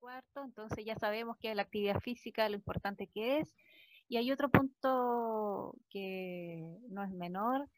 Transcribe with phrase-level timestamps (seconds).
[0.00, 3.54] cuarto, entonces ya sabemos que la actividad física, lo importante que es.
[4.08, 7.68] Y hay otro punto que no es menor,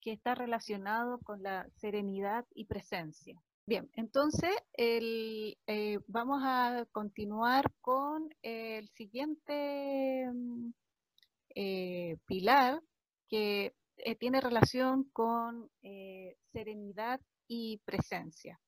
[0.00, 3.40] que está relacionado con la serenidad y presencia.
[3.66, 10.70] Bien, entonces el, eh, vamos a continuar con el siguiente mm,
[11.54, 12.80] eh, pilar
[13.28, 15.70] que eh, tiene relación con
[16.52, 18.58] serenidad y presencia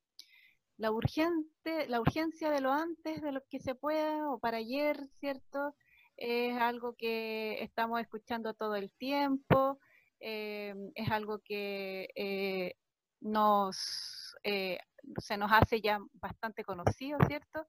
[0.80, 4.96] la, urgente, la urgencia de lo antes, de lo que se pueda, o para ayer,
[5.20, 5.74] ¿cierto?
[6.16, 9.78] Es algo que estamos escuchando todo el tiempo,
[10.20, 12.76] eh, es algo que eh,
[13.20, 14.78] nos, eh,
[15.18, 17.66] se nos hace ya bastante conocido, ¿cierto?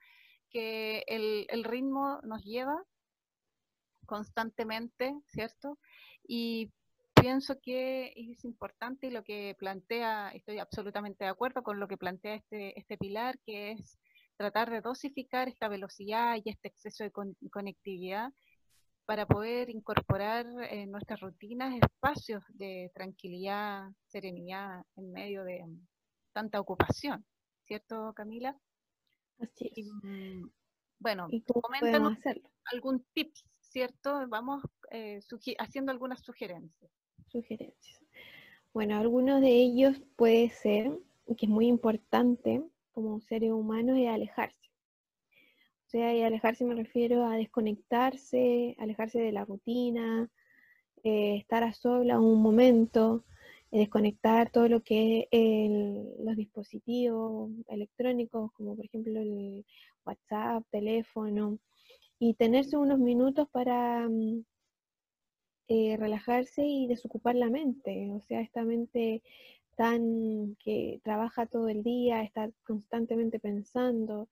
[0.50, 2.82] Que el, el ritmo nos lleva
[4.06, 5.78] constantemente, ¿cierto?
[6.26, 6.72] Y
[7.22, 11.98] pienso que es importante y lo que plantea, estoy absolutamente de acuerdo con lo que
[11.98, 14.00] plantea este, este pilar, que es
[14.38, 17.12] tratar de dosificar esta velocidad y este exceso de
[17.52, 18.34] conectividad
[19.06, 25.64] para poder incorporar en nuestras rutinas espacios de tranquilidad, serenidad en medio de
[26.34, 27.26] tanta ocupación,
[27.68, 28.58] ¿cierto Camila?
[29.40, 29.88] Así es.
[30.02, 30.48] Mm,
[31.00, 31.28] bueno,
[31.62, 32.18] coméntanos
[32.66, 34.28] algún tip, ¿cierto?
[34.28, 35.20] Vamos eh,
[35.60, 36.92] haciendo algunas sugerencias
[37.32, 38.02] sugerencias.
[38.74, 40.92] Bueno, algunos de ellos puede ser,
[41.38, 44.58] que es muy importante como seres humanos, es alejarse.
[45.86, 50.30] O sea, y alejarse me refiero a desconectarse, alejarse de la rutina,
[51.04, 53.26] eh, estar a sola un momento,
[53.72, 55.70] eh, desconectar todo lo que es
[56.24, 59.66] los dispositivos electrónicos, como por ejemplo el
[60.06, 61.60] WhatsApp, teléfono,
[62.20, 64.46] y tenerse unos minutos para mm,
[65.74, 69.24] eh, relajarse y desocupar la mente, o sea, esta mente
[69.78, 74.28] tan que trabaja todo el día, está constantemente pensando,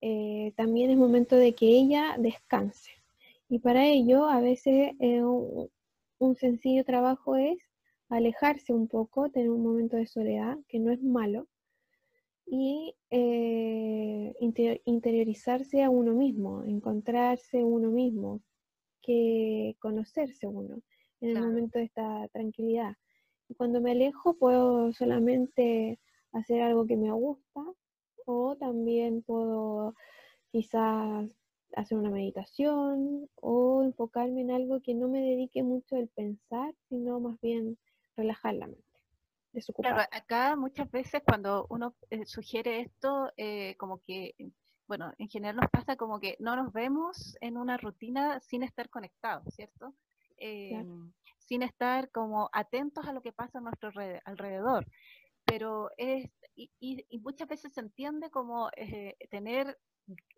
[0.00, 2.90] eh, también es momento de que ella descanse.
[3.48, 7.58] Y para ello, a veces eh, un, sencillo trabajo es
[8.08, 11.46] alejarse un poco, tener un momento de soledad, que no es malo,
[12.46, 12.96] y
[14.86, 18.40] interiorizarse a uno mismo, encontrarse uno mismo,
[19.04, 20.80] que conocerse uno
[21.20, 22.94] en el momento de esta tranquilidad.
[23.48, 25.98] Y cuando me alejo puedo solamente
[26.32, 27.60] hacer algo que me gusta
[28.26, 29.94] o también puedo
[30.50, 31.30] quizás
[31.76, 37.20] hacer una meditación o enfocarme en algo que no me dedique mucho el pensar, sino
[37.20, 37.78] más bien
[38.16, 38.82] relajar la mente.
[39.76, 44.34] Claro, acá muchas veces cuando uno eh, sugiere esto, eh, como que
[44.86, 48.90] bueno, en general nos pasa como que no nos vemos en una rutina sin estar
[48.90, 49.94] conectados, ¿cierto?
[50.36, 53.90] Em, sin estar como atentos a lo que pasa a nuestro
[54.24, 54.86] alrededor.
[55.44, 59.78] Pero es, y, muchas veces se entiende como eh, tener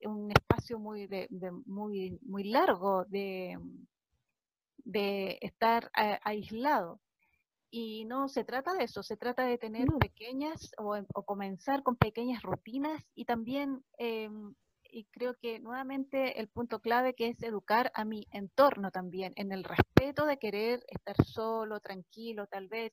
[0.05, 1.29] un espacio muy, de,
[1.65, 3.59] muy, muy largo de,
[4.85, 5.91] de estar
[6.23, 7.01] aislado.
[7.71, 12.43] Y no se trata de eso, se trata de tener pequeñas o, comenzar con pequeñas
[12.43, 14.55] rutinas y también, em,
[14.85, 19.53] y creo que nuevamente el punto clave que es educar a mi entorno también, en
[19.53, 22.93] el respeto de querer estar solo, tranquilo, tal vez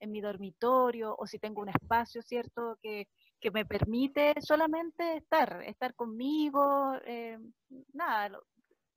[0.00, 2.78] en mi dormitorio o si tengo un espacio, ¿cierto?
[2.82, 3.08] Que,
[3.40, 7.52] que me permite solamente estar, estar conmigo, em,
[7.92, 8.40] nada,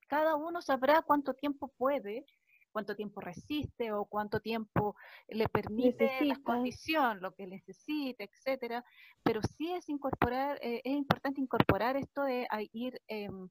[0.08, 2.26] cada uno sabrá cuánto tiempo puede
[2.72, 4.96] cuánto tiempo resiste o cuánto tiempo
[5.28, 8.84] le permite la condición, lo que necesita, etcétera.
[9.24, 13.50] Pero sí es incorporar, eh, es importante incorporar esto de ir em,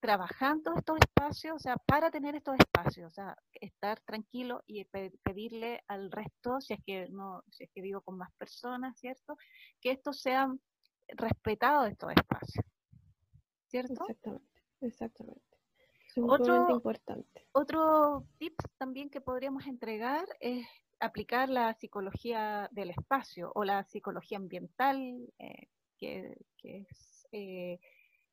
[0.00, 5.82] trabajando estos espacios, o sea, para tener estos espacios, o sea, estar tranquilo y pedirle
[5.88, 9.36] al resto, si es que no, si es que vivo con más personas, ¿cierto?
[9.80, 10.60] Que estos sean
[11.08, 12.64] respetados estos espacios.
[13.66, 13.92] ¿Cierto?
[13.92, 15.47] Exactamente, exactamente
[16.16, 17.46] otro, importante.
[17.52, 20.66] Otro tip también que podríamos entregar es
[21.00, 24.98] aplicar la psicología del espacio o la psicología ambiental,
[25.38, 27.78] eh, que, es eh,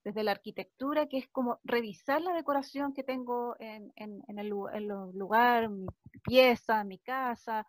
[0.04, 5.70] desde la arquitectura, que es como revisar la decoración que tengo en, en, el, lugar,
[5.70, 5.88] mi
[6.24, 7.66] pieza, mi casa,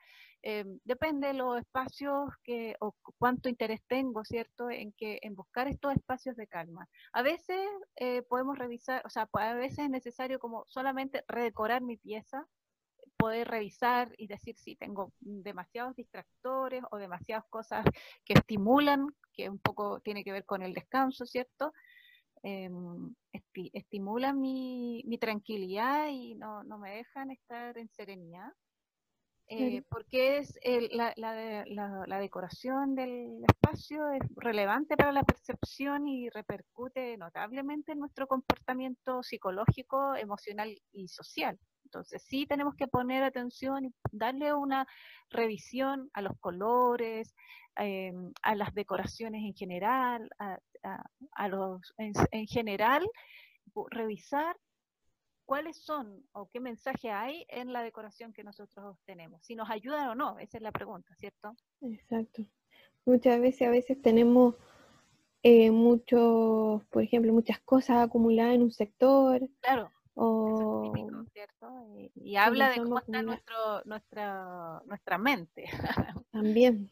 [0.48, 5.66] eh, depende de los espacios que, o cuánto interés tengo, ¿cierto?, en, que, en buscar
[5.66, 6.88] estos espacios de calma.
[7.12, 7.58] A veces
[7.96, 12.46] eh, podemos revisar, o sea, a veces es necesario como solamente redecorar mi pieza,
[13.16, 17.84] poder revisar y decir si tengo demasiados distractores o demasiadas cosas
[18.24, 21.72] que estimulan, que un poco tiene que ver con el descanso, ¿cierto?
[22.44, 23.12] Em,
[23.72, 28.52] estimulan mi, mi, tranquilidad y no, no me dejan estar en serenidad
[29.48, 30.58] eh, porque es
[30.90, 38.26] la, la, decoración del espacio es relevante para la percepción y repercute notablemente en nuestro
[38.26, 41.58] comportamiento psicológico, emocional y social.
[41.84, 44.86] Entonces sí tenemos que poner atención y darle una
[45.30, 47.32] revisión a los colores,
[47.78, 53.06] eh, a las decoraciones en general, a, los en general,
[53.90, 54.56] revisar
[55.46, 60.08] cuáles son o qué mensaje hay en la decoración que nosotros tenemos, si nos ayudan
[60.08, 61.54] o no, esa es la pregunta, ¿cierto?
[61.80, 62.44] Exacto.
[63.06, 64.56] Muchas veces, a veces tenemos
[65.42, 69.48] eh, muchos, por ejemplo, muchas cosas acumuladas en un sector.
[69.60, 69.90] Claro.
[70.14, 70.92] O...
[71.32, 71.86] ¿cierto?
[72.16, 75.66] Y, habla de cómo está nuestro, nuestra, nuestra mente.
[76.32, 76.90] También.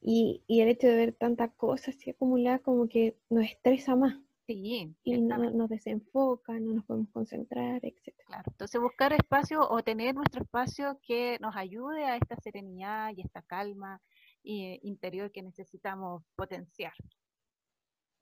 [0.00, 4.16] Y, y el hecho de ver tantas cosas así acumuladas como que nos estresa más.
[4.54, 8.14] Sí, y no, nos desenfoca, no nos podemos concentrar, etc.
[8.26, 13.20] Claro, entonces buscar espacio o tener nuestro espacio que nos ayude a esta serenidad y
[13.20, 14.00] esta calma
[14.42, 16.92] eh, interior que necesitamos potenciar.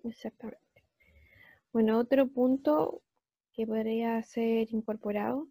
[0.04, 0.84] Exactamente.
[1.72, 3.02] Bueno, otro punto
[3.52, 5.48] que podría ser incorporado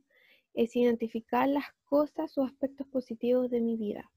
[0.53, 4.11] es identificar las cosas o aspectos positivos de mi vida.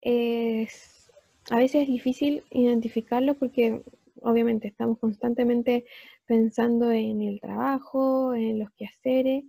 [0.00, 1.10] Es,
[1.50, 3.82] a veces es difícil identificarlo porque
[4.22, 5.84] obviamente estamos constantemente
[6.26, 9.44] pensando en el trabajo, en los quehaceres,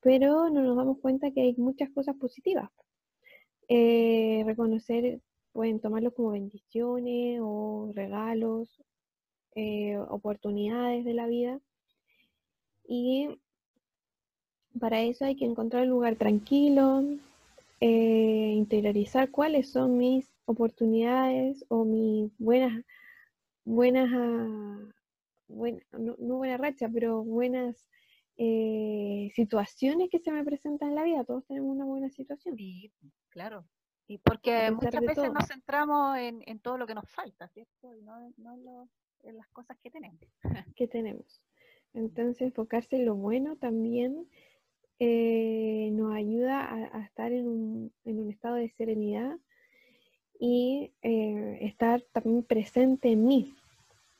[0.00, 2.70] pero no nos damos cuenta que hay muchas cosas positivas.
[3.68, 5.20] Eh, reconocer,
[5.52, 8.80] pueden tomarlo como bendiciones o regalos,
[9.54, 11.60] eh, oportunidades de la vida.
[12.86, 13.40] Y
[14.78, 17.02] para eso hay que encontrar un lugar tranquilo,
[17.80, 22.84] eh, interiorizar cuáles son mis oportunidades o mis buenas
[23.66, 24.78] buenas, ah,
[25.48, 27.86] no, buena racha, pero buenas
[28.38, 31.24] eh, situaciones que se me presentan en la vida.
[31.24, 32.56] Todos tenemos una buena situación.
[32.56, 32.90] Sí,
[33.28, 33.66] claro.
[34.06, 37.92] Y porque muchas veces nos centramos en, todo lo que nos falta, ¿cierto?
[37.92, 38.88] Y no,
[39.24, 40.20] en las cosas que tenemos.
[40.76, 41.42] que tenemos.
[41.92, 44.28] Entonces, enfocarse en lo bueno también
[45.00, 49.36] eh, nos ayuda a, estar en un, en un, estado de serenidad
[50.38, 53.54] y eh, estar también presente en mí,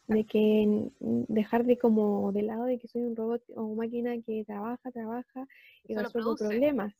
[0.08, 4.44] de que dejar de como de lado de que soy un robot o máquina que
[4.44, 5.46] trabaja, trabaja
[5.84, 6.94] y resuelve problemas,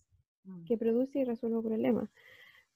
[0.45, 0.65] mm.
[0.65, 2.11] que produce y resuelve problemas.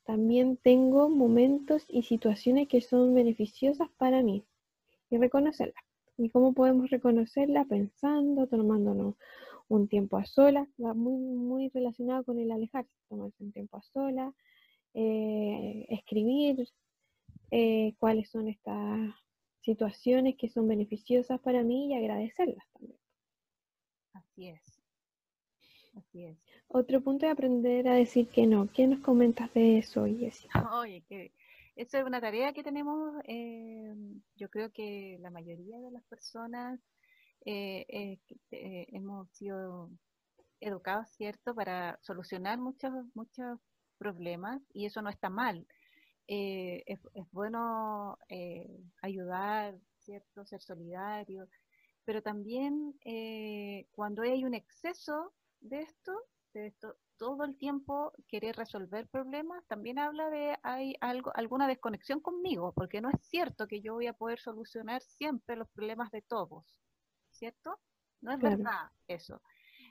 [0.04, 4.44] También tengo momentos y situaciones que son beneficiosas para mí
[5.10, 5.84] y reconocerlas.
[6.16, 7.64] ¿Y cómo podemos reconocerla?
[7.64, 9.14] Pensando, tomándonos
[9.68, 14.34] un tiempo a solas, muy, muy relacionado con el alejarse, tomarse un tiempo a solas,
[14.94, 16.68] eh, escribir
[17.50, 19.14] eh, cuáles son estas
[19.60, 22.98] situaciones que son beneficiosas para mí y agradecerlas también.
[24.12, 24.82] Así es.
[25.96, 26.38] Así es.
[26.68, 28.68] Otro punto es aprender a decir que no.
[28.72, 30.50] ¿Qué nos comentas de eso, Jessica?
[30.80, 31.32] Oye, que
[31.76, 33.94] eso es una tarea que tenemos, eh,
[34.36, 36.80] yo creo que la mayoría de las personas
[37.44, 38.18] eh,
[38.50, 39.90] hemos sido
[40.60, 43.58] educados, ¿cierto?, para solucionar muchos, muchos
[44.00, 45.66] problemas y eso no está mal.
[46.26, 47.00] Eh, es,
[47.32, 50.46] bueno eh, ayudar, ¿cierto?
[50.46, 51.48] Ser solidario,
[52.04, 56.12] pero también eh, cuando hay un exceso de esto,
[56.54, 62.20] de esto, todo el tiempo querer resolver problemas, también habla de hay algo, alguna desconexión
[62.20, 66.22] conmigo, porque no es cierto que yo voy a poder solucionar siempre los problemas de
[66.22, 66.64] todos,
[67.30, 67.78] ¿cierto?
[68.22, 69.42] No es verdad eso.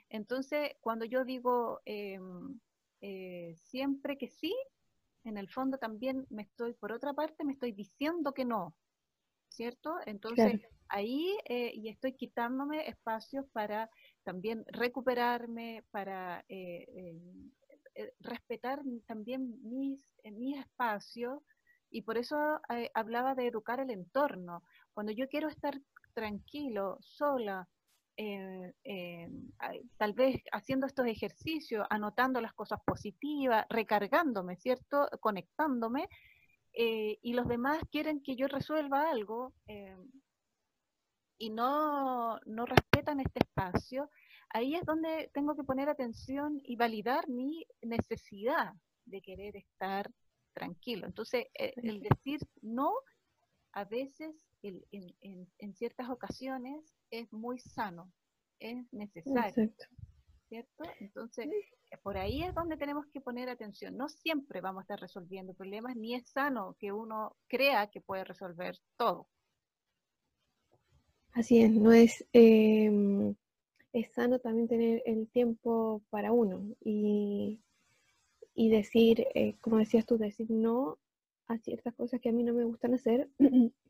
[0.08, 2.58] Entonces, cuando yo digo em,
[3.00, 4.54] eh, siempre que sí,
[5.24, 8.74] en el fondo también me estoy, por otra parte, me estoy diciendo que no,
[9.48, 9.94] ¿cierto?
[10.06, 13.90] Entonces ahí eh, y estoy quitándome espacios para
[14.22, 17.18] también recuperarme, para eh,
[18.20, 21.42] respetar también mis, mis espacios
[21.90, 22.36] y por eso
[22.94, 24.62] hablaba de educar el entorno.
[24.94, 25.80] Cuando yo quiero estar
[26.14, 27.68] tranquilo, sola,
[28.22, 29.30] eh, eh,
[29.96, 35.08] tal vez haciendo estos ejercicios, anotando las cosas positivas, recargándome, ¿cierto?
[35.20, 36.06] Conectándome,
[36.74, 39.54] eh, y los demás quieren que yo resuelva algo
[41.38, 44.10] y no, no respetan este espacio,
[44.50, 48.74] ahí es donde tengo que poner atención y validar mi necesidad
[49.06, 50.10] de querer estar
[50.52, 51.06] tranquilo.
[51.06, 52.92] Entonces, el decir no,
[53.72, 58.12] a veces en, ciertas ocasiones es muy sano,
[58.58, 59.72] es necesario.
[60.48, 60.82] ¿Cierto?
[60.98, 61.48] Entonces,
[62.02, 63.96] por ahí es donde tenemos que poner atención.
[63.96, 68.24] No siempre vamos a estar resolviendo problemas, ni es sano que uno crea que puede
[68.24, 69.28] resolver todo.
[71.32, 73.36] Así es, no es, em,
[73.92, 77.60] es sano también tener el tiempo para uno y,
[78.54, 80.98] y decir, eh, como decías tú, decir no
[81.46, 83.28] a ciertas cosas que a mí no me gustan hacer.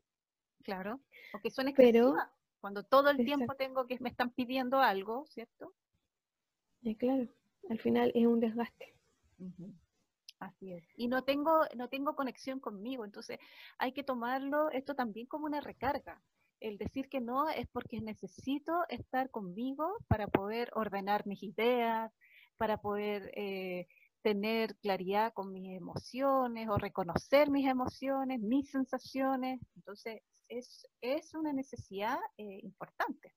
[0.61, 0.99] Claro,
[1.33, 2.29] o que son excesivas.
[2.59, 5.73] Cuando todo el tiempo tengo que me están pidiendo algo, ¿cierto?
[6.83, 7.27] Eh, claro,
[7.69, 8.93] al final es un desgaste.
[10.39, 10.83] Así es.
[10.95, 13.39] Y no tengo, no tengo conexión conmigo, entonces
[13.77, 16.21] hay que tomarlo esto también como una recarga.
[16.59, 22.11] El decir que no es porque necesito estar conmigo para poder ordenar mis ideas,
[22.57, 23.87] para poder eh,
[24.21, 29.59] tener claridad con mis emociones o reconocer mis emociones, mis sensaciones.
[29.75, 33.33] Entonces, es, es una necesidad eh, importante.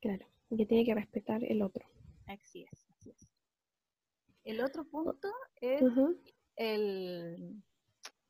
[0.00, 1.86] Claro, que tiene que respetar el otro.
[2.26, 3.28] Así es, así es.
[4.44, 5.82] El otro punto es
[6.56, 7.62] el,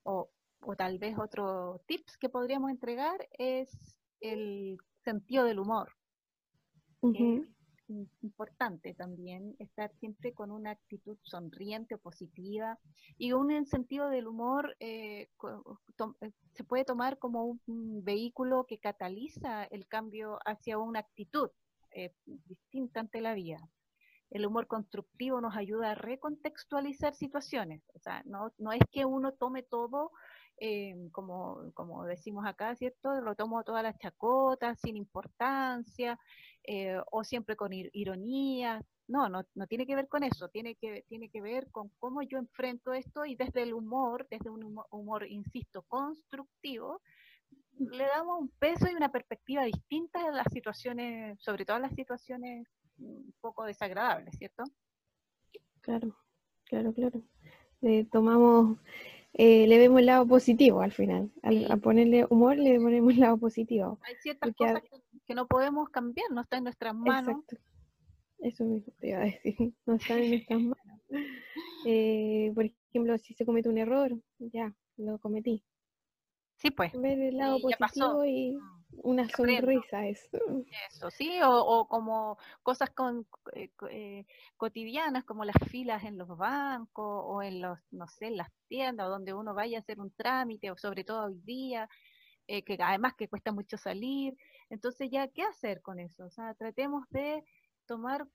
[0.03, 0.31] o,
[0.61, 5.93] o, tal vez otro tips que podríamos entregar es el sentido del humor
[8.23, 12.79] importante también estar siempre con una actitud sonriente positiva
[13.19, 15.29] y un sentido del humor eh,
[16.21, 21.51] eh, se puede tomar como un, vehículo que cataliza el cambio hacia una actitud
[21.93, 23.59] eh, distinta ante la vida.
[24.31, 29.33] El humor constructivo nos ayuda a recontextualizar situaciones, o sea, no, no es que uno
[29.33, 30.13] tome todo
[31.13, 33.21] como, como decimos acá, ¿cierto?
[33.23, 36.19] Lo tomo todas las chacotas, sin importancia,
[36.65, 38.83] eh, o siempre con ironía.
[39.09, 42.23] No, no, no tiene que ver con eso, tiene que, tiene que ver con cómo
[42.23, 44.63] yo enfrento esto y desde el humor, desde un
[44.93, 47.01] humor, insisto, constructivo,
[47.77, 51.95] le damos un peso y una perspectiva distinta a las situaciones, sobre todo a las
[51.95, 54.65] situaciones un poco desagradables, ¿cierto?
[55.81, 56.15] Claro,
[56.65, 57.23] claro, claro.
[57.81, 58.79] Le tomamos,
[59.33, 61.31] eh, le vemos el lado positivo al final.
[61.43, 63.99] Al, a ponerle humor le ponemos el lado positivo.
[64.03, 67.29] Hay ciertas cosas que que no podemos cambiar, no está en nuestras manos.
[67.29, 67.57] Exacto.
[68.41, 69.55] Eso mismo te iba a decir,
[69.87, 71.01] no está en nuestras manos.
[71.87, 74.11] Eh, por ejemplo, si se comete un error,
[74.41, 75.63] ya, lo cometí.
[76.57, 76.93] Sí, pues.
[77.01, 78.61] Ver el lado positivo y mm,
[79.05, 80.37] una sonrisa, eso.
[80.91, 87.23] Eso, sí, o, como cosas con, eh, eh, cotidianas, como las filas en los bancos
[87.25, 90.11] o en los, no sé, en las tiendas, o donde uno vaya a hacer un
[90.11, 91.89] trámite, o sobre todo hoy día,
[92.49, 94.37] que además que cuesta mucho salir,
[94.71, 96.25] entonces ya, ¿qué hacer con eso?
[96.25, 97.45] O sea, tratemos de
[97.87, 98.27] tomar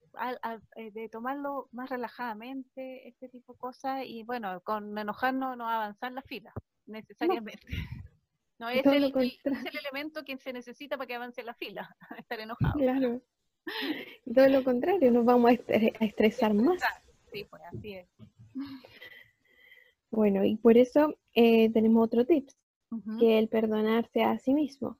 [0.75, 6.11] eh, de tomarlo más relajadamente, este tipo de cosas, y bueno, con enojarnos no avanzar
[6.11, 6.53] la fila,
[6.85, 7.65] necesariamente.
[8.57, 12.79] No, es, el, elemento que se necesita para que avance la fila, estar enojado.
[12.79, 13.21] Claro.
[14.33, 15.53] Todo lo contrario, nos vamos a,
[16.05, 16.81] estresar más.
[17.33, 18.07] Sí, pues así es.
[20.09, 22.55] Bueno, y por eso eh, tenemos otro tips,
[23.19, 24.97] que el perdonarse a sí mismo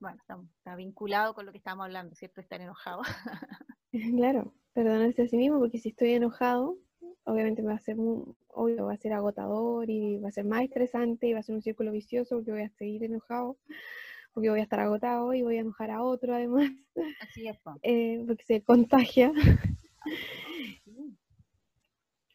[0.00, 2.40] bueno, está, vinculado con lo que estábamos hablando, ¿cierto?
[2.40, 3.02] Estar enojado.
[4.16, 6.78] claro, perdonarse a sí mismo, porque si estoy enojado,
[7.24, 11.26] obviamente va a ser obvio, va a ser agotador y va a ser más estresante
[11.28, 13.58] y va a ser un círculo vicioso porque voy a seguir enojado,
[14.32, 16.70] porque voy a estar agotado y voy a enojar a otro además.
[17.20, 17.58] Así es.
[17.82, 19.32] Eh, porque se contagia.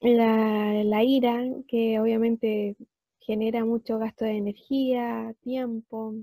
[0.02, 2.76] la, la ira, que obviamente
[3.20, 6.14] genera mucho gasto de energía, tiempo,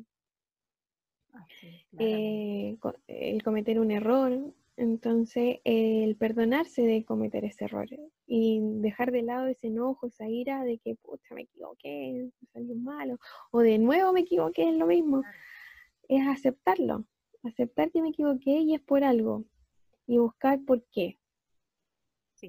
[1.98, 2.78] eh,
[3.08, 4.32] el cometer un error,
[4.76, 7.88] entonces el perdonarse de cometer ese error
[8.26, 13.18] y dejar de lado ese enojo, esa ira de que pucha me equivoqué, salió malo,
[13.50, 15.22] o de nuevo me equivoqué, es lo mismo,
[16.08, 17.04] es aceptarlo,
[17.42, 19.44] aceptar que me equivoqué y es por algo
[20.06, 21.18] y buscar por qué.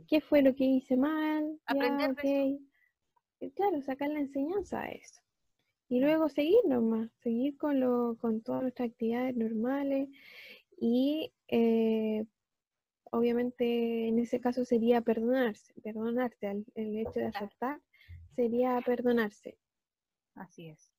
[0.08, 1.60] ¿Qué fue lo que hice mal?
[1.66, 2.16] Aprender
[3.56, 5.22] Claro, sacar la enseñanza a eso
[5.92, 10.08] y luego seguir nomás, seguir con, lo, con todas nuestras actividades normales
[10.80, 12.24] y eh,
[13.12, 17.82] obviamente en ese caso sería perdonarse, perdonarse, el, hecho de aceptar
[18.38, 19.58] sería perdonarse.
[20.36, 20.94] Así es.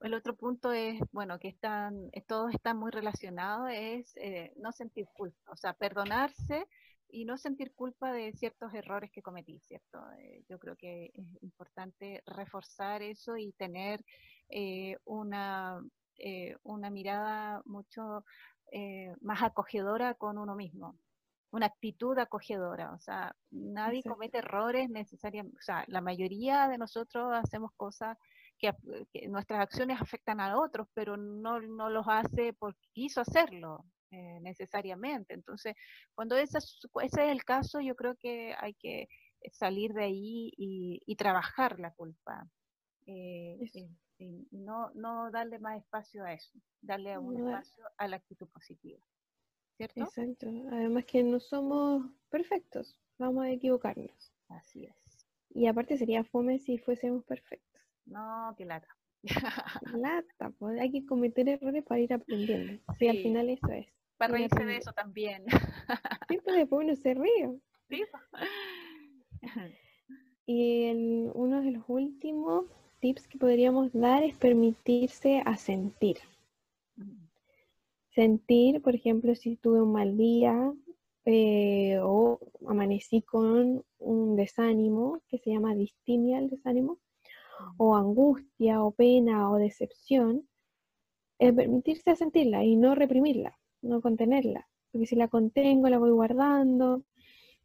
[0.00, 5.06] El otro punto es, bueno, que están, todos están muy relacionados, es eh, no sentir
[5.14, 6.66] culpa, o sea, perdonarse
[7.12, 10.00] y no sentir culpa de ciertos errores que cometí, ¿cierto?
[10.18, 14.02] Eh, yo creo que es importante reforzar eso y tener
[14.48, 15.80] eh, una,
[16.16, 18.24] eh, una mirada mucho
[19.20, 20.96] más acogedora con uno mismo,
[21.50, 27.34] una actitud acogedora, o sea, nadie comete errores necesariamente, o sea, la mayoría de nosotros
[27.34, 28.16] hacemos cosas
[28.58, 28.72] que,
[29.28, 35.32] nuestras acciones afectan a otros, pero no, no los hace porque quiso hacerlo, eh, necesariamente.
[35.32, 35.74] Entonces,
[36.14, 39.08] cuando ese es, ese es el caso, yo creo que hay que
[39.52, 42.46] salir de ahí y, trabajar la culpa.
[43.06, 43.58] Eh,
[44.50, 46.52] no, no darle más espacio a eso,
[46.82, 49.00] darle un espacio a la actitud positiva.
[49.78, 50.02] ¿Cierto?
[50.02, 50.46] Exacto.
[50.70, 54.32] Además que no somos perfectos, vamos a equivocarnos.
[54.48, 55.26] Así es.
[55.54, 57.80] Y aparte sería fome si fuésemos perfectos.
[58.04, 58.88] No, qué lata.
[59.94, 62.82] Lata, pues hay que cometer errores para ir aprendiendo.
[62.98, 63.86] Sí, al final eso es.
[64.22, 65.44] Para reírse de eso también.
[66.28, 67.50] Sí, pues después uno se ríe.
[67.90, 68.04] Sí.
[70.46, 72.66] Y el, uno de los últimos
[73.00, 76.18] tips que podríamos dar es permitirse a sentir.
[78.10, 80.72] Sentir, por ejemplo, si tuve un mal día
[81.24, 82.38] eh, o
[82.68, 86.98] amanecí con un desánimo, que se llama distimia el desánimo,
[87.76, 90.48] o angustia, o pena, o decepción,
[91.40, 94.68] es permitirse a sentirla y no reprimirla, no contenerla.
[94.90, 97.02] Porque si la contengo, la voy guardando,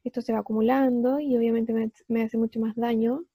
[0.03, 1.73] esto se va acumulando y obviamente
[2.07, 3.25] me, hace mucho más daño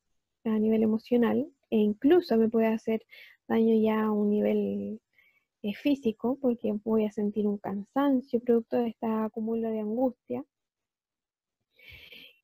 [0.45, 3.05] a nivel emocional e incluso me puede hacer
[3.47, 5.01] daño ya a un nivel
[5.63, 10.45] eh, físico porque voy a sentir un cansancio producto de esta acumulo de angustia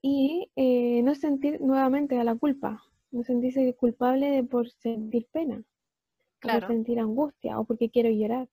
[0.01, 5.65] y eh, no sentir nuevamente a la culpa, no sentirse culpable de por sentir pena,
[6.41, 8.49] por sentir angustia o porque quiero llorar.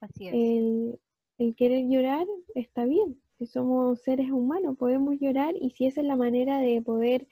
[0.00, 0.34] Así es.
[0.34, 0.98] El,
[1.40, 6.06] el querer llorar está bien, si somos seres humanos, podemos llorar y si esa es
[6.06, 7.26] la manera de poder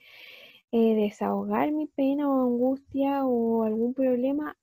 [0.71, 4.57] eh, desahogar mi pena o angustia o algún problema,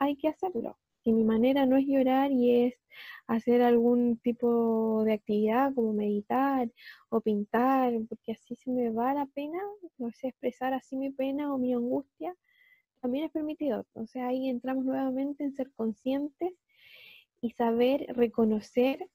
[0.00, 0.76] hay que hacerlo.
[1.04, 2.74] Si mi manera no es llorar y es
[3.28, 6.68] hacer algún tipo de actividad como meditar
[7.08, 9.60] o pintar, porque así se me va la pena,
[9.98, 12.34] no sé, expresar así mi pena o mi angustia,
[13.00, 13.78] también es permitido.
[13.78, 16.52] Entonces ahí entramos nuevamente en ser conscientes
[17.40, 19.08] y saber reconocer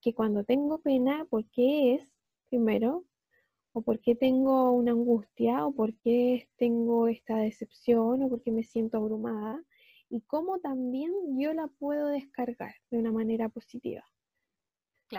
[0.00, 2.12] que cuando tengo pena, ¿por qué es
[2.48, 3.04] primero?
[3.72, 5.66] ¿O por qué tengo una angustia?
[5.66, 8.22] ¿O por qué tengo esta decepción?
[8.22, 9.62] ¿O por qué me siento abrumada?
[10.10, 14.04] Y cómo también yo la puedo descargar de una manera positiva.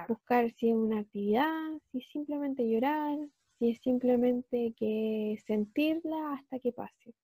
[0.08, 3.18] Buscar si es una actividad, si es simplemente llorar,
[3.58, 7.16] si es simplemente que sentirla hasta que pase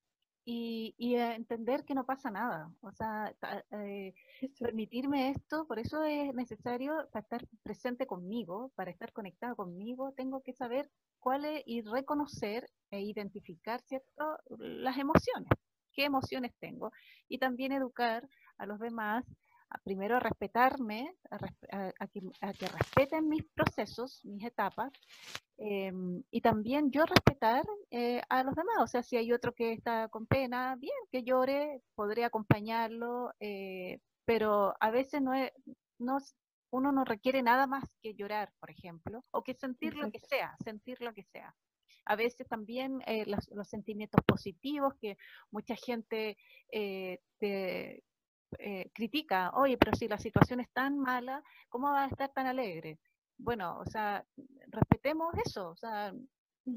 [0.51, 2.71] y, entender que no pasa nada.
[2.81, 3.33] O sea,
[3.71, 4.13] eh,
[4.59, 10.41] permitirme esto, por eso es necesario para estar presente conmigo, para estar conectado conmigo, tengo
[10.41, 15.49] que saber cuáles y reconocer e identificar, ¿cierto?, las emociones,
[15.93, 16.91] qué emociones tengo,
[17.27, 19.25] y también educar a los demás
[19.83, 24.91] primero a respetarme, a, que, respeten mis procesos, mis etapas,
[25.57, 28.77] em, y también yo respetar eh, a los demás.
[28.81, 33.99] O sea, si hay otro que está con pena, bien, que llore, podré acompañarlo, eh,
[34.25, 35.51] pero a veces no es,
[35.99, 36.17] no,
[36.71, 40.55] uno no requiere nada más que llorar, por ejemplo, o que sentir lo que sea,
[40.63, 41.55] sentir lo que sea
[42.05, 45.17] a veces también eh, los, sentimientos positivos que
[45.51, 46.37] mucha gente
[46.71, 48.03] te,
[48.57, 52.47] eh, critica, oye, pero si la situación es tan mala, ¿cómo va a estar tan
[52.47, 52.99] alegre?
[53.37, 54.25] Bueno, o sea,
[54.67, 56.13] respetemos eso, o sea,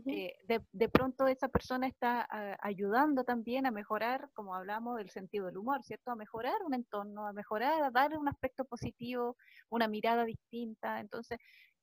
[0.06, 0.34] eh,
[0.72, 5.58] de, pronto esa persona está ah, ayudando también a mejorar, como hablamos, el sentido del
[5.58, 6.10] humor, ¿cierto?
[6.10, 9.36] A mejorar un entorno, a mejorar, a darle un aspecto positivo,
[9.68, 11.00] una mirada distinta.
[11.00, 11.38] Entonces,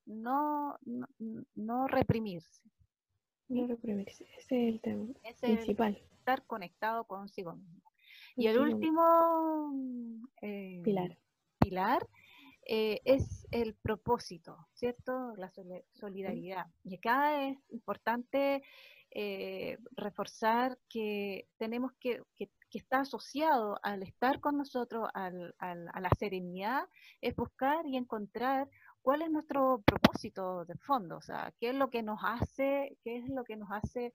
[0.06, 0.78] no,
[1.56, 2.62] no, reprimirse.
[3.47, 6.02] No reprimirse, ese es el tema principal.
[6.12, 7.88] estar conectado consigo mismo.
[8.39, 9.73] Y el último
[10.41, 11.17] eh, pilar,
[11.60, 12.08] pilar
[12.65, 15.36] eh, es el propósito, ¿cierto?
[15.36, 15.49] La
[15.93, 16.67] solidaridad.
[16.86, 18.63] Y acá es importante
[19.12, 26.10] eh, reforzar que tenemos que, que, está asociado al estar con nosotros, al, a la
[26.17, 26.84] serenidad,
[27.19, 28.69] es buscar y encontrar
[29.02, 33.17] cuál es nuestro propósito de fondo, o sea, qué es lo que nos hace, qué
[33.17, 34.13] es lo que nos hace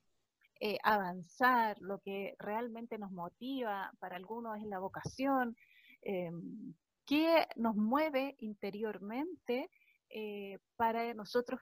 [0.60, 5.56] eh, avanzar, lo que realmente nos motiva, para algunos es la vocación,
[6.02, 6.30] eh,
[7.06, 9.70] qué nos mueve interiormente
[10.10, 11.60] eh, para nosotros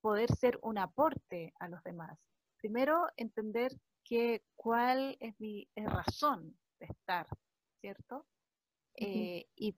[0.00, 2.18] poder ser un aporte a los demás.
[2.58, 3.72] Primero, entender
[4.04, 7.26] que, cuál es mi razón de estar,
[7.80, 8.26] ¿cierto?
[8.96, 9.76] y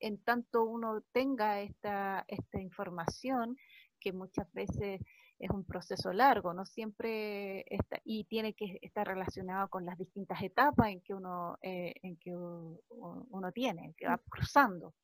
[0.00, 3.56] en tanto uno tenga esta, esta información,
[4.00, 5.00] que muchas veces
[5.38, 10.42] es un proceso largo, no siempre está, y tiene que estar relacionado con las distintas
[10.42, 14.28] etapas en que uno, eh, en que uno tiene, que va mm.
[14.28, 14.94] cruzando.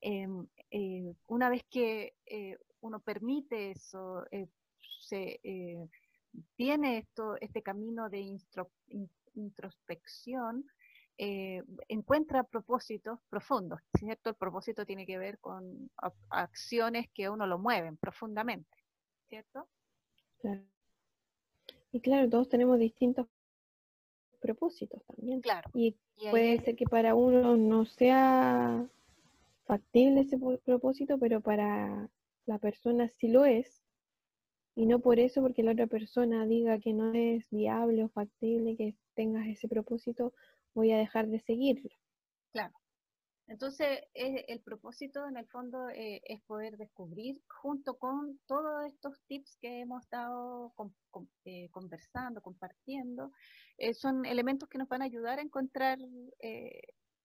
[0.00, 4.24] Em, eh, una vez que eh, uno permite eso,
[5.02, 5.40] se
[6.56, 8.38] tiene esto, este camino de
[9.34, 10.64] introspección,
[11.18, 14.30] encuentra propósitos profundos, ¿cierto?
[14.30, 15.90] El propósito tiene que ver con
[16.30, 18.79] acciones que uno lo mueven profundamente.
[19.30, 19.68] ¿Cierto?
[20.40, 20.62] Claro.
[21.92, 23.28] Y claro, todos tenemos distintos
[24.40, 25.40] propósitos también.
[25.40, 25.70] Claro.
[25.72, 25.96] Y,
[26.30, 28.86] puede ser que para uno no sea
[29.64, 32.10] factible ese propósito, pero para
[32.44, 33.82] la persona sí lo es.
[34.74, 38.76] Y no por eso, porque la otra persona diga que no es viable o factible
[38.76, 40.32] que tengas ese propósito,
[40.74, 41.90] voy a dejar de seguirlo.
[43.50, 49.58] Entonces, el propósito en el fondo eh, es poder descubrir, junto con todos estos tips
[49.60, 50.72] que hemos estado
[51.44, 53.32] eh, conversando, compartiendo,
[53.76, 55.98] eh, son elementos que nos van a ayudar a encontrar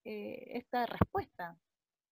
[0.03, 1.55] esta respuesta,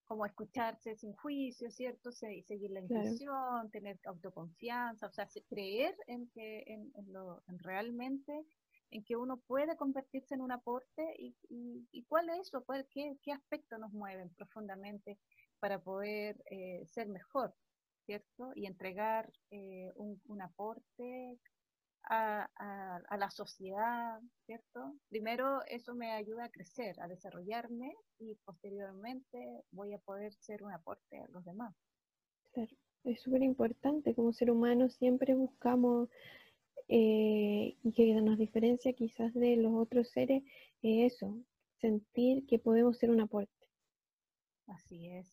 [0.06, 2.12] como escucharse sin juicio, ¿cierto?
[2.12, 8.46] seguir la intuición, tener autoconfianza, o sea, creer en que en, lo, en realmente
[8.94, 13.32] en que uno puede convertirse en un aporte y, y, cuál es eso, qué, qué
[13.32, 15.18] aspectos nos mueven profundamente
[15.60, 17.56] para poder eh, ser mejor,
[18.06, 18.52] ¿cierto?
[18.54, 21.40] Y entregar eh, un, un, aporte
[22.04, 22.48] a,
[23.10, 24.94] a, la sociedad, ¿cierto?
[25.10, 30.72] Primero eso me ayuda a crecer, a desarrollarme y posteriormente voy a poder ser un
[30.72, 31.74] aporte a los demás.
[32.52, 32.76] Claro,
[33.06, 36.10] es súper importante, como ser humano siempre buscamos
[36.96, 40.44] eh, y que nos diferencia quizás de los otros seres
[40.84, 41.36] es eso,
[41.82, 43.52] sentir que podemos ser un aporte.
[44.68, 45.28] Así es.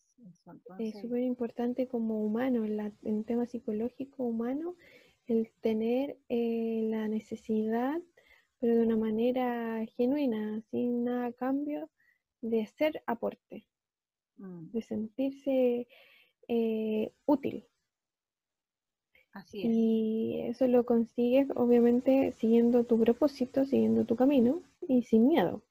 [0.78, 4.74] Es súper importante como humano, en, en tema psicológico humano,
[5.26, 8.00] el tener eh, la necesidad,
[8.58, 11.90] pero de una manera genuina, sin nada a cambio,
[12.40, 13.66] de ser aporte,
[14.38, 14.70] mm.
[14.70, 15.88] de sentirse
[16.48, 17.66] eh, útil.
[19.32, 19.66] Así es.
[19.68, 25.62] Y eso lo consigues obviamente siguiendo tu propósito, siguiendo tu camino y sin miedo.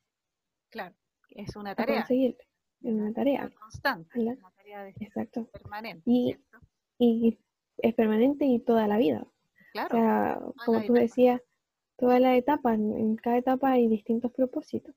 [0.70, 0.96] Claro,
[1.32, 2.06] es una tarea.
[2.10, 2.36] es
[2.82, 3.52] una tarea.
[3.60, 5.46] Constante, una tarea Exacto.
[5.52, 6.04] permanente.
[6.06, 6.38] Y,
[6.98, 7.38] y,
[7.78, 9.26] es permanente y toda la vida.
[9.74, 9.88] Claro.
[9.88, 11.42] O sea, como tú decías,
[11.98, 14.96] toda la etapa, en cada etapa hay distintos propósitos.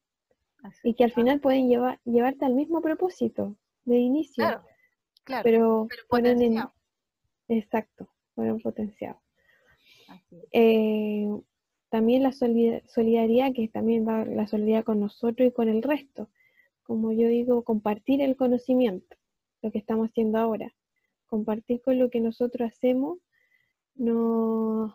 [0.85, 4.45] y que al final pueden llevar, llevarte al mismo propósito de inicio.
[4.45, 4.65] Claro,
[5.25, 5.43] claro.
[5.43, 6.73] Pero, pero
[7.49, 9.21] exacto fueron potenciados.
[10.53, 11.29] Eh,
[11.89, 16.31] también la solidaridad, que también va la solidaridad con nosotros y con el resto.
[16.83, 19.17] Como yo digo, compartir el conocimiento,
[19.61, 20.75] lo que estamos haciendo ahora.
[21.27, 23.19] Compartir con lo que nosotros hacemos
[23.95, 24.93] nos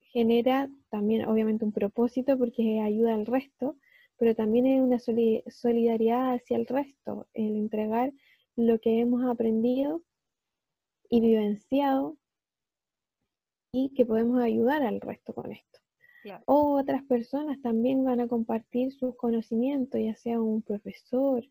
[0.00, 3.76] genera también obviamente un propósito porque ayuda al resto,
[4.18, 8.12] pero también es una solidaridad hacia el resto, el entregar
[8.56, 10.02] lo que hemos aprendido
[11.08, 12.16] y vivenciado
[13.78, 15.78] y que podemos ayudar al resto con esto.
[16.46, 21.44] O otras personas también van a compartir sus conocimientos, ya sea un profesor,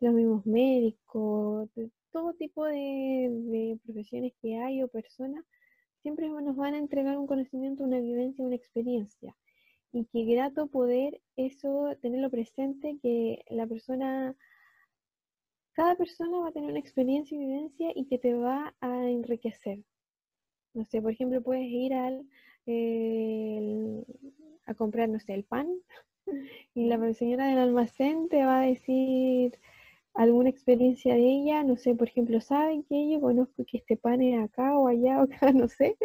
[0.00, 1.68] los mismos médicos,
[2.10, 5.44] todo tipo de, profesiones que hay o personas,
[6.00, 9.36] siempre nos van a entregar un conocimiento, una vivencia, una experiencia.
[9.92, 14.34] Y qué grato poder eso, tenerlo presente, que la persona,
[15.72, 19.84] cada persona va a tener una experiencia y vivencia y que te va a enriquecer,
[20.76, 22.26] no sé, por ejemplo, puedes ir al,
[24.66, 25.68] a comprar, no sé, el pan
[26.74, 29.58] y la señora del almacén te va a decir
[30.14, 34.22] alguna experiencia de ella, no sé, por ejemplo, saben que yo conozco que este pan
[34.22, 35.96] es acá o allá o acá, no sé,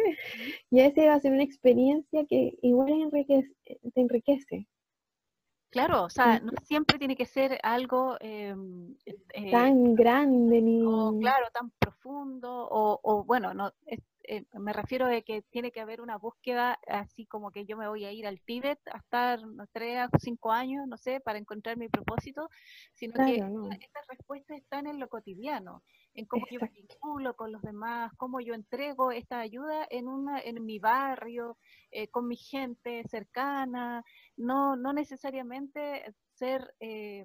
[0.70, 4.66] y ese va a ser una experiencia que igual te enriquece.
[5.70, 10.80] Claro, o sea, no siempre tiene que ser algo em, eh, tan grande ni
[11.18, 13.72] claro, tan profundo o, o bueno, no
[14.24, 17.88] eh, me refiero a que tiene que haber una búsqueda así como que yo me
[17.88, 19.40] voy a ir al Tíbet a estar
[19.72, 22.48] tres o cinco años, no sé, para encontrar mi propósito,
[22.92, 25.82] sino que estas respuestas están en lo cotidiano,
[26.14, 30.40] en cómo yo me vinculo con los demás, cómo yo entrego esta ayuda en una,
[30.40, 31.58] en mi barrio,
[31.90, 34.04] eh, con mi gente cercana,
[34.36, 37.24] no, no necesariamente ser eh,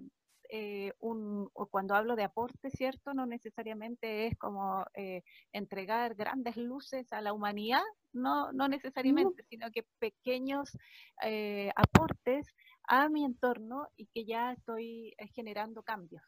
[0.50, 3.14] eh, un, cuando hablo de aporte, ¿cierto?
[3.14, 7.84] No necesariamente es como eh, entregar grandes luces a la humanidad,
[8.14, 10.78] no, no necesariamente, sino que pequeños
[11.24, 12.48] eh, aportes
[12.84, 16.24] a mi entorno y que ya estoy generando cambios,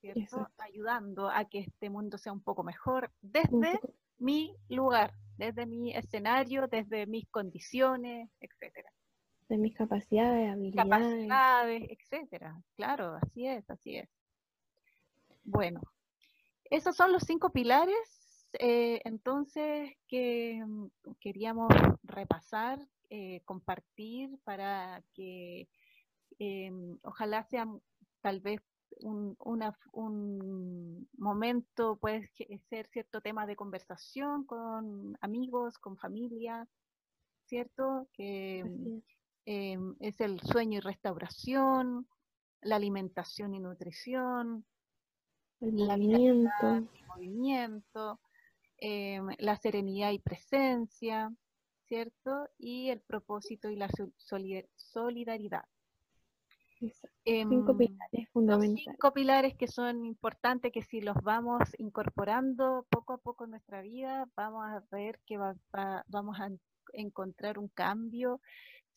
[0.00, 0.48] ¿cierto?
[0.58, 3.80] Ayudando a que este mundo sea un poco mejor desde
[4.18, 8.90] mi lugar, desde mi escenario, desde mis condiciones, etcétera
[9.50, 10.90] de mis capacidades, habilidades.
[10.90, 12.62] Capacidades, etcétera.
[12.76, 14.08] Claro, así es, así es.
[15.44, 15.80] Bueno,
[16.64, 20.86] esos son los cinco pilares, eh, entonces, que mm,
[21.20, 21.68] queríamos
[22.04, 22.78] repasar,
[23.10, 25.68] eh, compartir para que
[26.38, 27.66] em, ojalá sea
[28.20, 28.60] tal vez
[29.02, 29.36] un,
[29.92, 32.28] un momento, puede
[32.68, 36.68] ser cierto tema de conversación con amigos, con familia,
[37.46, 38.08] ¿cierto?
[38.12, 38.64] Que
[39.52, 42.06] Em, es el sueño y restauración,
[42.60, 44.64] la alimentación y nutrición,
[45.60, 48.20] el movimiento, movimiento
[48.76, 51.34] em, la serenidad y presencia,
[51.88, 52.48] ¿cierto?
[52.58, 53.90] Y el propósito y la
[54.76, 55.64] solidaridad.
[56.78, 58.84] cinco em, pilares fundamentales.
[58.84, 63.82] Cinco pilares que son importantes, que si los vamos incorporando poco a poco en nuestra
[63.82, 66.50] vida, vamos a ver que vamos a
[66.92, 68.40] encontrar un cambio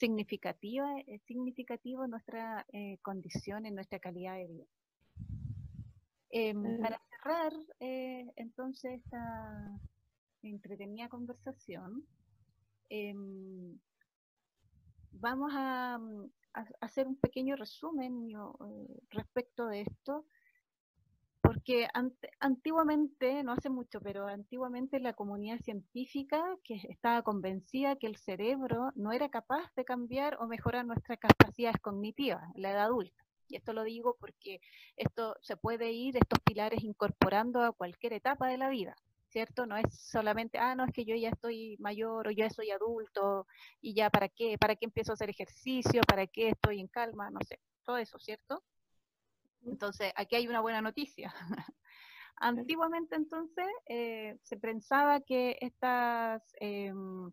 [0.04, 4.66] significativo, eh, significativo nuestra eh, condición, en nuestra calidad de vida.
[6.30, 9.80] Em, para cerrar, eh, entonces, esta
[10.42, 12.06] entretenida conversación,
[12.89, 13.80] em,
[15.12, 15.98] vamos a,
[16.82, 18.32] hacer un pequeño resumen
[19.10, 20.26] respecto de esto
[21.43, 21.89] porque
[22.39, 28.93] antiguamente, no hace mucho, pero antiguamente la comunidad científica que estaba convencida que el cerebro
[28.95, 33.25] no era capaz de cambiar o mejorar nuestras capacidades cognitivas la edad adulta.
[33.49, 34.62] Y esto lo digo porque
[34.95, 38.95] esto se puede ir, estos pilares incorporando a cualquier etapa de la vida,
[39.27, 39.65] ¿cierto?
[39.65, 43.47] No es solamente, ah, no, es que yo ya estoy mayor o ya soy adulto
[43.82, 47.29] y ya para qué, para qué empiezo a hacer ejercicio, para qué estoy en calma,
[47.32, 48.63] no sé, todo eso, ¿cierto?
[49.65, 51.34] Entonces, aquí hay una buena noticia.
[52.38, 57.32] Antiguamente, entonces, eh, se pensaba que estas em,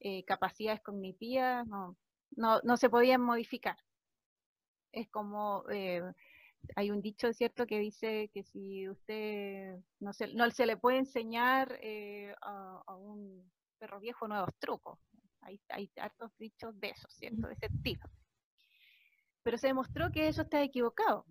[0.00, 1.96] eh, capacidades cognitivas no,
[2.62, 3.76] no, se podían modificar.
[4.92, 6.02] Es como, eh,
[6.76, 10.98] hay un dicho, ¿cierto?, que dice que si usted no se, no se le puede
[10.98, 11.78] enseñar
[12.40, 14.98] a, un perro viejo nuevos trucos.
[15.42, 18.04] Hay, hay hartos dichos de eso, ¿cierto?, de ese estilo.
[19.42, 21.26] Pero se demostró que eso está equivocado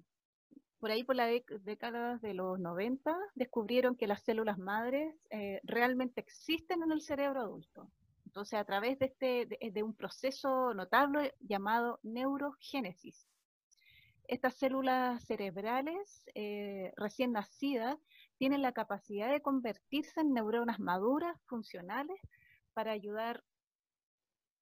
[0.80, 6.22] por ahí por la década de los 90 descubrieron que las células madres eh, realmente
[6.22, 7.90] existen en el cerebro adulto.
[8.26, 13.28] Entonces, a través de, este, de, un proceso notable llamado neurogénesis.
[14.28, 17.98] Estas células cerebrales eh, recién nacidas
[18.38, 22.20] tienen la capacidad de convertirse en neuronas maduras, funcionales,
[22.74, 23.44] para ayudar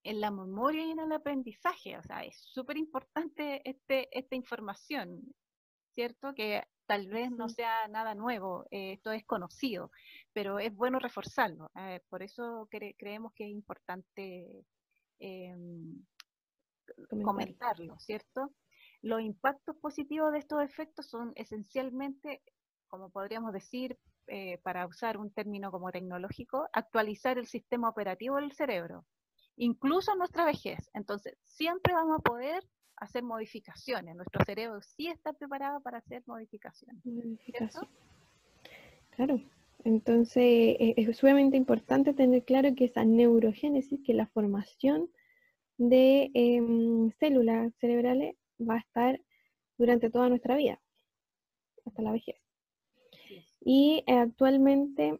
[0.03, 1.97] en la memoria y en el aprendizaje.
[1.97, 5.21] O sea, es súper importante este, esta información.
[5.95, 6.35] ¿Cierto?
[6.35, 9.91] Que tal vez no sea nada nuevo, eh, esto es conocido,
[10.33, 11.71] pero es bueno reforzarlo.
[11.75, 14.65] Eh, por eso creemos que es importante
[15.19, 16.05] em,
[17.23, 18.51] comentarlo, ¿cierto?
[19.01, 22.43] Los impactos positivos de estos efectos son esencialmente,
[22.87, 28.51] como podríamos decir, eh, para usar un término como tecnológico, actualizar el sistema operativo del
[28.51, 29.05] cerebro,
[29.55, 30.89] incluso en nuestra vejez.
[30.93, 32.63] Entonces, siempre vamos a poder
[32.97, 34.15] hacer modificaciones.
[34.15, 37.01] Nuestro cerebro sí está preparado para hacer modificaciones.
[39.11, 39.41] Claro.
[39.83, 45.09] Entonces e-, es, sumamente importante tener claro que esa neurogénesis, que la formación
[45.77, 49.21] de em, células cerebrales va a estar
[49.77, 50.81] durante toda nuestra vida,
[51.85, 52.37] hasta la vejez.
[53.61, 55.19] Y eh, actualmente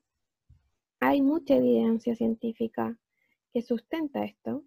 [1.00, 2.98] hay mucha evidencia científica
[3.54, 4.64] que sustenta esto,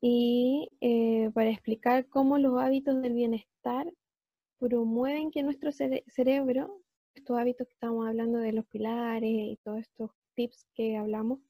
[0.00, 3.92] y eh, para explicar cómo los hábitos del bienestar
[4.58, 6.80] promueven que nuestro cerebro,
[7.14, 11.40] estos hábitos que estamos hablando de los pilares y todos estos tips que hablamos,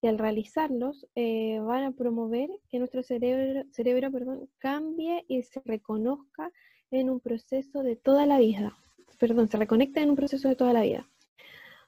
[0.00, 5.60] y al realizarlos eh, van a promover que nuestro cerebro, cerebro perdón, cambie y se
[5.64, 6.52] reconozca
[6.90, 8.78] en un proceso de toda la vida.
[9.18, 11.10] Perdón, se reconecta en un proceso de toda la vida.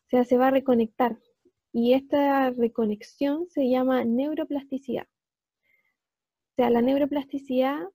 [0.07, 1.19] O sea, se va a reconectar.
[1.73, 5.07] Y esta reconexión se llama neuroplasticidad
[6.61, 7.89] sea, la neuroplasticidad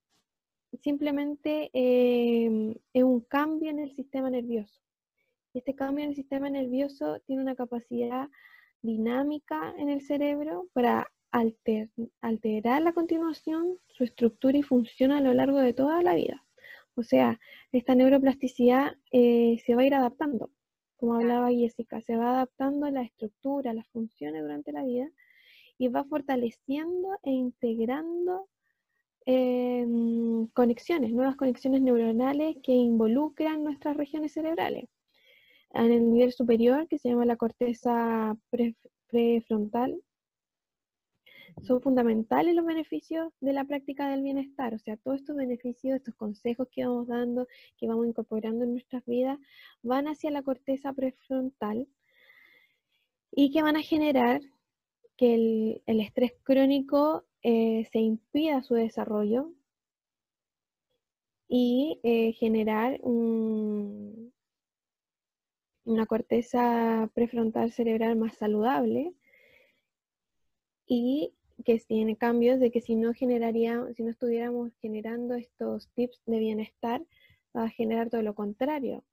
[0.82, 4.82] simplemente em, es un cambio en el sistema nervioso.
[5.54, 8.28] Este cambio en el sistema nervioso tiene una capacidad
[8.82, 15.60] dinámica en el cerebro para alterar la continuación su estructura y función a lo largo
[15.60, 16.44] de toda la vida.
[16.96, 17.40] O sea,
[17.72, 20.50] esta neuroplasticidad eh, se va a ir adaptando,
[20.96, 25.08] como hablaba Jessica, se va adaptando a la estructura, a las funciones durante la vida
[25.78, 28.50] y va fortaleciendo e integrando
[29.28, 34.86] Em, conexiones, nuevas conexiones neuronales que involucran nuestras regiones cerebrales.
[35.74, 38.38] En el nivel superior, que se llama la corteza
[39.10, 40.00] prefrontal,
[41.64, 44.76] son fundamentales los beneficios de la práctica del bienestar.
[44.76, 49.04] O sea, todos estos beneficios, estos consejos que vamos dando, que vamos incorporando en nuestras
[49.06, 49.40] vidas,
[49.82, 51.88] van hacia la corteza prefrontal
[53.32, 54.42] y que van a generar
[55.18, 59.52] que el, el estrés crónico eh, se impida su desarrollo
[61.48, 64.32] y eh, generar una
[66.08, 69.14] corteza prefrontal cerebral más saludable
[70.88, 76.20] y que tiene cambios de que si no generaría, si no estuviéramos generando estos tips
[76.26, 77.06] de bienestar,
[77.56, 79.04] va a generar todo lo contrario.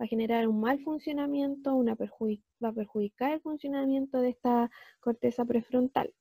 [0.00, 5.44] va a generar un mal funcionamiento, una va a perjudicar el funcionamiento de esta corteza
[5.44, 6.14] prefrontal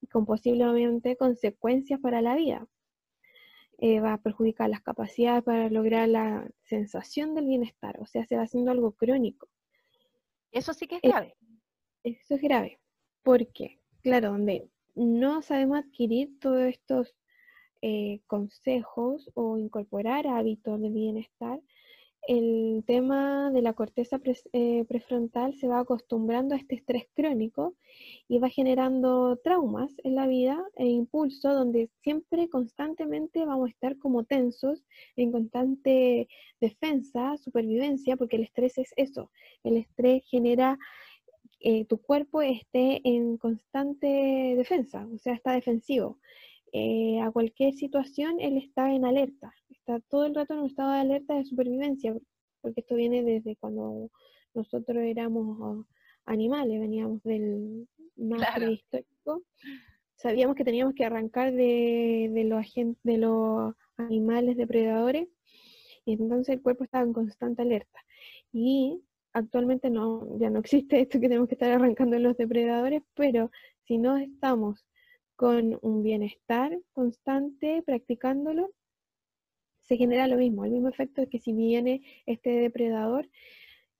[0.00, 2.66] y con posiblemente consecuencias para la vida.
[3.78, 8.36] Eh, va a perjudicar las capacidades para lograr la sensación del bienestar, o sea, se
[8.36, 9.48] va haciendo algo crónico.
[10.52, 11.34] Eso sí que es grave.
[12.02, 12.78] eso es grave,
[13.22, 17.16] porque, claro, donde no sabemos adquirir todos estos
[17.80, 21.60] eh, consejos o incorporar hábitos de bienestar,
[22.28, 24.20] el tema de la corteza
[24.52, 27.74] eh, prefrontal se va acostumbrando a este estrés crónico
[28.28, 33.98] y va generando traumas en la vida e impulso donde siempre constantemente vamos a estar
[33.98, 34.84] como tensos,
[35.16, 36.28] en constante
[36.60, 39.30] defensa, supervivencia, porque el estrés es eso,
[39.64, 40.78] el estrés genera
[41.60, 44.06] eh, tu cuerpo esté en constante
[44.56, 46.18] defensa, o sea, está defensivo.
[46.72, 50.92] Eh, a cualquier situación él está en alerta, está todo el rato en un estado
[50.92, 52.14] de alerta de supervivencia,
[52.60, 54.10] porque esto viene desde cuando
[54.54, 55.86] nosotros éramos
[56.26, 59.42] animales, veníamos del más prehistórico,
[60.14, 62.64] sabíamos que teníamos que arrancar de, de, los
[63.02, 65.28] de los animales depredadores,
[66.04, 67.98] y entonces el cuerpo estaba en constante alerta.
[68.52, 69.02] Y
[69.32, 73.50] actualmente no, ya no existe esto que tenemos que estar arrancando los depredadores, pero
[73.86, 74.84] si no estamos
[75.40, 78.74] con un bienestar constante, practicándolo,
[79.80, 83.26] se genera lo mismo, el mismo efecto es que si viene este depredador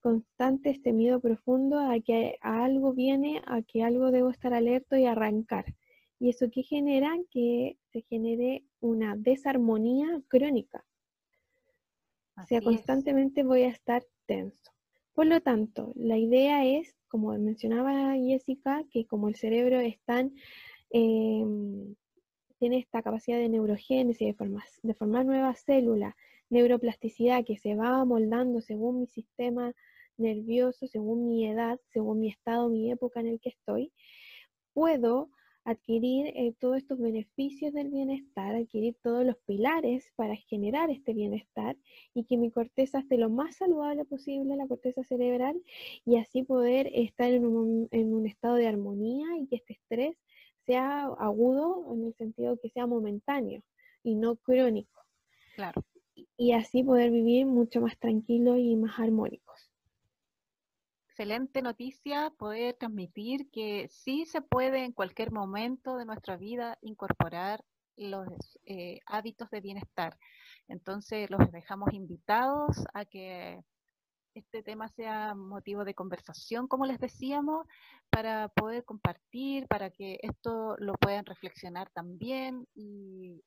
[0.02, 5.06] constante, este miedo profundo a que algo viene, a que algo debo estar alerta y
[5.06, 5.64] arrancar.
[6.18, 10.84] Y eso que genera que se genere una desarmonía crónica.
[12.36, 14.72] o sea, constantemente voy a estar tenso.
[15.14, 20.34] Por lo tanto, la idea es, como mencionaba Jessica, que como el cerebro es tan
[20.90, 21.94] Em,
[22.58, 26.14] tiene esta capacidad de neurogénesis, de, formar, de formar nuevas células,
[26.50, 29.72] neuroplasticidad que se va moldando según mi sistema
[30.18, 33.92] nervioso, según mi edad, según mi estado, mi época en el que estoy,
[34.74, 35.30] puedo
[35.64, 41.76] adquirir eh, todos estos beneficios del bienestar, adquirir todos los pilares para generar este bienestar
[42.14, 45.62] y que mi corteza esté lo más saludable posible, la corteza cerebral,
[46.04, 50.16] y así poder estar en un, en un estado de armonía y que este estrés
[50.66, 53.62] sea agudo en el sentido que sea momentáneo
[54.02, 55.00] y no crónico.
[55.54, 55.84] Claro.
[56.36, 59.70] Y así poder vivir mucho más tranquilos y más armónicos.
[61.08, 67.62] Excelente noticia poder transmitir que sí se puede en cualquier momento de nuestra vida incorporar
[67.96, 70.18] los eh, hábitos de bienestar.
[70.68, 73.60] Entonces los dejamos invitados a que
[74.34, 77.66] este tema sea motivo de conversación, como les decíamos,
[78.10, 83.42] para poder compartir, para que esto lo puedan reflexionar también y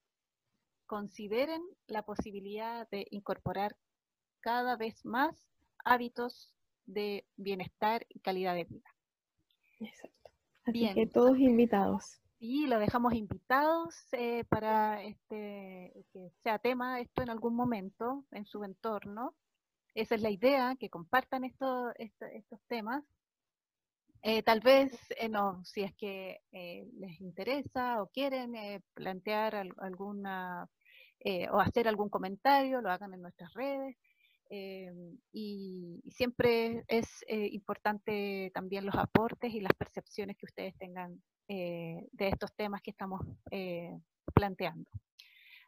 [0.85, 3.75] consideren la posibilidad de incorporar
[4.41, 5.49] cada vez más
[5.85, 6.53] hábitos
[6.85, 8.89] de bienestar y calidad de vida.
[9.79, 10.31] Exacto.
[10.65, 12.19] Así que todos invitados.
[12.39, 18.45] Y lo dejamos invitados eh, para este, que sea tema esto en algún momento en
[18.45, 19.33] su entorno
[19.95, 21.93] esa es la idea, que compartan estos
[22.67, 23.03] temas.
[24.25, 28.53] Eh, tal vez, eh, no, si es que eh, les interesa o quieren
[28.93, 30.67] plantear alguna
[31.51, 33.95] o hacer algún comentario, lo hagan en nuestras redes.
[35.31, 42.53] y, siempre es importante también los aportes y las percepciones que ustedes tengan de estos
[42.55, 43.21] temas que estamos
[44.33, 44.89] planteando.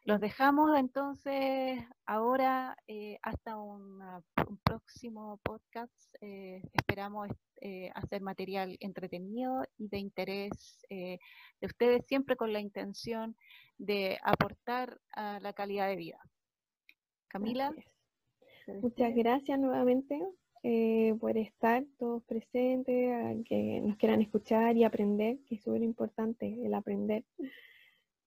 [0.05, 3.99] Los dejamos entonces ahora eh, hasta un
[4.63, 5.91] próximo podcast.
[6.21, 11.19] Eh, esperamos eh, hacer material entretenido y de interés de
[11.63, 13.35] ustedes, siempre con la intención
[13.79, 16.19] de aportar a la calidad de vida.
[17.27, 17.73] Camila.
[18.83, 20.21] Muchas gracias nuevamente
[21.19, 26.75] por estar todos presentes, que nos quieran escuchar y aprender, que es súper importante el
[26.75, 27.23] aprender.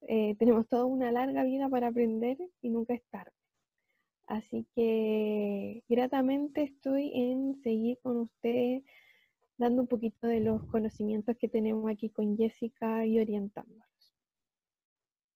[0.03, 3.33] Eh, tenemos toda una larga vida para aprender y nunca es tarde.
[4.27, 8.85] Así que gratamente estoy en seguir con ustedes
[9.57, 13.87] dando un poquito de los conocimientos que tenemos aquí con Jessica y orientándolos.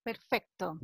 [0.02, 0.78] Perfecto.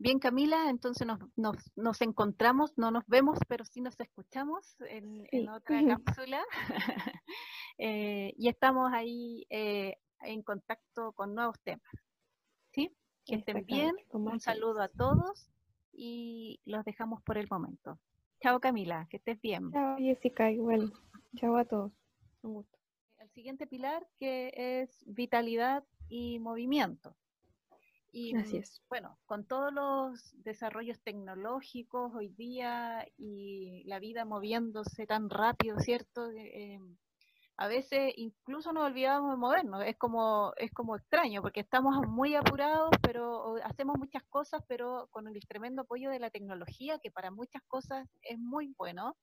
[0.00, 5.80] Bien, Camila, entonces nos, encontramos, no nos vemos, pero sí nos escuchamos en, otra
[6.22, 6.42] cápsula.
[7.80, 11.86] Eh, y estamos ahí eh, en contacto con nuevos temas.
[13.28, 13.94] Que estén bien.
[14.10, 15.50] Un saludo a todos
[15.92, 17.98] y los dejamos por el momento.
[18.40, 19.70] Chao Camila, que estés bien.
[19.70, 20.92] Chao Jessica, igual.
[21.36, 21.92] Chao a todos.
[22.40, 22.78] Un gusto.
[23.18, 27.14] El siguiente pilar que es vitalidad y movimiento.
[28.10, 28.32] Y
[28.88, 36.30] bueno, con todos los desarrollos tecnológicos hoy día y la vida moviéndose tan rápido, ¿cierto?
[36.30, 36.80] Eh,
[37.58, 42.36] a veces incluso nos olvidamos de movernos, es como, es como extraño, porque estamos muy
[42.36, 47.32] apurados, pero hacemos muchas cosas, pero con el tremendo apoyo de la tecnología, que para
[47.32, 49.16] muchas cosas es muy bueno,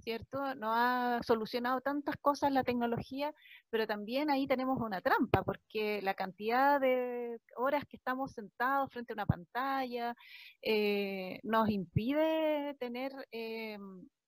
[0.00, 0.54] ¿cierto?
[0.54, 3.32] No ha solucionado tantas cosas la tecnología,
[3.70, 9.14] pero también ahí tenemos una trampa, porque la cantidad de horas que estamos sentados frente
[9.14, 10.14] a una pantalla
[10.60, 13.78] eh, nos impide tener eh,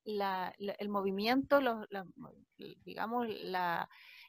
[0.09, 1.61] el movimiento,
[2.57, 3.27] digamos,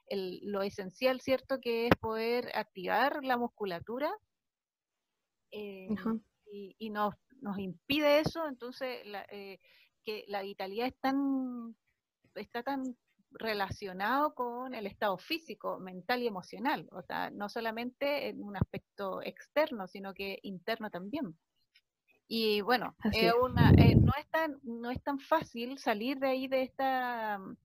[0.10, 1.60] lo esencial, ¿cierto?
[1.60, 4.12] Que es poder activar la musculatura
[5.52, 5.88] eh,
[6.52, 7.16] y, nos,
[7.58, 9.02] impide eso, entonces
[9.32, 9.60] eh,
[10.04, 11.76] que la vitalidad es tan,
[12.36, 12.84] está tan
[13.32, 19.22] relacionado con el estado físico, mental y emocional, o sea, no solamente en un aspecto
[19.22, 21.38] externo, sino que interno también.
[22.32, 22.96] Y bueno,
[23.42, 27.58] una, eh, no, es tan, no es tan fácil salir de ahí de esta, mm,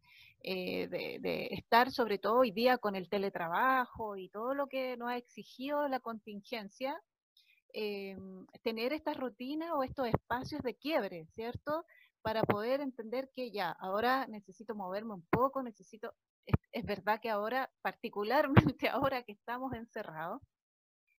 [0.43, 5.11] eh, de, estar sobre todo hoy día con el teletrabajo y todo lo que nos
[5.11, 6.99] ha exigido la contingencia,
[7.75, 8.17] eh,
[8.63, 11.85] tener esta rutina o estos espacios de quiebre, ¿cierto?
[12.23, 16.15] Para poder entender que ya, ahora necesito moverme un poco, necesito,
[16.73, 20.41] es, verdad que ahora, particularmente ahora que estamos encerrados,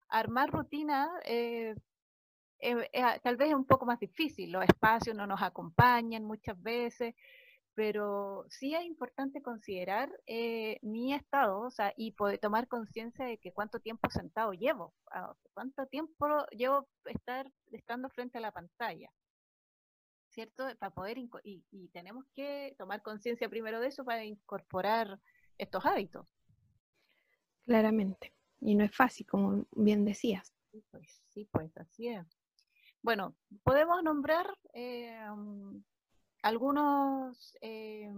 [0.09, 1.75] armar rutina eh,
[2.59, 6.61] eh, ah, tal vez es un poco más difícil, los espacios no nos acompañan muchas
[6.61, 7.15] veces,
[7.73, 13.37] pero sí es importante considerar eh, mi estado o sea, y poder tomar conciencia de
[13.37, 19.09] que cuánto tiempo sentado llevo, ah, cuánto tiempo llevo estar estando frente a la pantalla.
[20.29, 20.67] ¿Cierto?
[20.79, 25.17] Para poder, y, y tenemos que tomar conciencia primero de eso para incorporar
[25.57, 26.27] estos hábitos.
[27.65, 28.33] Claramente.
[28.59, 30.53] Y no es fácil, como bien decías.
[30.71, 32.27] Sí, pues, sí, pues así es.
[33.05, 35.15] Bueno, podemos nombrar eh,
[36.41, 38.09] algunos, eh,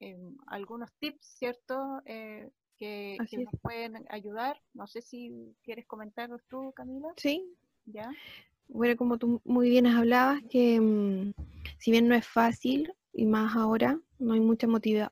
[0.00, 2.00] em, algunos tips, ¿cierto?
[2.06, 2.48] Eh,
[2.78, 4.58] que, nos pueden ayudar.
[4.72, 7.08] No sé si quieres comentarlos tú, Camila.
[7.18, 7.54] Sí.
[7.84, 8.10] ¿Ya?
[8.68, 11.34] Bueno, como tú muy bien hablabas, que mm,
[11.78, 14.66] si bien no es fácil, y más ahora, no hay mucha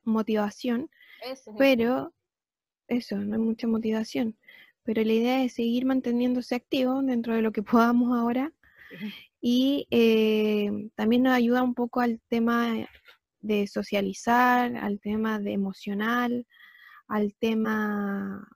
[0.05, 0.89] motivación,
[1.59, 2.15] pero
[2.89, 4.39] eso, no hay mucha motivación.
[4.85, 8.55] Pero la idea es seguir manteniéndose activo dentro de lo que podamos ahora
[9.41, 12.89] y eh, también nos ayuda un poco al tema
[13.41, 16.47] de socializar, al tema de emocional,
[17.09, 18.49] al tema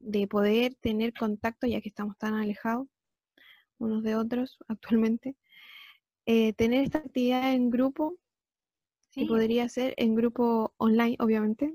[0.00, 2.88] de poder tener contacto, ya que estamos tan alejados
[3.78, 5.36] unos de otros actualmente.
[6.24, 8.16] Eh, tener esta actividad en grupo,
[9.12, 9.24] sí.
[9.26, 11.72] podría ser en grupo online, obviamente.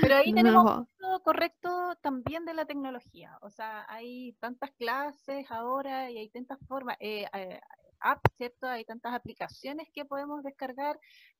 [0.00, 0.86] Pero ahí tenemos
[1.22, 3.38] correcto también de la tecnología.
[3.42, 7.60] O sea, hay tantas clases ahora y hay tantas formas, eh, eh,
[8.00, 8.66] apps, ¿cierto?
[8.66, 10.98] Hay tantas aplicaciones que podemos descargar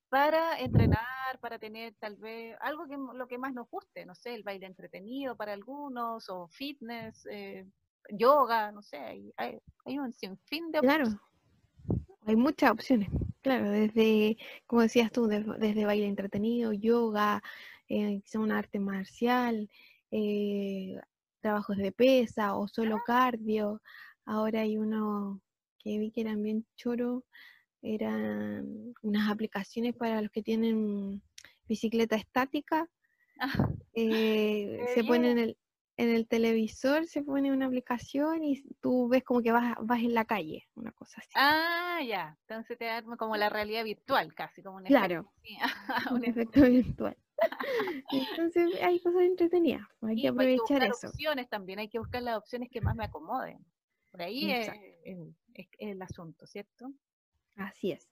[0.08, 4.34] para entrenar, para tener tal vez algo que lo que más nos guste, no sé,
[4.34, 7.66] el baile entretenido para algunos, o fitness, eh,
[8.10, 11.08] yoga, no sé, hay, hay, un sinfín de opciones.
[11.10, 11.22] Claro,
[12.26, 13.10] hay muchas opciones,
[13.48, 14.36] claro, desde,
[14.66, 17.42] como decías tú, desde baile entretenido, yoga,
[17.88, 19.70] eh, un arte marcial,
[20.10, 21.00] eh,
[21.40, 23.02] trabajos de pesa o solo ah.
[23.06, 23.80] cardio.
[24.26, 25.40] Ahora hay uno
[25.78, 27.24] que vi que eran bien choro,
[27.80, 31.22] eran unas aplicaciones para los que tienen
[31.66, 32.86] bicicleta estática.
[33.40, 33.50] Ah,
[33.94, 35.56] eh, se pone en el,
[35.98, 40.14] en el televisor, se pone una aplicación y tú ves como que vas, vas en
[40.14, 41.30] la calle, una cosa así.
[41.34, 42.38] Ah, ya.
[42.46, 45.32] Entonces te da como la realidad virtual, casi como un Claro.
[46.12, 47.16] un efecto virtual.
[48.12, 51.08] Entonces hay cosas entretenidas, hay que pues, aprovechar hay eso.
[51.08, 53.58] opciones también, hay que buscar las opciones que más me acomoden.
[54.12, 54.70] Por ahí es,
[55.78, 56.92] el asunto, ¿cierto?
[57.56, 58.08] Así es.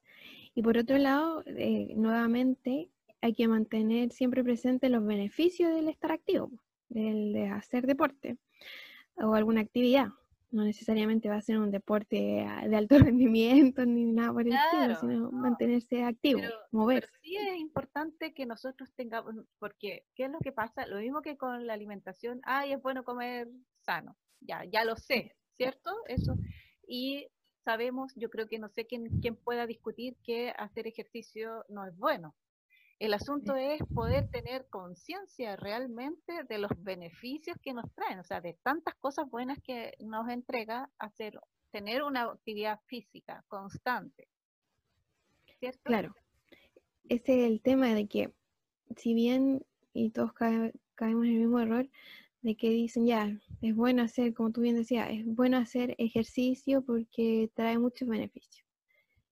[0.57, 6.11] Y por otro lado, eh, nuevamente hay que mantener siempre presente los beneficios del estar
[6.11, 6.51] activo,
[6.89, 8.39] del de hacer deporte
[9.17, 10.09] o alguna actividad
[10.51, 14.55] no necesariamente va a ser un deporte ah, de alto rendimiento ni nada por el
[14.55, 17.11] estilo, sino mantenerse activo, moverse.
[17.23, 20.87] sí es importante que nosotros tengamos, porque ¿qué es lo que pasa?
[20.87, 23.49] Lo mismo que con la alimentación, ay, es bueno comer
[23.81, 25.91] sano, ya, ya lo sé, ¿cierto?
[26.07, 26.37] Eso.
[26.87, 27.29] Y
[27.65, 31.97] sabemos, yo creo que no sé quién, quién pueda discutir que hacer ejercicio no es
[31.97, 32.35] bueno,
[32.99, 38.41] el asunto es poder tener conciencia realmente de los beneficios que nos traen, o sea,
[38.41, 41.39] de tantas cosas buenas que nos entrega hacer,
[41.71, 44.29] tener una actividad física constante.
[45.59, 45.83] ¿Cierto?
[45.85, 46.15] Claro.
[47.09, 48.33] Ese es el tema de que,
[48.97, 51.89] si bien, y todos caemos en el mismo error,
[52.41, 56.83] de que dicen ya, es bueno hacer, como tú bien decías, es bueno hacer ejercicio
[56.83, 58.65] porque trae muchos beneficios.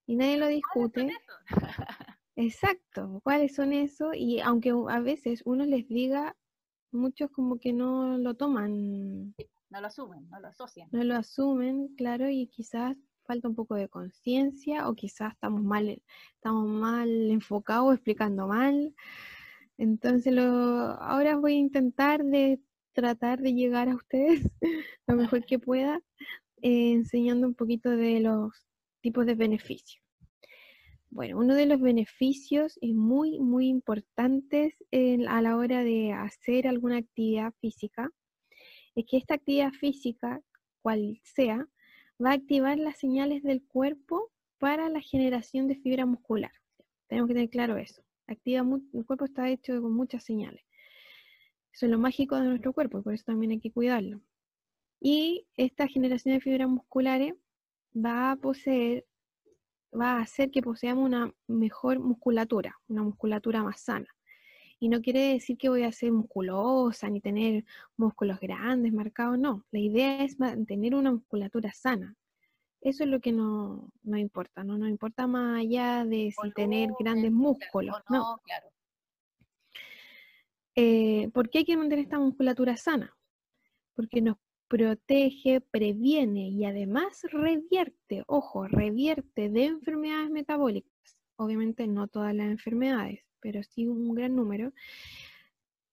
[0.07, 1.11] Y nadie lo discute.
[2.37, 4.13] Exacto, ¿cuáles son eso?
[4.13, 6.37] Y aunque a veces uno les diga,
[6.91, 9.35] muchos como que no lo toman.
[9.71, 10.89] No lo asumen, no lo asocian.
[10.93, 16.03] No lo asumen, claro, y quizás falta un poco de conciencia o quizás estamos mal,
[16.35, 18.95] estamos mal enfocados, explicando mal.
[19.79, 22.61] Entonces lo, ahora voy a intentar de
[22.93, 24.49] tratar de llegar a ustedes
[25.07, 26.01] lo mejor que pueda,
[26.63, 28.53] eh, enseñando un poquito de los
[29.01, 30.04] tipos de beneficios.
[31.15, 34.75] Bueno, uno de los beneficios y muy, muy importantes
[35.29, 38.11] a la hora de hacer alguna actividad física
[38.97, 40.41] es que esta actividad física,
[40.83, 41.69] cual sea,
[42.21, 46.51] va a activar las señales del cuerpo para la generación de fibra muscular.
[47.07, 48.03] Tenemos que tener claro eso.
[48.27, 50.65] Activa el cuerpo está hecho con muchas señales.
[51.73, 54.21] Eso es lo mágico de nuestro cuerpo, por eso también hay que cuidarlo.
[55.01, 57.35] Y esta generación de fibras musculares
[57.95, 59.07] va a poseer,
[59.99, 64.09] va a hacer que poseamos una mejor musculatura, una musculatura más sana.
[64.81, 67.65] Y no quiere decir que voy a ser musculosa ni tener
[67.97, 69.65] músculos grandes, marcados, no.
[69.71, 72.15] La idea es mantener una musculatura sana.
[72.81, 77.33] Eso es lo que no, importa, no nos importa más allá de si tener grandes
[77.33, 77.97] músculos.
[78.11, 78.69] No, claro.
[80.75, 83.17] Eh, ¿Por qué hay que mantener esta musculatura sana?
[83.95, 84.37] Porque nos
[84.75, 91.17] protege, previene y además revierte, ojo, revierte de enfermedades metabólicas.
[91.37, 94.73] Obviamente no todas las enfermedades, pero sí un gran número,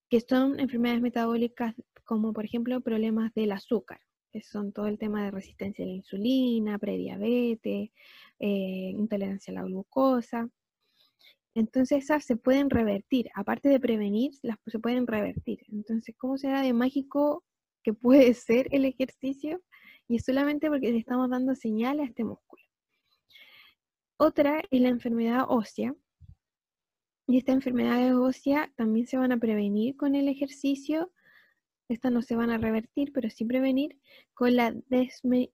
[0.09, 1.75] que son enfermedades metabólicas
[2.05, 4.01] como por ejemplo problemas del azúcar,
[4.31, 7.91] que son todo el tema de resistencia a la insulina, prediabetes,
[8.39, 10.49] eh, intolerancia a la glucosa.
[11.53, 15.59] Entonces esas se pueden revertir, aparte de prevenir, se pueden revertir.
[15.67, 17.43] Entonces, ¿cómo será de mágico
[17.83, 19.61] que puede ser el ejercicio?
[20.07, 22.61] Y es solamente porque le estamos dando señales a este músculo.
[24.17, 25.95] Otra es la enfermedad ósea.
[27.27, 31.11] Y estas enfermedades óseas también se van a prevenir con el ejercicio.
[31.87, 33.99] Estas no se van a revertir, pero sí prevenir
[34.33, 34.75] con la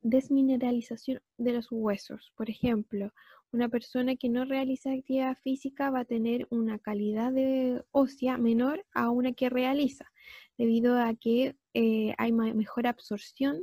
[0.01, 2.33] desmineralización de los huesos.
[2.35, 3.13] Por ejemplo,
[3.51, 8.85] una persona que no realiza actividad física va a tener una calidad de ósea menor
[8.93, 10.11] a una que realiza,
[10.57, 13.61] debido a que eh, hay mejor absorción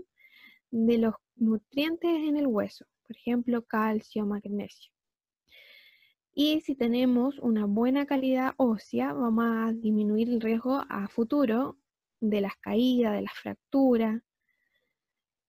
[0.71, 4.93] de los nutrientes en el hueso, por ejemplo, calcio, magnesio.
[6.33, 11.79] Y si tenemos una buena calidad ósea, vamos a disminuir el riesgo a futuro
[12.21, 14.21] de las caídas, de las fracturas,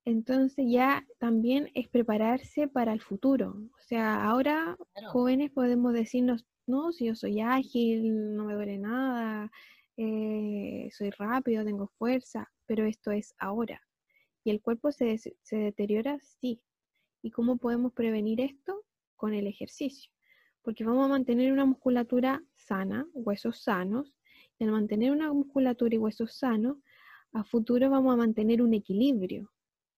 [0.06, 3.58] entonces ya también es prepararse para el futuro.
[3.58, 4.78] O sea, ahora
[5.08, 9.52] jóvenes podemos decirnos, no, si yo soy ágil, no me duele nada,
[9.98, 13.82] eh, soy rápido, tengo fuerza, pero esto es ahora.
[14.44, 16.20] ¿Y el cuerpo se, se deteriora?
[16.40, 16.62] Sí.
[17.22, 18.84] ¿Y cómo podemos prevenir esto?
[19.16, 20.12] Con el ejercicio.
[20.62, 24.14] Porque vamos a mantener una musculatura sana, huesos sanos,
[24.60, 26.78] y al mantener una musculatura y huesos sanos,
[27.34, 29.52] a futuro vamos a mantener un equilibrio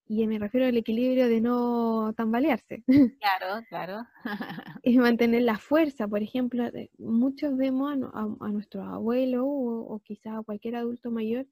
[0.07, 2.83] y me refiero al equilibrio de no tambalearse.
[3.21, 4.07] Claro, claro.
[4.83, 6.63] y mantener la fuerza, por ejemplo,
[6.97, 11.45] muchos vemos a, nuestro abuelo o, o quizá a cualquier adulto mayor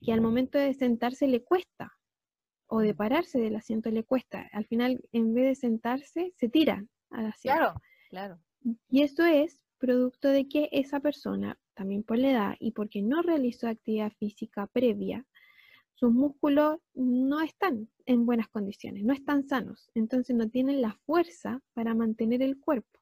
[0.00, 1.92] que al momento de sentarse le cuesta
[2.68, 4.48] o de pararse del asiento le cuesta.
[4.52, 7.58] Al final, en vez de sentarse, se tira al asiento.
[7.58, 7.74] Claro,
[8.10, 8.38] claro.
[8.90, 13.22] Y esto es producto de que esa persona, también por la edad y porque no
[13.22, 15.24] realizó actividad física previa,
[15.98, 21.60] sus músculos no están en buenas condiciones, no están sanos, entonces no tienen la fuerza
[21.74, 23.00] para mantener el cuerpo.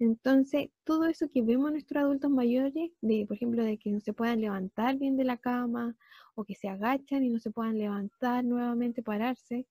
[0.00, 4.00] Entonces, todo eso que vemos en nuestros adultos mayores, de, por ejemplo, de que no
[4.00, 5.96] se puedan levantar bien de la cama,
[6.34, 9.68] o que se agachan y no se puedan levantar nuevamente, pararse,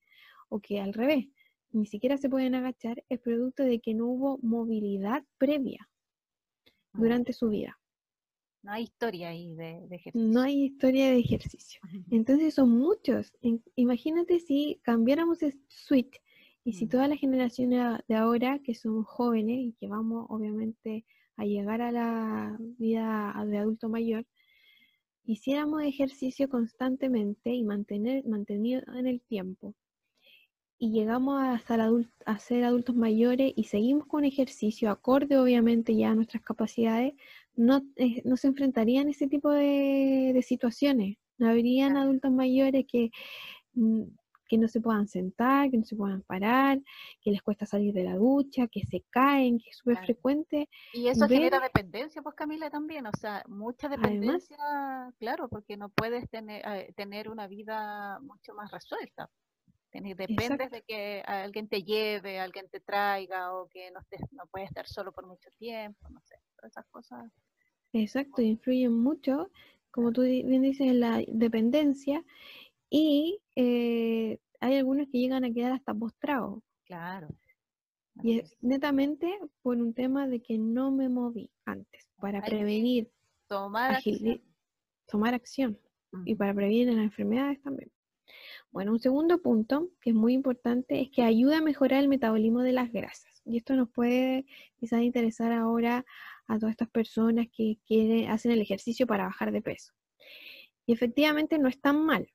[0.47, 1.27] o que al revés,
[1.73, 5.89] ni siquiera se pueden agachar, es producto de que no hubo movilidad previa
[6.93, 7.77] durante su vida.
[8.63, 10.31] No hay historia ahí de, ejercicio.
[10.31, 11.81] No hay historia de ejercicio.
[12.09, 13.33] Entonces son muchos.
[13.75, 16.21] Imagínate si cambiáramos el switch
[16.63, 17.71] y si toda la generación
[18.07, 21.05] de ahora, que son jóvenes y que vamos obviamente
[21.35, 24.25] a llegar a la vida de adulto mayor,
[25.25, 29.75] hiciéramos ejercicio constantemente y mantener, mantenido en el tiempo,
[30.83, 31.79] y llegamos a ser,
[32.25, 37.13] a ser adultos mayores y seguimos con ejercicio acorde obviamente ya a nuestras capacidades,
[37.55, 41.17] no, eh, no se enfrentarían a ese tipo de, situaciones.
[41.37, 43.09] No habrían adultos mayores que,
[43.73, 44.03] mm,
[44.47, 46.79] que no se puedan sentar, que no se puedan parar,
[47.21, 50.69] que les cuesta salir de la ducha, que se caen, que es súper frecuente.
[50.93, 54.57] Y eso genera dependencia, pues Camila, también, o sea, mucha dependencia,
[55.17, 59.29] claro, porque no puedes tener, eh, tener una vida mucho más resuelta.
[59.91, 64.69] Dependes de que alguien te lleve, alguien te traiga o que no, estés, no puedes
[64.69, 67.31] estar solo por mucho tiempo, no sé, todas esas cosas.
[67.91, 69.51] Exacto, influyen mucho,
[69.91, 72.23] como tú bien dices, en la dependencia
[72.89, 76.63] y eh, hay algunos que llegan a quedar hasta postrados.
[76.85, 77.27] Claro.
[78.21, 83.11] Y es netamente por un tema de que no me moví antes, para prevenir,
[83.47, 84.41] tomar acción.
[85.07, 85.79] tomar acción
[86.25, 87.91] y para prevenir las enfermedades también.
[88.71, 92.61] Bueno, un segundo punto que es muy importante es que ayuda a mejorar el metabolismo
[92.61, 93.41] de las grasas.
[93.45, 94.45] Y esto nos puede
[94.79, 96.05] quizás interesar ahora
[96.47, 97.77] a todas estas personas que
[98.29, 99.93] hacen el ejercicio para bajar de peso.
[100.85, 102.27] Y efectivamente no es tan mal,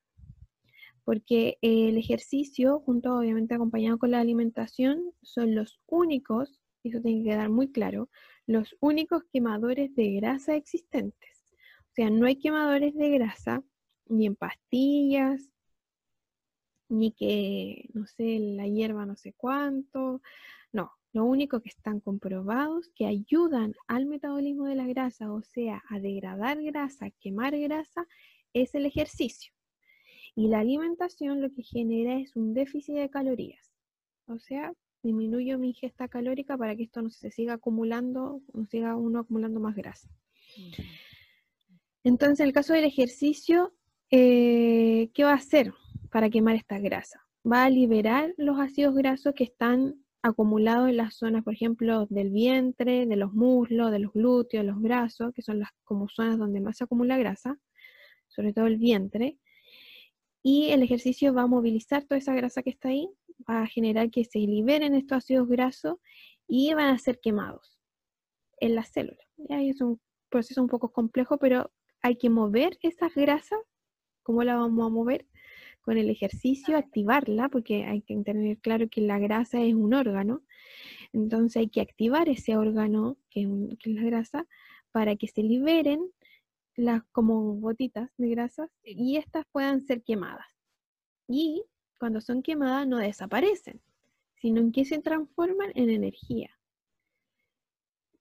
[1.03, 7.23] porque el ejercicio, junto obviamente acompañado con la alimentación, son los únicos, y eso tiene
[7.23, 8.09] que quedar muy claro,
[8.47, 11.53] los únicos quemadores de grasa existentes.
[11.89, 13.63] O sea, no hay quemadores de grasa
[14.07, 15.49] ni en pastillas,
[16.89, 20.21] ni que, no sé, la hierba no sé cuánto.
[21.13, 25.99] Lo único que están comprobados que ayudan al metabolismo de la grasa, o sea, a
[25.99, 28.05] degradar grasa, quemar grasa,
[28.53, 29.51] es el ejercicio.
[30.35, 33.71] Y la alimentación lo que genera es un déficit de calorías.
[34.27, 38.95] O sea, disminuyo mi ingesta calórica para que esto no se siga acumulando, no siga
[38.95, 40.09] uno acumulando más grasa.
[42.03, 43.73] Entonces, en el caso del ejercicio,
[44.11, 45.73] eh, ¿qué va a hacer?
[46.09, 47.25] para quemar esta grasa.
[47.49, 52.29] Va a liberar los ácidos grasos que están acumulados en las zonas, por ejemplo, del
[52.31, 56.61] vientre, de los muslos, de los glúteos, los brazos, que son las como zonas donde
[56.61, 57.57] más se acumula grasa,
[58.27, 59.37] sobre todo el vientre.
[60.43, 63.09] Y el ejercicio va a movilizar toda esa grasa que está ahí,
[63.49, 65.95] va a generar que se liberen estos ácidos grasos
[66.47, 67.79] y van a ser quemados
[68.59, 69.27] en las células.
[69.49, 69.99] Es un
[70.29, 73.59] proceso un poco complejo, pero hay que mover esas grasas.
[74.23, 75.27] ¿Cómo la vamos a mover?
[75.89, 80.43] Con el ejercicio activarla, porque hay que tener claro que la grasa es un órgano,
[81.13, 84.45] entonces hay que activar ese órgano, que es, la grasa,
[84.91, 86.11] para que se liberen
[86.75, 90.45] las como gotitas de grasa y estas puedan ser quemadas.
[91.27, 91.63] Y
[91.97, 93.81] cuando son quemadas no desaparecen,
[94.35, 96.51] sino que se transforman en energía.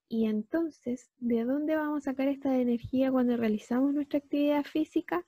[0.08, 5.26] Y entonces, ¿de dónde vamos a sacar esta energía cuando realizamos nuestra actividad física?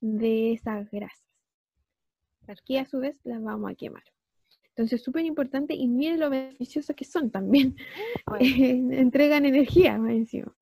[0.00, 1.31] De esas grasas
[2.66, 4.02] que a su vez las vamos a quemar.
[4.74, 7.76] Entonces, súper importante y miren lo beneficiosas que son también.
[8.40, 10.54] Entregan energía más encima.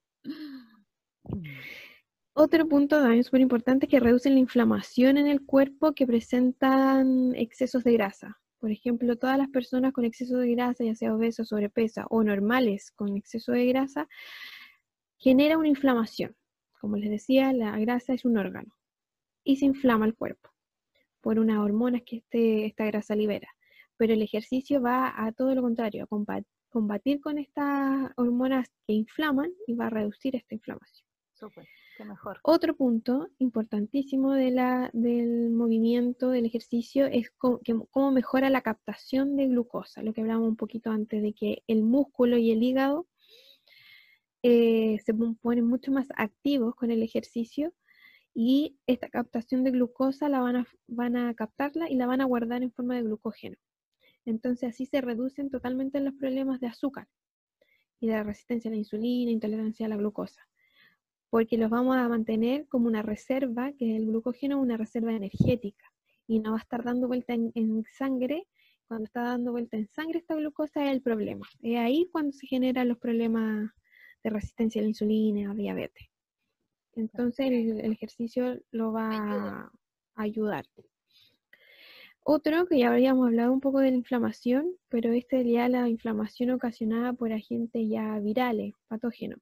[2.32, 7.34] Otro punto también súper importante es que reducen la inflamación en el cuerpo que presentan
[7.36, 8.38] excesos de grasa.
[8.58, 12.90] Por ejemplo, todas las personas con exceso de grasa, ya sea obesos, sobrepeso o normales
[12.90, 14.08] con exceso de grasa,
[15.18, 16.36] genera una inflamación.
[16.80, 18.74] Como les decía, la grasa es un órgano
[19.44, 20.50] y se inflama el cuerpo
[21.20, 23.48] por unas hormonas que este, esta grasa libera.
[23.96, 29.52] Pero el ejercicio va a todo lo contrario, a combatir con estas hormonas que inflaman
[29.66, 31.06] y va a reducir esta inflamación.
[31.34, 31.66] Súper,
[31.96, 32.38] qué mejor.
[32.42, 39.46] Otro punto importantísimo de la, del movimiento, del ejercicio, es cómo, mejora la captación de
[39.46, 43.06] glucosa, lo que hablamos un poquito antes de que el músculo y el hígado
[44.42, 47.72] eh, se ponen mucho más activos con el ejercicio
[48.34, 52.26] y esta captación de glucosa la van a, van a captarla y la van a
[52.26, 53.56] guardar en forma de glucógeno.
[54.24, 57.08] Entonces así se reducen totalmente los problemas de azúcar
[58.00, 60.48] y de resistencia a la insulina, intolerancia a la glucosa,
[61.28, 65.84] porque los vamos a mantener como una reserva, que es el glucógeno, una reserva energética,
[66.26, 68.46] y no va a estar dando vuelta en, sangre.
[68.86, 71.46] Cuando está dando vuelta en sangre esta glucosa es el problema.
[71.60, 73.70] Es ahí cuando se generan los problemas
[74.22, 76.09] de resistencia a la insulina, diabetes.
[76.94, 79.72] Entonces el, ejercicio lo va a
[80.14, 80.66] ayudar.
[82.22, 86.50] Otro que ya habríamos hablado un poco de la inflamación, pero este ya la inflamación
[86.50, 89.40] ocasionada por agentes ya virales, patógenos.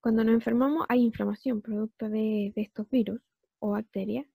[0.00, 3.20] Cuando nos enfermamos hay inflamación producto de, estos virus
[3.58, 4.26] o bacterias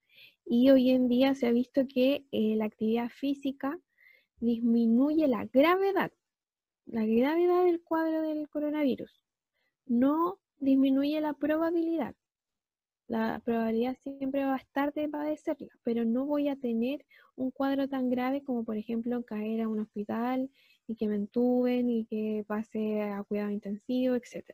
[0.45, 3.79] y hoy en día se ha visto que eh, la actividad física
[4.39, 6.11] disminuye la gravedad,
[6.85, 9.23] la gravedad del cuadro del coronavirus.
[9.85, 12.15] No disminuye la probabilidad.
[13.07, 17.05] La probabilidad siempre va a estar de padecerla, pero no voy a tener
[17.35, 20.49] un cuadro tan grave como por ejemplo caer a un hospital
[20.87, 24.49] y que me entuben y que pase a cuidado intensivo, etc.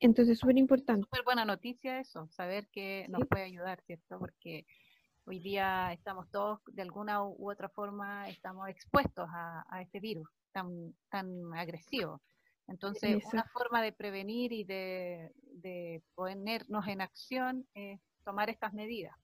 [0.00, 1.04] Entonces, súper importante.
[1.04, 4.18] Súper buena noticia eso, saber que nos puede ayudar, ¿cierto?
[4.18, 4.66] Porque
[5.24, 10.94] hoy día estamos todos de alguna u otra forma estamos expuestos a, este virus tan,
[11.08, 12.20] tan agresivo.
[12.68, 19.14] Entonces, una forma de prevenir y de, ponernos en acción es tomar estas medidas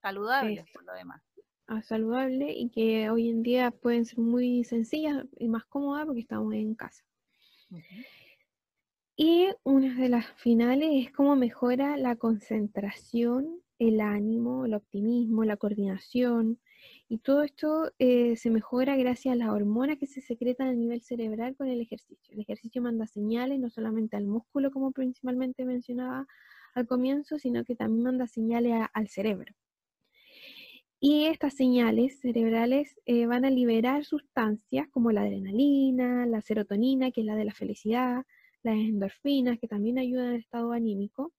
[0.00, 1.22] saludables por lo demás.
[1.66, 6.20] A saludable y que hoy en día pueden ser muy sencillas y más cómodas porque
[6.20, 7.04] estamos en casa.
[9.16, 15.56] Y una de las finales es cómo mejora la concentración, el ánimo, el optimismo, la
[15.56, 16.58] coordinación.
[17.10, 21.00] Y todo esto eh, se mejora gracias a las hormonas que se secretan a nivel
[21.00, 22.34] cerebral con el ejercicio.
[22.34, 26.26] El ejercicio manda señales no solamente al músculo, como principalmente mencionaba
[26.74, 29.54] al comienzo, sino que también manda señales al cerebro.
[31.00, 37.20] Y estas señales cerebrales eh, van a liberar sustancias como la adrenalina, la serotonina, que
[37.20, 38.26] es la de la felicidad,
[38.62, 41.32] las endorfinas, que también ayudan al estado anímico.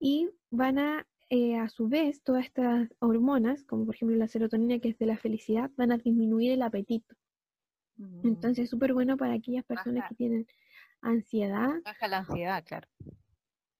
[0.00, 4.78] Y van a, eh, a su vez, todas estas hormonas, como por ejemplo la serotonina,
[4.80, 7.16] que es de la felicidad, van a disminuir el apetito.
[7.96, 8.26] Mm.
[8.28, 10.46] Entonces es súper bueno para aquellas personas que tienen
[11.00, 11.70] ansiedad.
[11.86, 12.86] Baja la ansiedad, claro.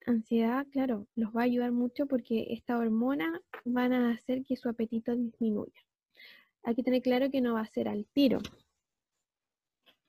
[0.07, 4.67] Ansiedad, claro, los va a ayudar mucho porque esta hormona van a hacer que su
[4.67, 5.79] apetito disminuya.
[6.63, 8.39] Hay que tener claro que no va a ser al tiro,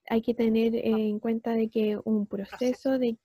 [0.09, 3.19] hay que tener en cuenta de que un proceso de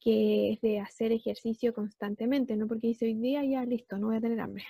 [0.00, 4.16] que es de hacer ejercicio constantemente, no porque dice hoy día ya listo, no voy
[4.16, 4.64] a tener hambre.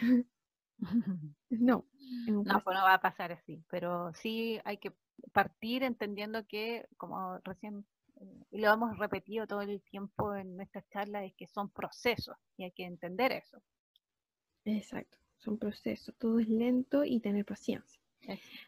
[1.51, 1.87] no.
[2.27, 4.93] No, pues no va a pasar así, pero sí hay que
[5.33, 10.89] partir entendiendo que, como recién, eh, y lo hemos repetido todo el tiempo en nuestras
[10.89, 13.63] charlas, es que son procesos y hay que entender eso.
[14.65, 18.01] Exacto, son procesos, todo es lento y tener paciencia.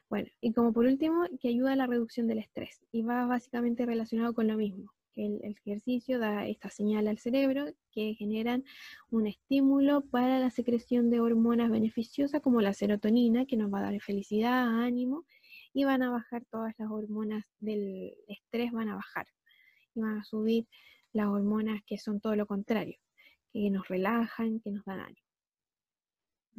[0.08, 2.80] Bueno, y como por último, que ayuda a la reducción del estrés.
[2.90, 7.66] Y va básicamente relacionado con lo mismo, que el, ejercicio da esta señal al cerebro
[7.90, 8.64] que generan
[9.10, 13.90] un estímulo para la secreción de hormonas beneficiosas como la serotonina, que nos va a
[13.90, 15.24] dar felicidad, ánimo,
[15.72, 19.26] y van a bajar todas las hormonas del estrés, van a bajar.
[19.94, 20.66] Y van a subir
[21.12, 22.98] las hormonas que son todo lo contrario,
[23.52, 25.26] que nos relajan, que nos dan ánimo.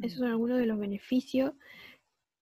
[0.00, 1.52] Esos son algunos de los beneficios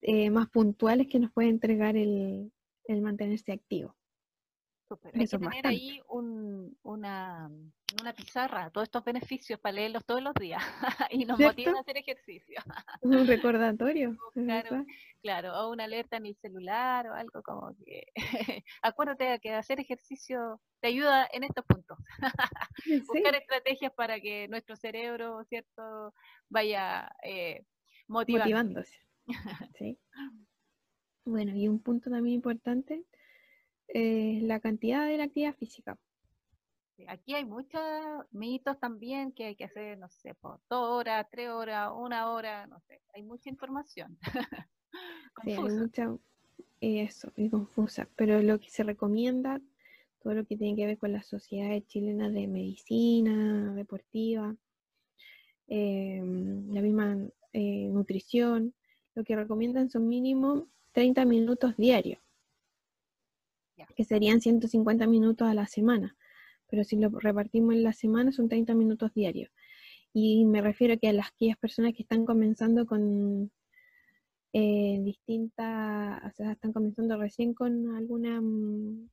[0.01, 2.53] eh, más puntuales que nos puede entregar el,
[2.89, 3.97] mantenerse activo.
[5.15, 7.51] Hay que tener ahí una,
[8.01, 10.63] una pizarra, todos estos beneficios para leerlos todos los días
[11.11, 12.61] y nos motivan a hacer ejercicio.
[13.03, 14.17] un recordatorio.
[14.35, 14.85] claro,
[15.23, 18.05] claro, o una alerta en el celular o algo como que
[18.83, 21.99] acuérdate que hacer ejercicio te ayuda en estos puntos.
[23.07, 26.15] Buscar estrategias para que nuestro cerebro, ¿cierto?,
[26.49, 27.65] vaya eh,
[28.09, 28.99] motivándose.
[29.79, 29.99] ¿sí?
[31.25, 33.05] Bueno, y un punto también importante
[33.89, 35.99] es la cantidad de la actividad física.
[37.09, 37.81] Aquí hay muchos
[38.31, 42.67] mitos también que hay que hacer, no sé, por dos horas, tres horas, una hora,
[42.67, 44.17] no sé, hay mucha información.
[45.45, 46.17] sí, hay mucha,
[46.81, 49.61] eso, y confusa, pero lo que se recomienda,
[50.23, 54.55] todo lo que tiene que ver con las sociedades chilenas de medicina, deportiva,
[55.69, 57.17] em, la misma
[57.53, 58.75] eh, nutrición,
[59.15, 62.21] lo que recomiendan son mínimo 30 minutos diarios,
[63.97, 66.17] que serían 150 minutos a la semana.
[66.69, 69.51] Pero si lo repartimos en la semana son 30 minutos diarios.
[70.13, 73.51] Y me refiero que a las aquellas personas que están comenzando con
[74.53, 79.09] eh, distintas, o sea, están comenzando recién con alguna mm,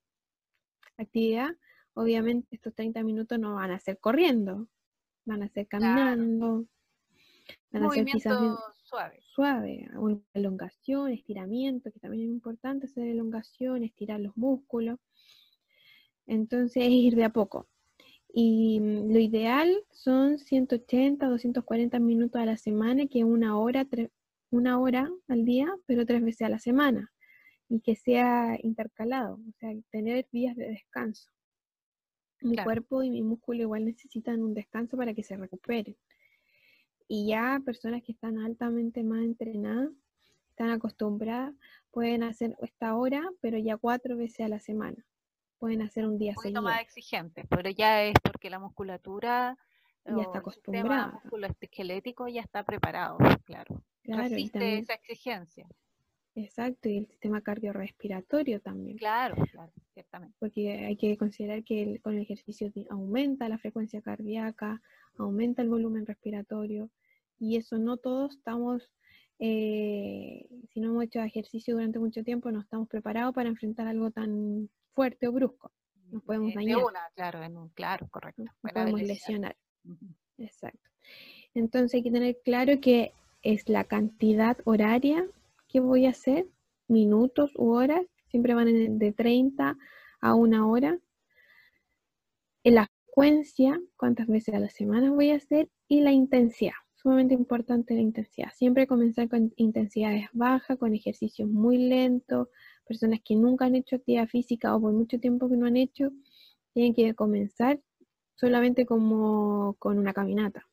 [0.97, 1.49] actividad,
[1.93, 4.67] obviamente estos 30 minutos no van a ser corriendo,
[5.25, 6.65] van a ser caminando,
[7.71, 8.39] van a ser quizás
[8.83, 9.19] suave.
[9.21, 9.89] Suave,
[10.33, 14.99] elongación, estiramiento, que también es importante hacer elongación, estirar los músculos.
[16.25, 17.67] Entonces es ir de a poco.
[18.33, 23.87] Y mm, lo ideal son 180, 240 minutos a la semana, que una hora,
[24.51, 27.11] una hora al día, pero tres veces a la semana.
[27.67, 31.29] Y que sea intercalado, o sea, tener días de descanso.
[32.41, 35.95] Mi cuerpo y mi músculo igual necesitan un descanso para que se recuperen.
[37.11, 39.89] Y ya personas que están altamente más entrenadas,
[40.51, 41.55] están acostumbradas,
[41.89, 45.03] pueden hacer esta hora, pero ya cuatro veces a la semana.
[45.57, 46.61] Pueden hacer un día seguido.
[46.61, 49.57] más exigente, pero ya es porque la musculatura
[50.05, 51.19] ya está acostumbrada.
[51.31, 53.83] El esquelético ya está preparado, claro.
[54.03, 55.67] claro Resiste esa exigencia.
[56.35, 58.97] Exacto, y el sistema cardiorrespiratorio también.
[58.97, 60.35] Claro, claro, ciertamente.
[60.39, 64.81] Porque hay que considerar que con el ejercicio aumenta la frecuencia cardíaca,
[65.23, 66.89] aumenta el volumen respiratorio,
[67.39, 68.91] y eso no todos estamos,
[69.39, 74.11] eh, si no hemos hecho ejercicio durante mucho tiempo, no estamos preparados para enfrentar algo
[74.11, 75.71] tan fuerte o brusco.
[76.11, 76.79] Nos podemos dañar.
[77.15, 78.43] claro, claro, correcto.
[78.43, 79.55] Nos podemos lesionar.
[80.37, 80.89] Exacto.
[81.53, 85.25] Entonces hay que tener claro que es la cantidad horaria
[85.67, 86.47] que voy a hacer,
[86.87, 89.77] minutos u horas, siempre van de 30
[90.21, 90.99] a una hora.
[92.63, 96.73] En la frecuencia, cuántas veces a la semana voy a hacer y la intensidad.
[96.95, 98.51] Sumamente importante la intensidad.
[98.53, 102.49] Siempre comenzar con intensidades bajas, con ejercicios muy lentos.
[102.85, 106.09] Personas que nunca han hecho actividad física o por mucho tiempo que no han hecho,
[106.73, 107.79] tienen que comenzar
[108.35, 110.67] solamente como con una caminata.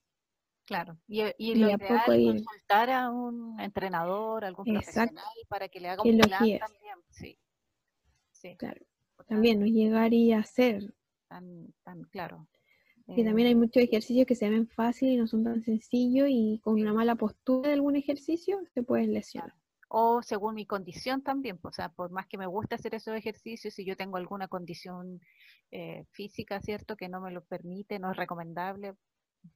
[0.65, 5.91] Claro, y, y, lo ideal es consultar a un entrenador, algún profesional para que le
[5.91, 6.61] haga un plan también.
[7.11, 7.39] Sí.
[8.33, 8.57] sí.
[8.57, 8.85] Claro.
[9.29, 10.96] También no llegar y hacer.
[11.29, 12.47] Tan, tan claro.
[13.09, 16.27] Y también hay eh, muchos ejercicios que se ven fáciles y no son tan sencillos
[16.29, 19.55] y con una mala postura de algún ejercicio se pueden lesionar.
[19.89, 23.75] O según mi condición también, o sea, por más que me guste hacer esos ejercicios,
[23.75, 25.21] si yo tengo alguna condición
[25.71, 26.97] eh, física, ¿cierto?
[26.97, 28.95] Que no me lo permite, no es recomendable,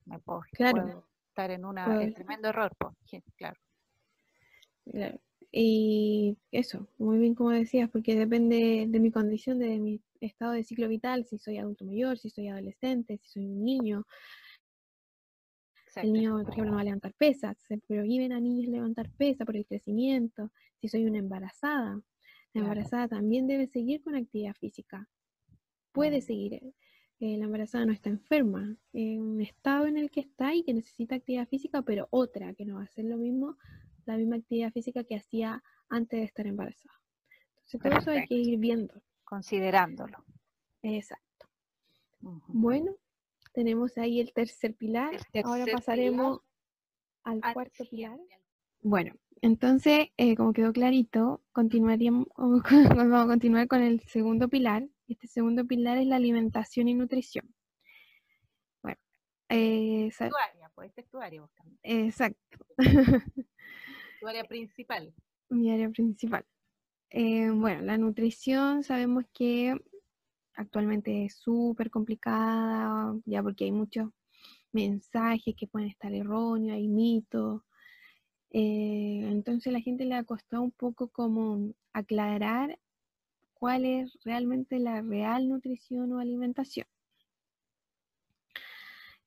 [0.06, 1.04] me puedo, claro.
[1.28, 2.94] estar en, una, en tremendo error, pues,
[3.36, 3.60] claro.
[4.84, 5.20] Claro.
[5.53, 10.62] Y eso, muy bien como decías, porque depende de mi condición, de mi estado de
[10.62, 14.07] ciclo vital, si soy adulto mayor, si soy adolescente, si soy un niño.
[15.96, 19.44] El niño, por ejemplo, no va a levantar pesas, se prohíben a niños levantar pesas
[19.44, 20.53] por el crecimiento.
[20.80, 22.01] Si soy una embarazada,
[22.53, 25.09] la embarazada también debe seguir con actividad física.
[25.92, 26.62] Puede seguir.
[27.18, 30.72] Eh, la embarazada no está enferma, es un estado en el que está y que
[30.72, 33.59] necesita actividad física, pero otra que no va a ser lo mismo
[34.12, 36.94] la misma actividad física que hacía antes de estar embarazada.
[37.56, 39.02] Entonces, todo eso hay que ir viendo.
[39.24, 40.24] Considerándolo.
[40.82, 41.46] Exacto.
[42.20, 42.96] Bueno,
[43.52, 45.16] tenemos ahí el tercer pilar.
[45.44, 46.40] Ahora pasaremos
[47.24, 48.18] al cuarto pilar.
[48.82, 54.88] Bueno, entonces, eh, como quedó clarito, continuaríamos, vamos a continuar con el segundo pilar.
[55.08, 57.54] Este segundo pilar es la alimentación y nutrición.
[58.82, 58.98] Bueno,
[59.48, 61.48] eh, tu área, pues este es tu área
[61.82, 62.58] Exacto.
[64.20, 65.14] Tu área principal.
[65.48, 66.44] Mi área principal.
[67.08, 69.74] Eh, bueno, la nutrición sabemos que
[70.54, 74.10] actualmente es súper complicada, ya porque hay muchos
[74.72, 77.62] mensajes que pueden estar erróneos, hay mitos.
[78.50, 82.78] Eh, entonces la gente le ha costado un poco como aclarar
[83.54, 86.86] cuál es realmente la real nutrición o alimentación.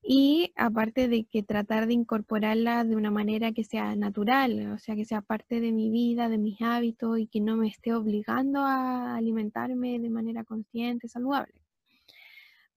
[0.06, 4.96] Y aparte de que tratar de incorporarla de una manera que sea natural, o sea,
[4.96, 8.60] que sea parte de mi vida, de mis hábitos y que no me esté obligando
[8.60, 11.54] a alimentarme de manera consciente, saludable.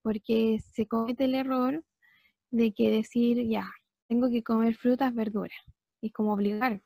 [0.02, 1.84] Porque se comete el error
[2.52, 3.72] de que decir, ya,
[4.08, 5.58] tengo que comer frutas, verduras,
[6.00, 6.84] y como obligarme.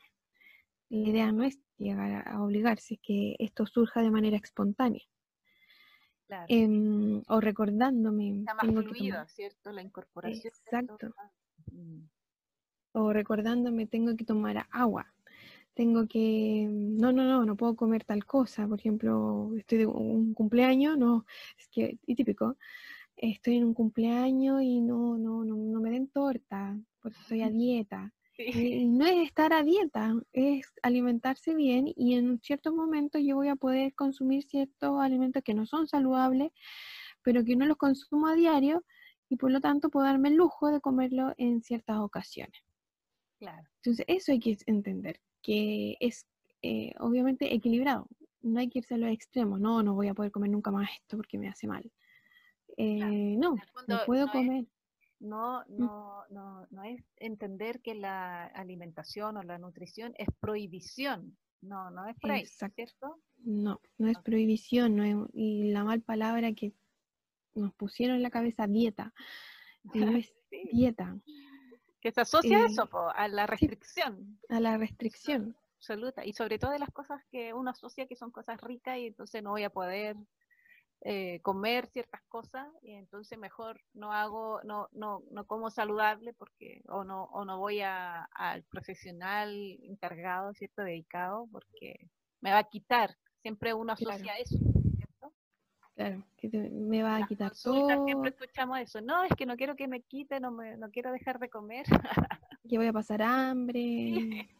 [0.88, 5.03] La idea no es llegar a obligarse, es que esto surja de manera espontánea.
[6.48, 8.40] Em, o recordándome.
[8.40, 9.72] Está más fluida, ¿cierto?
[9.72, 10.52] La incorporación.
[10.52, 11.14] Exacto.
[11.72, 12.02] Mm.
[12.92, 15.06] O recordándome, tengo que tomar agua.
[15.74, 18.66] Tengo que, no, no, no, no puedo comer tal cosa.
[18.66, 21.24] Por ejemplo, estoy de un cumpleaños, no,
[21.56, 22.56] es que, y típico,
[23.16, 27.50] estoy en un cumpleaños y no, no, no, no me den torta porque estoy a
[27.50, 28.12] dieta.
[28.47, 33.49] Y no es estar a dieta, es alimentarse bien y en ciertos momentos yo voy
[33.49, 36.51] a poder consumir ciertos alimentos que no son saludables,
[37.22, 38.84] pero que no los consumo a diario
[39.28, 42.62] y por lo tanto puedo darme el lujo de comerlo en ciertas ocasiones.
[43.38, 43.68] Claro.
[43.76, 46.26] Entonces eso hay que entender, que es
[46.62, 48.07] eh, obviamente equilibrado.
[48.43, 50.88] No hay que irse a los extremos, no, no voy a poder comer nunca más
[50.91, 51.91] esto porque me hace mal.
[52.76, 54.64] Eh, no, no puedo comer
[55.20, 55.78] no, mm.
[55.78, 61.36] no, no, no es entender que la alimentación o la nutrición es prohibición.
[61.60, 62.32] No, no es por
[62.74, 63.20] ¿cierto?
[63.44, 66.72] No, no es prohibición, no es, y la mal palabra que
[67.54, 69.12] nos pusieron en la cabeza dieta,
[69.92, 70.32] no es
[70.72, 71.18] dieta.
[72.00, 74.38] Que se asocia a eso, a la restricción.
[74.48, 75.54] a la restricción.
[75.76, 76.24] Absoluta.
[76.24, 79.42] Y sobre todo de las cosas que uno asocia que son cosas ricas y entonces
[79.42, 80.16] no voy a poder
[81.03, 86.82] eh, comer ciertas cosas y entonces mejor no hago, no, no, no como saludable porque
[86.88, 89.51] o no, o no voy a, al profesional
[89.82, 90.82] encargado, ¿cierto?
[90.82, 92.11] Dedicado porque
[92.42, 93.16] me va a quitar.
[93.40, 94.59] Siempre uno asocia eso,
[94.96, 95.32] ¿cierto?
[95.94, 98.05] Claro, que me va a quitar todo.
[98.05, 99.01] Siempre escuchamos eso.
[99.01, 101.86] No, es que no quiero que me quite, no, me, no quiero dejar de comer.
[102.68, 103.80] que voy a pasar hambre.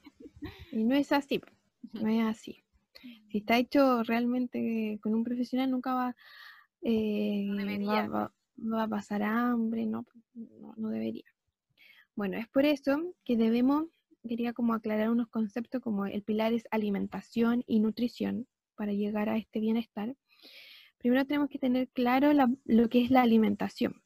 [0.73, 1.39] y no es así,
[1.93, 2.65] no es así.
[3.29, 6.17] Si está hecho realmente con un profesional, nunca va,
[6.83, 10.05] eh, va, a pasar hambre, no,
[10.77, 11.25] no, debería.
[12.15, 13.87] Bueno, es por eso que debemos,
[14.29, 18.47] quería como aclarar unos conceptos como el pilar es alimentación y nutrición
[18.77, 20.15] para llegar a este bienestar.
[20.99, 22.33] Primero tenemos que tener claro
[22.65, 24.03] lo que es la alimentación.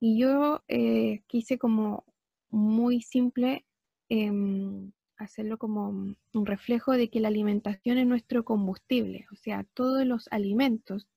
[0.00, 2.04] Y yo eh, quise como
[2.50, 3.64] muy simple
[4.08, 4.92] em,
[5.22, 10.28] hacerlo como un reflejo de que la alimentación es nuestro combustible, o sea, todos los
[10.30, 11.08] alimentos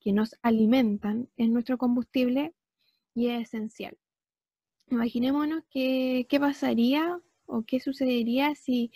[0.00, 2.54] que nos alimentan es nuestro combustible
[3.14, 3.96] y es esencial.
[4.90, 8.92] Imaginémonos que, qué pasaría o qué sucedería si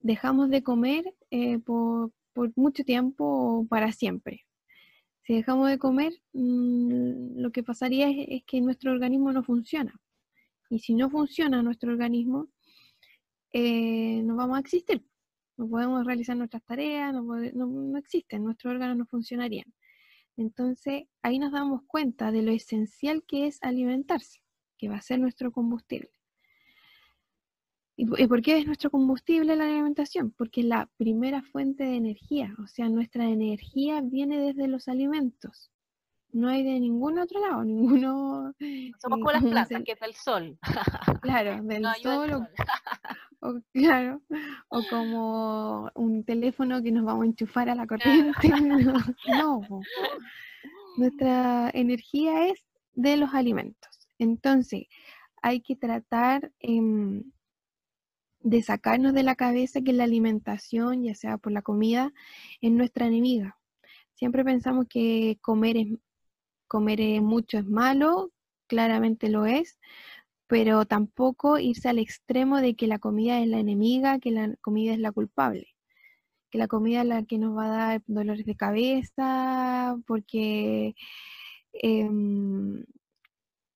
[0.00, 2.12] dejamos de comer eh, por,
[2.56, 4.44] mucho tiempo o para siempre.
[5.22, 9.98] Si dejamos de comer, mm, lo que pasaría es, que nuestro organismo no funciona.
[10.68, 12.48] Y si no funciona nuestro organismo,
[13.54, 15.06] eh, no vamos a existir.
[15.56, 19.72] No podemos realizar nuestras tareas, no, no existen, nuestros órganos no funcionarían.
[20.36, 24.40] Entonces, ahí nos damos cuenta de lo esencial que es alimentarse,
[24.76, 26.10] que va a ser nuestro combustible.
[27.96, 30.32] ¿Y por qué es nuestro combustible la alimentación?
[30.32, 35.70] Porque es la primera fuente de energía, o sea, nuestra energía viene desde los alimentos.
[36.32, 38.52] No hay de ningún otro lado, ninguno...
[39.00, 40.58] Somos como las plantas, que es del sol.
[41.22, 42.48] Claro, del sol,
[43.44, 44.22] O, claro,
[44.68, 48.32] o como un teléfono que nos vamos a enchufar a la corriente.
[49.28, 49.60] No,
[50.96, 52.64] nuestra energía es
[52.94, 54.08] de los alimentos.
[54.18, 54.86] Entonces,
[55.42, 56.50] hay que tratar...
[56.60, 57.22] Eh,
[58.44, 62.12] de sacarnos de la cabeza que la alimentación, ya sea por la comida,
[62.60, 63.58] es nuestra enemiga.
[64.16, 65.88] Siempre pensamos que comer, es,
[66.68, 68.32] comer mucho es malo,
[68.66, 69.78] claramente lo es,
[70.46, 74.92] pero tampoco irse al extremo de que la comida es la enemiga, que la comida
[74.94, 75.68] es la culpable,
[76.50, 80.94] que la comida es la que nos va a dar dolores de cabeza, porque
[81.72, 82.84] em,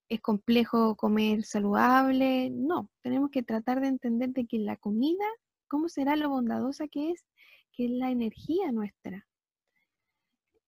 [0.09, 2.51] es complejo comer saludable.
[2.51, 5.25] No, tenemos que tratar de entender de que la comida,
[5.69, 7.25] cómo será lo bondadosa que es,
[7.73, 9.27] que es la energía nuestra.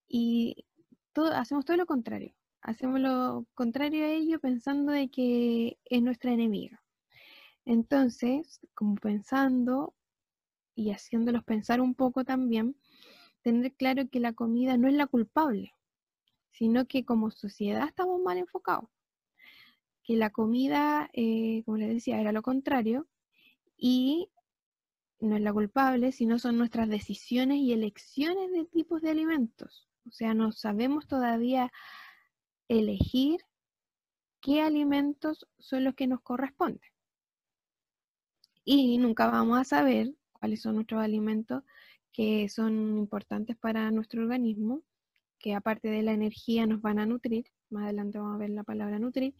[0.09, 0.67] Y
[1.13, 2.35] todo, hacemos todo lo contrario.
[2.63, 6.83] Hacemos lo contrario a ello pensando de que es nuestra enemiga.
[7.65, 9.95] Entonces, como pensando
[10.75, 12.77] y haciéndolos pensar un poco también,
[13.43, 15.75] tener claro que la comida no es la culpable,
[16.51, 18.89] sino que como sociedad estamos mal enfocados
[20.03, 23.07] que la comida, eh, como les decía, era lo contrario
[23.77, 24.29] y
[25.21, 29.89] no es la culpable, sino son nuestras decisiones y elecciones de tipos de alimentos.
[30.07, 31.71] O sea, no sabemos todavía
[32.71, 33.41] elegir
[34.41, 36.81] qué alimentos son los que nos corresponden.
[38.65, 41.65] Y nunca vamos a saber cuáles son nuestros alimentos
[42.13, 44.83] que son importantes para nuestro organismo,
[45.39, 47.47] que aparte de la energía nos van a nutrir.
[47.71, 49.35] Más adelante vamos a ver la palabra nutrir.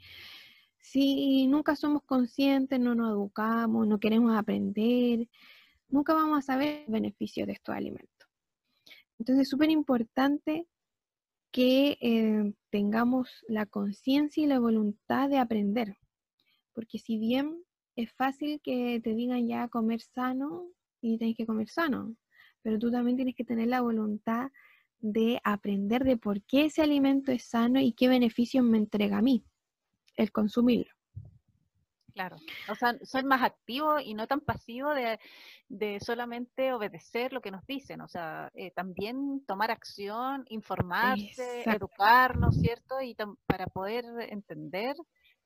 [0.81, 5.29] Si nunca somos conscientes, no nos educamos, no queremos aprender,
[5.89, 8.29] nunca vamos a saber el beneficio de estos alimentos.
[9.19, 10.67] Entonces es súper importante
[11.53, 15.97] que eh, tengamos la conciencia y la voluntad de aprender,
[16.73, 17.65] porque si bien
[17.97, 20.69] es fácil que te digan ya comer sano
[21.01, 22.15] y tienes que comer sano,
[22.63, 24.51] pero tú también tienes que tener la voluntad
[25.01, 29.23] de aprender de por qué ese alimento es sano y qué beneficios me entrega a
[29.23, 29.45] mí
[30.17, 31.00] el consumirlo.
[32.13, 32.37] Claro,
[32.69, 37.67] o sea, ser más activo y no tan pasivo de, solamente obedecer lo que nos
[37.67, 43.01] dicen, o sea, eh, también tomar acción, informarse, educarnos, ¿cierto?
[43.01, 44.97] Y para poder entender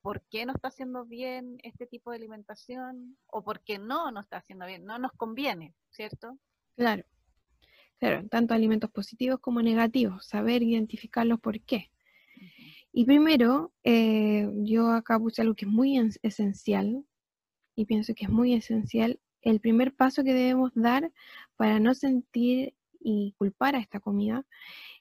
[0.00, 4.24] por qué no está haciendo bien este tipo de alimentación o por qué no nos
[4.24, 6.38] está haciendo bien, no nos conviene, ¿cierto?
[6.76, 7.04] Claro,
[7.98, 11.90] claro, tanto alimentos positivos como negativos, saber identificarlos por qué.
[12.96, 17.04] Y primero, eh, yo acá puse algo que es muy esencial
[17.74, 19.18] y pienso que es muy esencial.
[19.42, 21.10] El primer paso que debemos dar
[21.56, 24.46] para no sentir y culpar a esta comida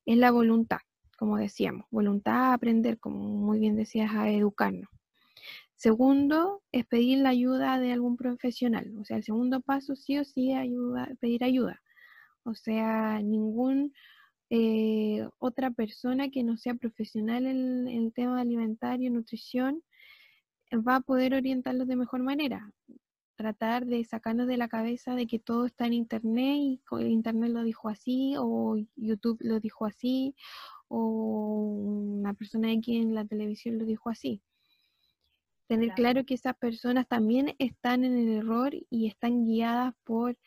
[0.08, 0.80] es la voluntad,
[1.20, 4.90] como decíamos, voluntad a aprender, como muy bien decías, a educarnos.
[5.76, 8.92] Segundo, es pedir la ayuda de algún profesional.
[9.00, 11.80] O sea, el segundo paso sí o sí ayuda, pedir ayuda.
[12.44, 13.94] O sea, ningún
[14.50, 19.84] eh, otra persona que no sea profesional en, el tema alimentario, nutrición,
[20.72, 22.72] va a poder orientarlos de mejor manera.
[23.36, 27.64] Tratar de sacarnos de la cabeza de que todo está en Internet y Internet lo
[27.64, 30.36] dijo así, o YouTube lo dijo así,
[30.88, 31.00] o
[32.20, 34.42] una persona aquí en la televisión lo dijo así.
[35.68, 40.38] Tener claro que esas personas también están en el error y están guiadas por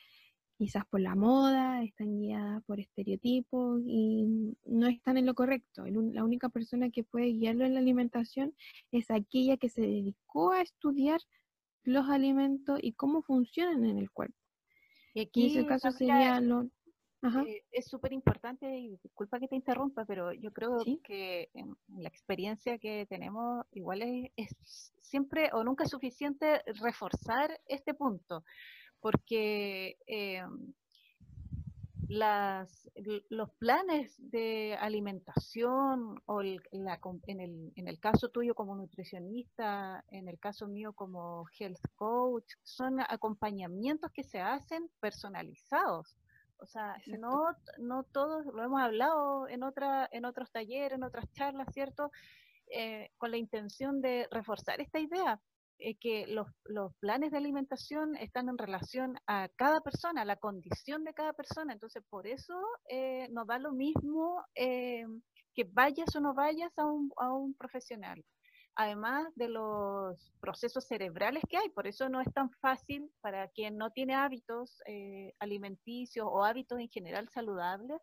[0.56, 5.84] quizás por la moda, están guiadas por estereotipos y no están en lo correcto.
[5.86, 8.54] La única persona que puede guiarlo en la alimentación
[8.90, 11.20] es aquella que se dedicó a estudiar
[11.84, 14.36] los alimentos y cómo funcionan en el cuerpo.
[15.14, 16.68] Y aquí en ese caso sería lo...
[17.46, 22.08] eh, es súper importante, y disculpa que te interrumpa, pero yo creo que en, la
[22.08, 24.02] experiencia que tenemos, igual
[24.36, 28.44] es, siempre o nunca es suficiente reforzar este punto,
[29.06, 30.42] porque eh,
[32.08, 32.90] las,
[33.30, 40.40] los planes de alimentación o en, el, en el caso tuyo como nutricionista, en el
[40.40, 46.16] caso mío como health coach, son acompañamientos que se hacen personalizados.
[46.58, 51.32] O sea, no, no todos, lo hemos hablado en, otra, en otros talleres, en otras
[51.32, 52.10] charlas, ¿cierto?
[52.72, 55.40] Eh, con la intención de reforzar esta idea,
[55.78, 60.36] eh, que los, los, planes de alimentación están en relación a cada persona, a la
[60.36, 61.72] condición de cada persona.
[61.72, 62.54] Entonces, por eso
[62.88, 65.04] eh, nos da lo mismo eh,
[65.54, 68.24] que vayas o no vayas a un, a un profesional.
[68.74, 73.78] Además de los procesos cerebrales que hay, por eso no es tan fácil para quien
[73.78, 74.82] no tiene hábitos
[75.38, 77.98] alimenticios o hábitos en general saludables,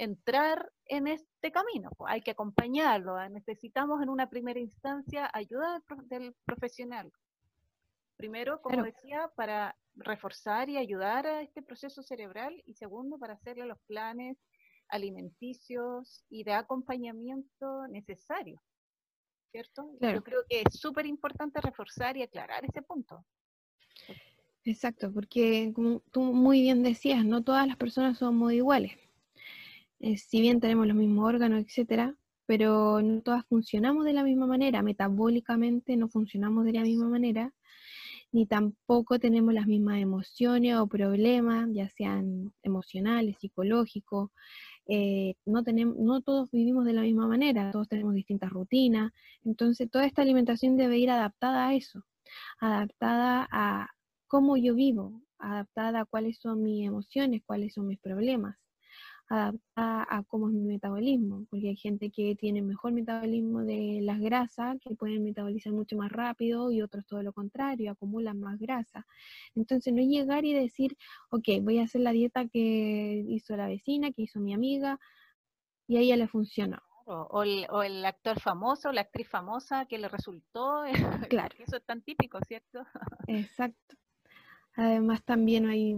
[0.00, 1.90] entrar en este camino.
[2.06, 3.16] Hay que acompañarlo.
[3.16, 3.28] ¿ah?
[3.28, 7.12] Necesitamos en una primera instancia ayuda del, profesional.
[8.16, 13.66] Primero, como decía, para reforzar y ayudar a este proceso cerebral y segundo, para hacerle
[13.66, 14.38] los planes
[14.88, 18.60] alimenticios y de acompañamiento necesarios.
[19.52, 19.92] ¿Cierto?
[20.00, 23.26] Yo creo que es súper importante reforzar y aclarar ese punto.
[24.64, 28.92] Exacto, porque como tú muy bien decías, no todas las personas somos iguales.
[30.00, 34.46] Eh, si bien tenemos los mismos órganos, etcétera, pero no todas funcionamos de la misma
[34.46, 37.52] manera, metabólicamente no funcionamos de la misma manera,
[38.32, 44.30] ni tampoco tenemos las mismas emociones o problemas, ya sean emocionales, psicológicos.
[44.86, 49.12] Eh, no, tenemos, no todos vivimos de la misma manera, todos tenemos distintas rutinas,
[49.44, 52.04] entonces toda esta alimentación debe ir adaptada a eso,
[52.58, 53.90] adaptada a
[54.28, 58.56] cómo yo vivo, adaptada a cuáles son mis emociones, cuáles son mis problemas
[59.30, 64.18] adaptada a cómo es mi metabolismo, porque hay gente que tiene mejor metabolismo de las
[64.18, 69.06] grasas, que pueden metabolizar mucho más rápido, y otros todo lo contrario, acumulan más grasa.
[69.54, 70.96] Entonces no llegar y decir,
[71.30, 74.98] ok, voy a hacer la dieta que hizo la vecina, que hizo mi amiga,
[75.86, 76.82] y a ella le funcionó.
[77.04, 77.42] O
[77.82, 80.84] el, actor famoso, la actriz famosa que le resultó.
[81.30, 81.56] Claro.
[81.58, 82.84] Eso es tan típico, ¿cierto?
[83.28, 83.96] Exacto.
[84.74, 85.94] Además también hay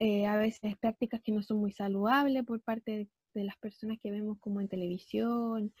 [0.00, 4.10] eh, a veces prácticas que no son muy saludables por parte de, las personas que
[4.10, 5.72] vemos como en televisión,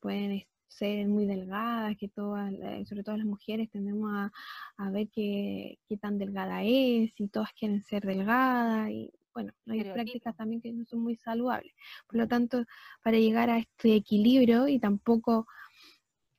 [0.00, 4.30] pueden ser muy delgadas, que todas, eh, sobre todo las mujeres tendemos
[4.78, 10.34] a, ver qué, tan delgada es y todas quieren ser delgadas y bueno, hay prácticas
[10.34, 11.74] también que no son muy saludables.
[12.06, 12.64] Por lo tanto,
[13.02, 15.46] para llegar a este equilibrio y tampoco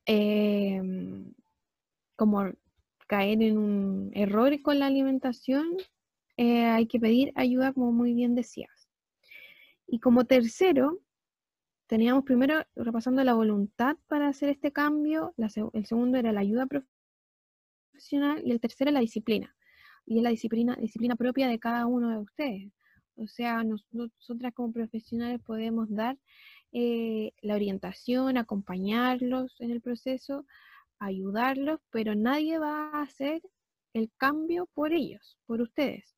[0.04, 1.32] em,
[2.16, 2.52] como
[3.08, 5.66] caer en un error con la alimentación,
[6.36, 8.88] eh, hay que pedir ayuda, como muy bien decías.
[9.88, 11.00] Y como tercero,
[11.88, 15.34] teníamos primero repasando la voluntad para hacer este cambio,
[15.72, 19.56] el segundo era la ayuda profesional y el tercero la disciplina.
[20.06, 22.72] Y es la disciplina, disciplina propia de cada uno de ustedes.
[23.16, 26.16] O sea, nosotras como profesionales podemos dar
[26.72, 30.46] eh, la orientación, acompañarlos en el proceso,
[30.98, 33.42] ayudarlos, pero nadie va a hacer
[33.94, 36.16] el cambio por ellos, por ustedes.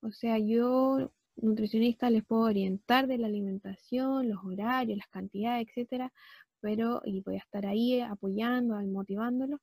[0.00, 6.12] O sea, yo, nutricionista, les puedo orientar de la alimentación, los horarios, las cantidades, etcétera,
[6.60, 9.60] pero, y voy a estar ahí apoyando, motivándolos,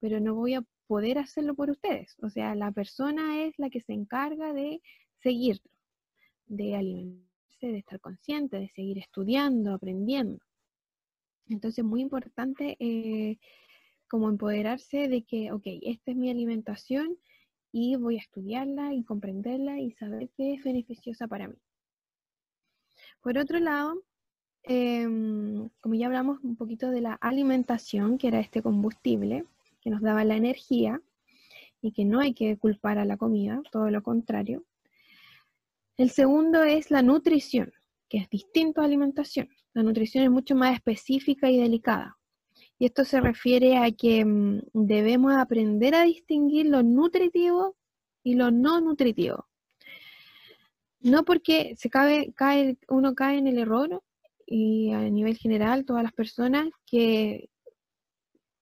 [0.00, 2.14] pero no voy a poder hacerlo por ustedes.
[2.22, 4.80] O sea, la persona es la que se encarga de
[5.22, 5.70] seguirlo,
[6.46, 7.26] de alimentarse,
[7.60, 10.40] de estar consciente, de seguir estudiando, aprendiendo.
[11.48, 13.38] Entonces, muy importante eh,
[14.08, 17.18] como empoderarse de que, ok, esta es mi alimentación
[17.72, 21.56] y voy a estudiarla y comprenderla y saber que es beneficiosa para mí.
[23.20, 24.02] Por otro lado,
[24.62, 29.44] em, como ya hablamos un poquito de la alimentación, que era este combustible
[29.80, 31.00] que nos daba la energía
[31.80, 34.64] y que no hay que culpar a la comida, todo lo contrario.
[35.96, 37.72] El segundo es la nutrición,
[38.08, 39.48] que es distinto a alimentación.
[39.72, 42.15] La nutrición es mucho más específica y delicada.
[42.78, 47.76] Y esto se refiere a que mm, debemos aprender a distinguir lo nutritivo
[48.22, 49.46] y lo no nutritivo.
[51.00, 52.32] No porque se cae,
[52.88, 54.02] uno cae en el error,
[54.46, 57.50] y a nivel general, todas las personas, que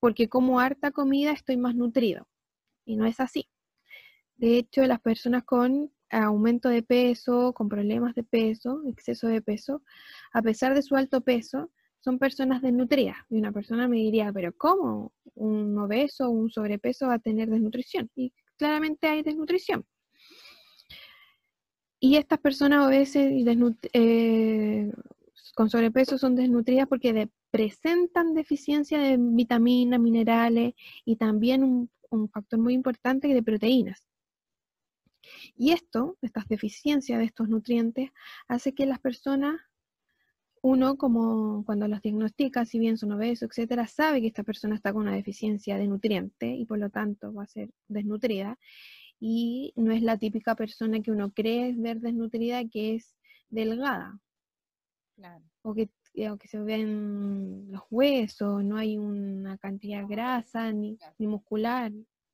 [0.01, 2.27] porque como harta comida estoy más nutrido.
[2.85, 3.49] Y no es así.
[4.36, 9.82] De hecho, las personas con aumento de peso, con problemas de peso, exceso de peso,
[10.32, 11.70] a pesar de su alto peso,
[12.05, 13.17] son personas desnutridas.
[13.31, 17.49] Y una persona me diría, pero ¿cómo un obeso o un sobrepeso va a tener
[17.49, 18.11] desnutrición?
[18.15, 19.87] Y claramente hay desnutrición.
[21.99, 23.47] Y estas personas obesas y
[23.95, 24.93] eh,
[25.55, 30.75] con sobrepeso son desnutridas porque presentan deficiencia de vitaminas, minerales
[31.07, 34.07] y también un, un factor muy importante de proteínas.
[35.57, 38.11] Y esto, estas deficiencias de estos nutrientes,
[38.47, 39.59] hace que las personas
[40.65, 44.95] uno como cuando los diagnostica, si bien son obesos, etcétera, sabe que esta persona está
[44.95, 48.59] con una deficiencia de nutriente y por lo tanto va a ser desnutrida.
[49.20, 53.15] Y no es la típica persona que uno cree ver desnutrida que es
[53.51, 54.19] delgada.
[55.61, 61.27] O que, que se ven los huesos, no hay una cantidad de grasa ni, ni
[61.27, 61.93] muscular.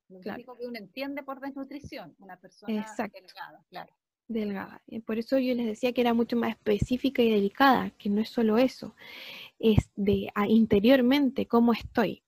[0.09, 0.57] Lo claro.
[0.57, 3.93] que uno entiende por desnutrición, una persona delgada, claro
[4.33, 4.83] delgada.
[5.05, 8.31] Por eso yo les decía que era mucho más específica y delicada, que no es
[8.31, 8.95] solo eso,
[9.59, 12.23] es de interiormente cómo estoy.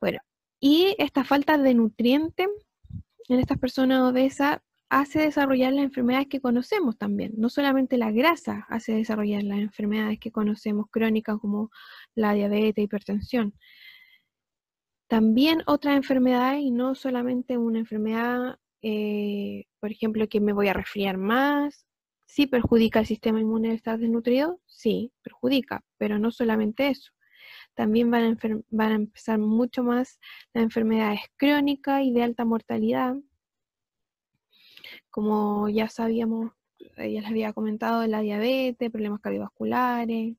[0.00, 0.20] Bueno,
[0.60, 2.48] y esta falta de nutriente
[3.28, 4.58] en estas personas obesas
[4.90, 7.32] hace desarrollar las enfermedades que conocemos también.
[7.36, 11.70] No solamente la grasa hace desarrollar las enfermedades que conocemos crónicas como
[12.14, 13.54] la diabetes, hipertensión.
[15.08, 20.74] También otras enfermedades y no solamente una enfermedad eh, por ejemplo, que me voy a
[20.74, 21.86] resfriar más.
[22.26, 24.60] ¿Sí perjudica el sistema inmune de estar desnutrido?
[24.66, 27.10] Sí, perjudica, pero no solamente eso.
[27.74, 28.38] También van a,
[28.68, 30.18] van a empezar mucho más
[30.52, 33.16] las enfermedades crónicas y de alta mortalidad.
[35.10, 36.52] Como ya sabíamos,
[36.98, 40.36] eh, ya les había comentado, la diabetes, problemas cardiovasculares,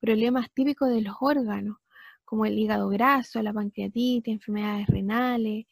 [0.00, 1.78] problemas típicos de los órganos,
[2.24, 5.66] como el hígado graso, la pancreatitis, enfermedades renales,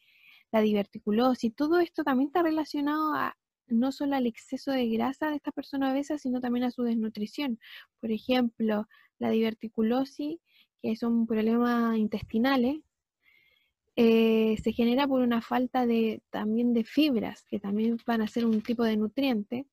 [0.51, 3.35] la diverticulosis, todo esto también está relacionado a
[3.67, 7.59] no solo al exceso de grasa de esta persona obesa, sino también a su desnutrición.
[7.99, 8.87] Por ejemplo,
[9.17, 10.39] la diverticulosis,
[10.81, 12.81] que son problemas intestinales,
[13.95, 18.45] eh, se genera por una falta de, también de fibras, que también van a ser
[18.45, 19.67] un tipo de nutriente.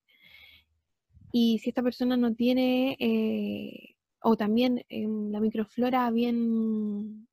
[1.33, 7.28] Y si esta persona no tiene, eh, o también la microflora bien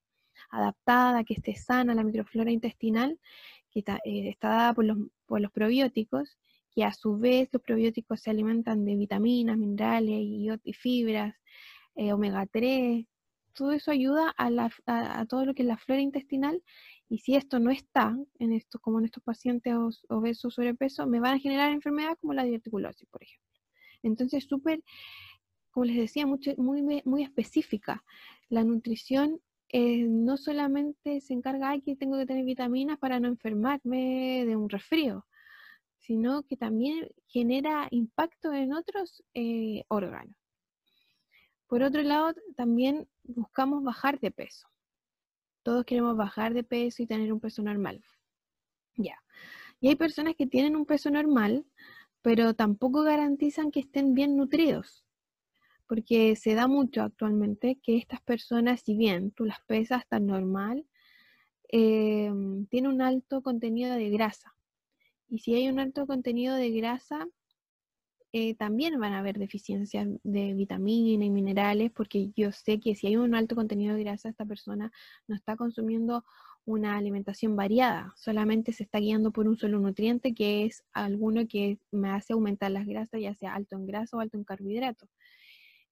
[0.58, 3.20] adaptada, que esté sana la microflora intestinal,
[3.72, 6.38] que eh, está, dada por los, por los probióticos,
[6.74, 10.20] que a su vez los probióticos se alimentan de vitaminas, minerales
[10.64, 11.36] y, fibras,
[11.96, 13.06] eh, omega 3,
[13.56, 16.62] todo eso ayuda a, todo lo que es la flora intestinal
[17.08, 19.74] y si esto no está en esto, como en estos pacientes
[20.10, 23.46] obesos sobrepeso, me van a generar enfermedades como la diverticulosis, por ejemplo.
[24.04, 24.84] Entonces, súper,
[25.72, 28.04] como les decía, mucho, muy, muy específica.
[28.50, 29.40] La nutrición
[29.70, 34.56] eh, no solamente se encarga de que tengo que tener vitaminas para no enfermarme de
[34.56, 35.26] un resfrío,
[36.00, 40.36] sino que también genera impacto en otros eh, órganos.
[41.68, 44.68] Por otro lado, también buscamos bajar de peso.
[45.64, 48.04] Todos queremos bajar de peso y tener un peso normal.
[48.96, 49.20] Ya.
[49.80, 51.66] Y hay personas que tienen un peso normal,
[52.22, 55.05] pero tampoco garantizan que estén bien nutridos
[55.88, 60.86] porque se da mucho actualmente que estas personas, si bien tú las pesas tan normal,
[61.72, 62.32] eh,
[62.70, 64.54] tiene un alto contenido de grasa.
[65.28, 67.28] Y si hay un alto contenido de grasa,
[68.34, 73.08] eh, también van a haber deficiencias de vitaminas y minerales, porque yo sé que si
[73.08, 74.92] hay un alto contenido de grasa, esta persona
[75.28, 76.24] no está consumiendo
[76.66, 81.80] una alimentación variada, solamente se está guiando por un solo nutriente que es alguno que
[81.92, 85.10] me hace aumentar las grasas, ya sea alto en grasa o alto en carbohidratos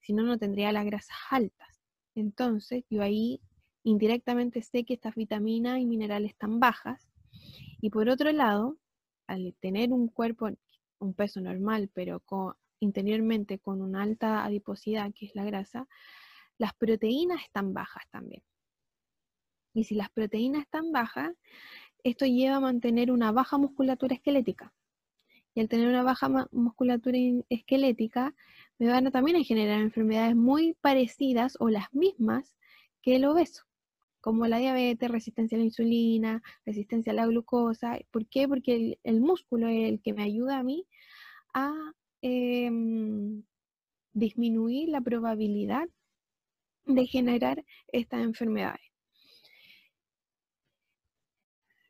[0.04, 1.80] si no, no tendría las grasas altas.
[2.14, 3.40] Entonces, yo ahí
[3.82, 7.08] indirectamente sé que estas vitaminas y minerales están bajas.
[7.80, 8.78] Y por otro lado,
[9.26, 10.50] al tener un cuerpo,
[10.98, 15.88] un peso normal, pero con, interiormente con una alta adiposidad, que es la grasa,
[16.58, 18.42] las proteínas están bajas también.
[19.72, 21.32] Y si las proteínas están bajas,
[22.04, 24.72] esto lleva a mantener una baja musculatura esquelética.
[25.54, 27.16] Y al tener una baja musculatura
[27.48, 28.34] esquelética,
[28.78, 32.56] me van a también a generar enfermedades muy parecidas o las mismas
[33.02, 33.64] que el obeso,
[34.20, 37.98] como la diabetes, resistencia a la insulina, resistencia a la glucosa.
[38.10, 38.48] ¿Por qué?
[38.48, 40.86] Porque el, músculo es el que me ayuda a mí
[41.52, 41.72] a
[42.22, 43.42] em,
[44.12, 45.88] disminuir la probabilidad
[46.86, 48.80] de generar estas enfermedades.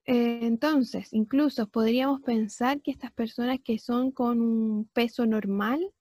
[0.06, 5.94] Entonces, incluso podríamos pensar que estas personas que son con un peso normal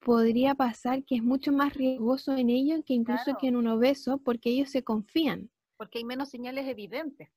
[0.00, 4.18] podría pasar que es mucho más riesgoso en ellos que incluso que en un obeso
[4.18, 5.50] porque ellos se confían.
[5.76, 7.28] Porque hay menos señales evidentes.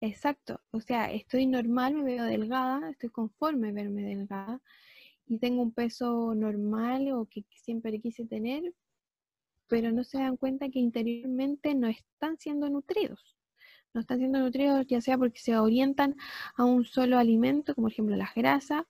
[0.00, 4.60] Exacto, o sea, estoy normal, me veo delgada, estoy conforme verme delgada
[5.26, 8.74] y tengo un peso normal o que siempre quise tener,
[9.68, 13.36] pero no se dan cuenta que interiormente no están siendo nutridos.
[13.94, 16.16] No están siendo nutridos ya sea porque se orientan
[16.56, 18.84] a un solo alimento, como por ejemplo las grasas,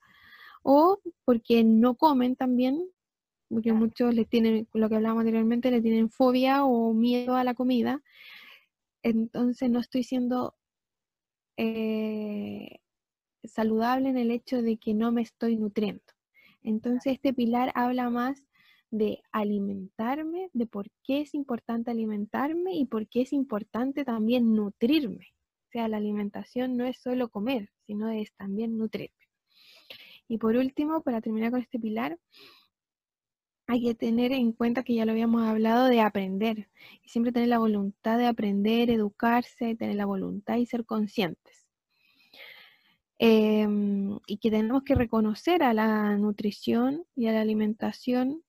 [0.63, 2.89] o porque no comen también,
[3.53, 7.53] porque muchos les tienen, lo que hablábamos anteriormente, le tienen fobia o miedo a la
[7.53, 8.01] comida.
[9.03, 10.55] Entonces no estoy siendo
[11.57, 12.79] eh,
[13.43, 16.03] saludable en el hecho de que no me estoy nutriendo.
[16.61, 18.47] Entonces este pilar habla más
[18.89, 25.27] de alimentarme, de por qué es importante alimentarme y por qué es importante también nutrirme.
[25.67, 29.17] O sea, la alimentación no es solo comer, sino es también nutrirme.
[30.27, 32.17] Y por último, para terminar con este pilar,
[33.67, 36.69] hay que tener en cuenta que ya lo habíamos hablado de aprender
[37.01, 41.67] y siempre tener la voluntad de aprender, educarse, tener la voluntad y ser conscientes.
[43.19, 48.43] Em, y que tenemos que reconocer a la nutrición y a la alimentación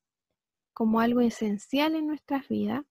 [0.73, 2.83] como algo esencial en nuestras vidas.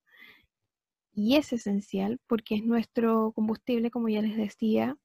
[1.14, 4.98] Y es esencial porque es nuestro combustible, como ya les decía,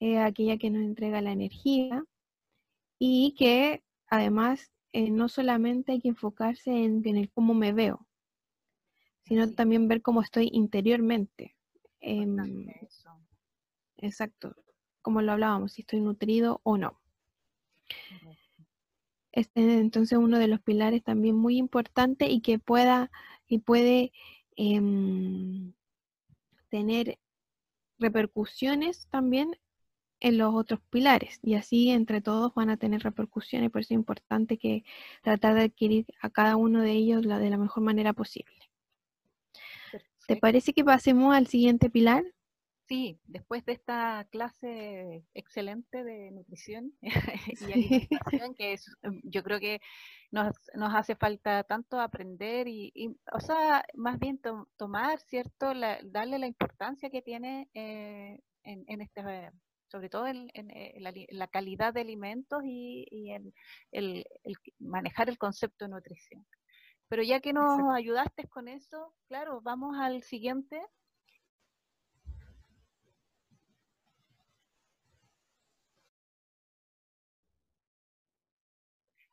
[0.00, 2.04] eh, aquella que nos entrega la energía
[2.98, 8.06] y que además eh, no solamente hay que enfocarse en, el cómo me veo,
[9.24, 11.56] sino también ver cómo estoy interiormente.
[12.00, 12.66] Em,
[13.98, 14.56] exacto,
[15.02, 17.00] como lo hablábamos, si estoy nutrido o no.
[19.32, 23.12] Este, entonces uno de los pilares también muy importante y que pueda
[23.46, 24.12] y puede
[24.56, 25.72] em,
[26.68, 27.18] tener
[27.98, 29.56] repercusiones también
[30.20, 33.98] en los otros pilares y así entre todos van a tener repercusiones, por eso es
[33.98, 34.84] importante que
[35.22, 38.54] tratar de adquirir a cada uno de ellos la, de la mejor manera posible.
[40.26, 42.22] ¿Te parece que pasemos al siguiente pilar?
[42.90, 49.60] Sí, después de esta clase excelente de nutrición y alimentación, que es, em, yo creo
[49.60, 49.80] que
[50.32, 54.40] nos, nos hace falta tanto aprender y, o sea, más bien
[54.76, 55.72] tomar, ¿cierto?
[56.04, 59.22] darle la importancia que tiene eh, en, en este
[59.90, 60.94] sobre todo en, eh,
[61.30, 63.52] la, calidad de alimentos y, en
[63.92, 64.24] el,
[64.78, 66.46] manejar el concepto de nutrición.
[67.08, 70.80] Pero ya que nos ayudaste con eso, claro, vamos al siguiente.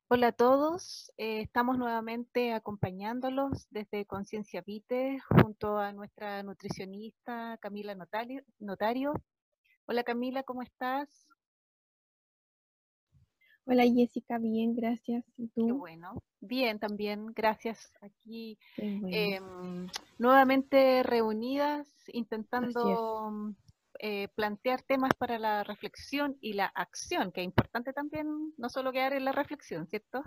[0.09, 7.93] Hola a todos, eh, estamos nuevamente acompañándolos desde Conciencia Vite junto a nuestra nutricionista Camila
[8.59, 9.13] Notario
[9.89, 11.07] Hola Camila, ¿cómo estás?
[13.63, 15.23] Hola Jessica, bien, gracias.
[15.37, 15.65] ¿Y tú?
[15.65, 16.21] Qué bueno.
[16.41, 17.93] Bien, también, gracias.
[18.01, 19.87] Aquí em,
[20.17, 23.55] nuevamente reunidas, intentando
[23.99, 28.91] eh, plantear temas para la reflexión y la acción, que es importante también no solo
[28.91, 30.21] quedar en la reflexión, ¿cierto?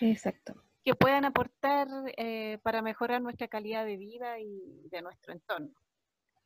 [0.00, 0.54] Exacto.
[0.84, 1.86] que puedan aportar
[2.16, 5.74] eh, para mejorar nuestra calidad de vida y de nuestro entorno.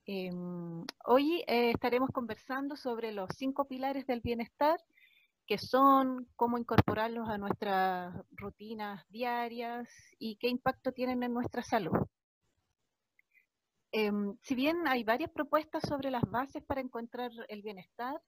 [0.06, 4.78] Em, hoy eh, estaremos conversando sobre los cinco pilares del bienestar,
[5.47, 11.97] que son cómo incorporarlos a nuestras rutinas diarias y qué impacto tienen en nuestra salud.
[13.93, 18.20] Em, si bien hay varias propuestas sobre las bases para encontrar el bienestar,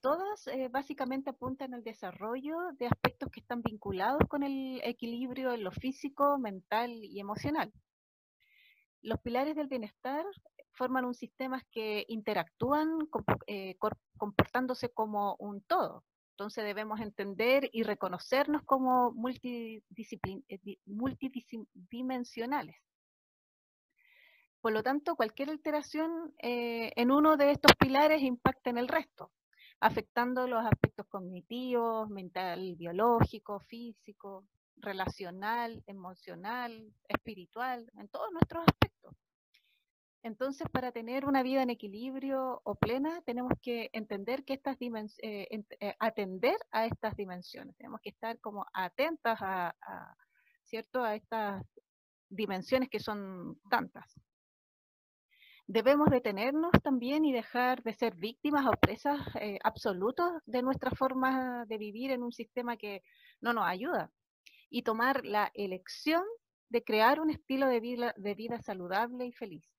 [0.00, 5.64] todas eh, básicamente apuntan al desarrollo de aspectos que están vinculados con el equilibrio en
[5.64, 7.70] lo físico, mental y emocional.
[9.02, 10.24] Los pilares del bienestar
[10.72, 12.98] forman un sistema que interactúan
[13.46, 13.76] eh,
[14.16, 16.04] comportándose como un todo.
[16.32, 19.82] Entonces debemos entender y reconocernos como eh,
[20.86, 22.76] multidimensionales.
[24.60, 29.32] Por lo tanto, cualquier alteración eh, en uno de estos pilares impacta en el resto,
[29.80, 34.46] afectando los aspectos cognitivos, mental, biológico, físico,
[34.82, 39.14] relacional, emocional, espiritual, en todos nuestros aspectos.
[40.24, 45.48] Entonces, para tener una vida en equilibrio o plena, tenemos que entender que estas eh,
[45.80, 47.76] eh, atender a estas dimensiones.
[47.76, 49.74] Tenemos que estar como atentas a,
[50.62, 51.02] ¿cierto?
[51.02, 51.64] a estas
[52.28, 54.14] dimensiones que son tantas.
[55.66, 61.64] Debemos detenernos también y dejar de ser víctimas o presas eh, absolutos de nuestra forma
[61.66, 63.02] de vivir en un sistema que
[63.40, 64.10] no nos ayuda
[64.72, 66.24] y tomar la elección
[66.68, 69.72] de crear un estilo de vida saludable y feliz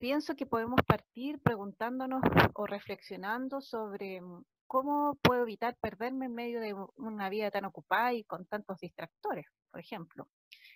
[0.00, 2.22] pienso que podemos partir preguntándonos
[2.54, 8.14] o reflexionando sobre mm, cómo puedo evitar perderme en medio de una vida tan ocupada
[8.14, 10.26] y con tantos distractores, por ejemplo.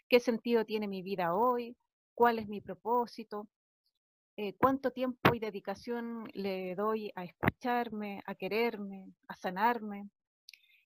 [0.08, 1.74] ¿Qué sentido tiene mi vida hoy?
[2.14, 3.48] ¿Cuál es mi propósito?
[4.36, 10.10] Eh, ¿Cuánto tiempo y dedicación le doy a escucharme, a quererme, a sanarme?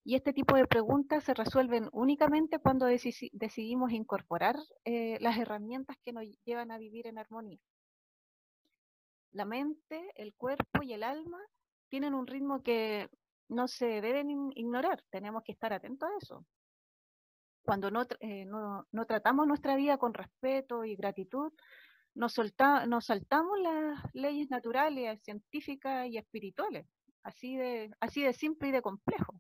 [0.09, 4.57] Y este tipo de preguntas se resuelven únicamente cuando decidimos incorporar
[4.87, 7.59] eh, las herramientas que nos llevan a vivir en armonía.
[9.33, 11.39] La mente, el cuerpo y el alma
[11.91, 13.11] tienen un ritmo que
[13.51, 16.47] no se deben ignorar, tenemos que estar atentos a eso.
[17.61, 18.47] Cuando no, eh,
[19.07, 21.53] tratamos nuestra vida con respeto y gratitud,
[22.15, 26.87] nos, saltamos las leyes naturales, científicas y espirituales,
[27.25, 29.39] así de simple y de complejo.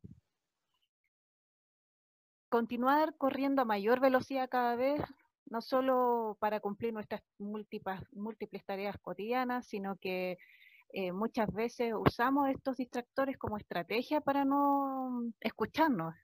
[2.48, 5.02] Continuar corriendo a mayor velocidad cada vez,
[5.46, 10.38] no solo para cumplir nuestras múltiples, múltiples tareas cotidianas, sino que
[10.94, 16.14] eh, muchas veces usamos estos distractores como estrategia para no escucharnos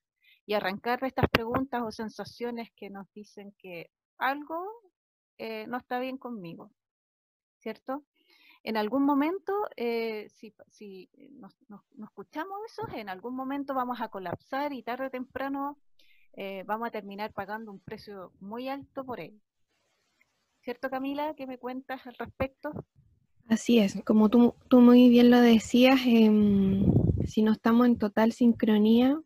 [0.47, 4.67] y arrancar estas preguntas o sensaciones que nos dicen que algo
[5.37, 6.71] eh, no está bien conmigo,
[7.59, 8.05] ¿cierto?
[8.63, 11.55] En algún momento, eh, si, si nos,
[12.03, 15.79] escuchamos eso, en algún momento vamos a colapsar y tarde o temprano
[16.37, 19.41] eh, vamos a terminar pagando un precio muy alto por él.
[20.63, 21.35] ¿Cierto, Camila?
[21.35, 22.73] ¿Qué me cuentas al respecto?
[23.49, 26.87] Así es, como tú, tú muy bien lo decías, em,
[27.27, 29.21] si no estamos en total sincronía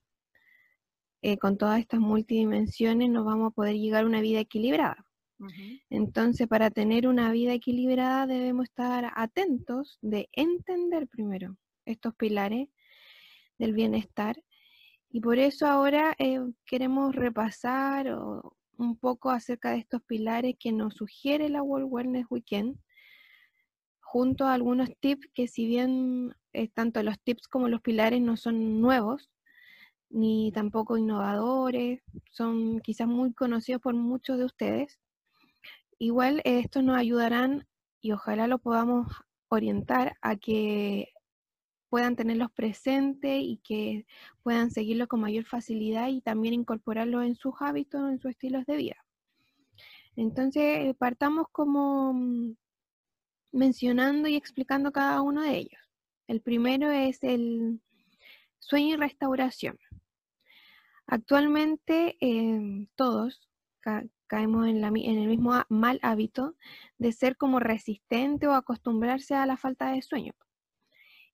[1.40, 5.08] con todas estas multidimensiones, no vamos a poder llegar a una vida equilibrada.
[5.88, 12.68] Entonces, para tener una vida equilibrada debemos estar atentos de entender primero estos pilares
[13.58, 14.42] del bienestar.
[15.10, 18.16] Y por eso ahora eh, queremos repasar
[18.76, 22.78] un poco acerca de estos pilares que nos sugiere la World Wellness Weekend,
[24.00, 28.36] junto a algunos tips que si bien eh, tanto los tips como los pilares no
[28.36, 29.30] son nuevos,
[30.10, 34.98] ni tampoco innovadores, son quizás muy conocidos por muchos de ustedes,
[36.00, 37.66] Igual estos nos ayudarán
[38.00, 39.08] y ojalá lo podamos
[39.48, 41.08] orientar a que
[41.88, 44.06] puedan tenerlos presentes y que
[44.42, 48.76] puedan seguirlo con mayor facilidad y también incorporarlo en sus hábitos, en sus estilos de
[48.76, 49.04] vida.
[50.16, 52.56] Entonces, partamos como mm,
[53.52, 55.80] mencionando y explicando cada uno de ellos.
[56.26, 57.80] El primero es el
[58.58, 59.78] sueño y restauración.
[61.06, 63.48] Actualmente eh, todos,
[64.26, 66.54] caemos en, el mismo mal hábito
[66.98, 70.34] de ser como resistente o acostumbrarse a la falta de sueño.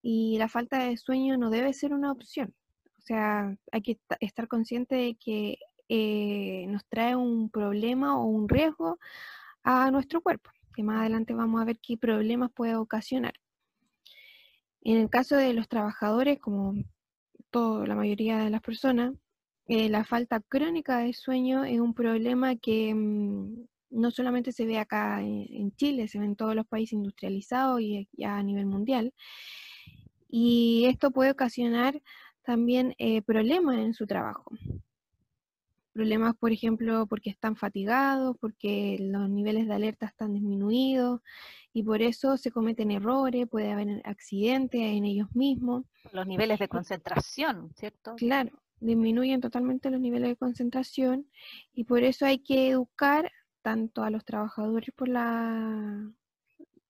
[0.06, 2.54] Y la falta de sueño no debe ser una opción.
[2.98, 5.56] O sea, hay que estar consciente de que
[5.88, 8.98] eh, nos trae un problema o un riesgo
[9.62, 13.32] a nuestro cuerpo, que más adelante vamos a ver qué problemas puede ocasionar.
[14.82, 16.74] En el caso de los trabajadores, como
[17.50, 19.14] toda la mayoría de las personas,
[19.68, 24.76] eh, la falta crónica de sueño es un problema que mm, no solamente se ve
[24.78, 29.14] acá en, Chile, se ve en todos los países industrializados y a nivel mundial.
[30.36, 32.02] Y esto puede ocasionar
[32.42, 34.50] también eh, problemas en su trabajo.
[35.92, 41.20] Problemas, por ejemplo, porque están fatigados, porque los niveles de alerta están disminuidos
[41.72, 45.84] y por eso se cometen errores, puede haber accidentes en ellos mismos.
[46.10, 48.16] Los niveles de concentración, ¿cierto?
[48.16, 51.28] Claro, disminuyen totalmente los niveles de concentración
[51.72, 53.30] y por eso hay que educar
[53.62, 56.10] tanto a los trabajadores por la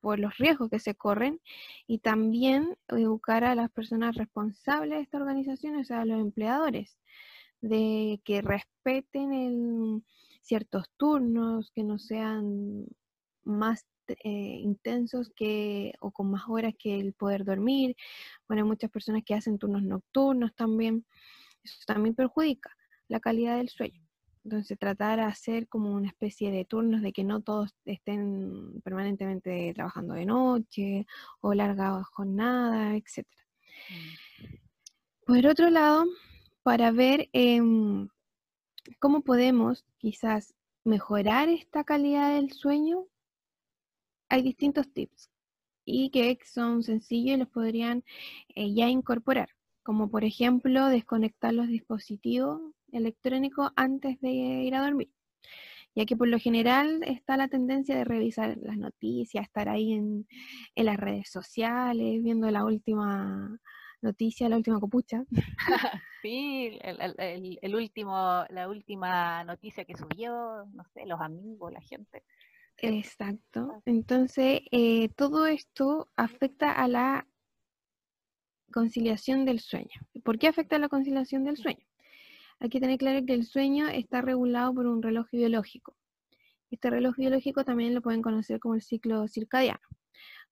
[0.04, 1.40] por los riesgos que se corren
[1.86, 6.98] y también educar a las personas responsables de esta organización, o sea, a los empleadores,
[7.62, 10.04] de que respeten
[10.42, 12.84] ciertos turnos, que no sean
[13.44, 17.96] más eh, intensos que o con más horas que el poder dormir.
[18.46, 21.06] Bueno, muchas personas que hacen turnos nocturnos también.
[21.62, 22.76] Eso también perjudica
[23.08, 24.03] la calidad del sueño.
[24.44, 29.72] Entonces tratar de hacer como una especie de turnos de que no todos estén permanentemente
[29.74, 31.06] trabajando de noche
[31.40, 33.26] o larga jornada, etc.
[33.88, 34.54] Mm.
[35.26, 36.04] Por otro lado,
[36.62, 38.08] para ver em,
[38.98, 40.54] cómo podemos quizás
[40.84, 43.06] mejorar esta calidad del sueño,
[44.28, 45.30] hay distintos tips
[45.86, 48.04] y que son sencillos y los podrían
[48.54, 49.48] eh, ya incorporar
[49.84, 52.60] como por ejemplo desconectar los dispositivos
[52.94, 55.10] electrónicos antes de ir a dormir,
[55.94, 60.26] ya que por lo general está la tendencia de revisar las noticias, estar ahí en,
[60.76, 63.58] las redes sociales, viendo la última
[64.02, 65.24] noticia, la última copucha.
[66.24, 72.24] Sí, el, último, la última noticia que subió, no sé, los amigos, la gente.
[72.78, 73.82] Exacto.
[73.84, 77.26] Entonces, eh, todo esto afecta a la
[78.72, 80.00] conciliación del sueño.
[80.24, 81.86] ¿Por qué afecta la conciliación del sueño?
[82.60, 85.96] Hay que tener claro que el sueño está regulado por un reloj biológico.
[86.70, 89.86] Este reloj biológico también lo pueden conocer como el ciclo circadiano.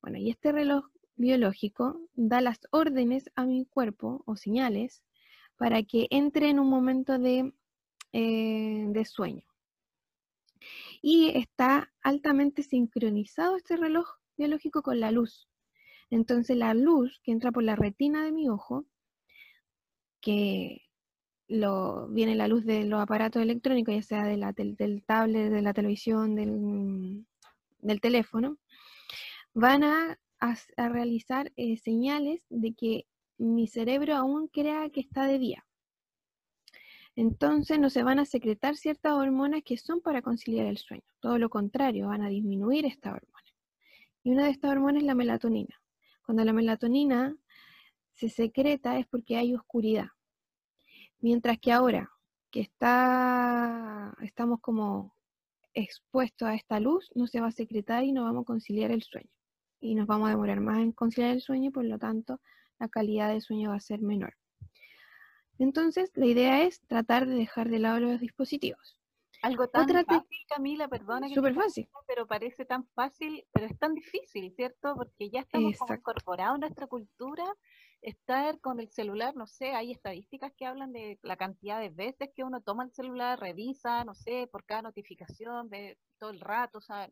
[0.00, 5.02] Bueno, y este reloj biológico da las órdenes a mi cuerpo o señales
[5.56, 7.52] para que entre en un momento de,
[8.12, 9.46] eh, de sueño.
[11.00, 14.06] Y está altamente sincronizado este reloj
[14.36, 15.48] biológico con la luz.
[16.10, 18.86] Entonces la luz que entra por la retina de mi ojo
[20.20, 20.82] que
[21.48, 24.36] viene la luz de los aparatos electrónicos, ya sea de
[24.78, 27.24] del, tablet, de la televisión, del,
[27.80, 28.58] del teléfono,
[29.54, 33.06] van a, a, realizar eh, señales de que
[33.38, 35.64] mi cerebro aún crea que está de día.
[37.14, 41.04] Entonces no se van a secretar ciertas hormonas que son para conciliar el sueño.
[41.20, 43.54] Todo lo contrario, van a disminuir estas hormonas.
[44.24, 45.80] Y una de estas hormonas es la melatonina.
[46.24, 47.36] Cuando la melatonina
[48.14, 50.06] se secreta es porque hay oscuridad.
[51.22, 52.10] Mientras que ahora
[52.50, 55.14] que está, estamos como
[55.72, 59.02] expuestos a esta luz, no se va a secretar y no vamos a conciliar el
[59.02, 59.30] sueño.
[59.80, 62.40] Y nos vamos a demorar más en conciliar el sueño, por lo tanto,
[62.80, 64.34] la calidad del sueño va a ser menor.
[65.58, 68.98] Entonces, la idea es tratar de dejar de lado los dispositivos.
[69.42, 71.28] Algo tan fácil, Camila, perdona.
[71.28, 71.88] Súper fácil.
[72.08, 74.94] Pero parece tan fácil, pero es tan difícil, ¿cierto?
[74.96, 77.44] Porque ya estamos incorporados en nuestra cultura
[78.02, 82.30] estar con el celular, no sé, hay estadísticas que hablan de la cantidad de veces
[82.34, 86.78] que uno toma el celular, revisa, no sé, por cada notificación, de todo el rato,
[86.78, 87.08] o sea,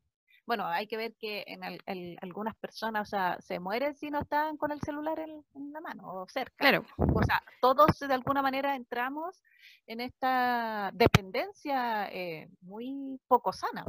[0.46, 4.56] bueno, hay que ver que en, algunas personas, o sea, se mueren si no están
[4.56, 6.56] con el celular en, la mano o cerca.
[6.56, 6.84] Claro.
[6.96, 9.42] O sea, todos de alguna manera entramos
[9.86, 13.84] en esta dependencia eh, muy poco sana.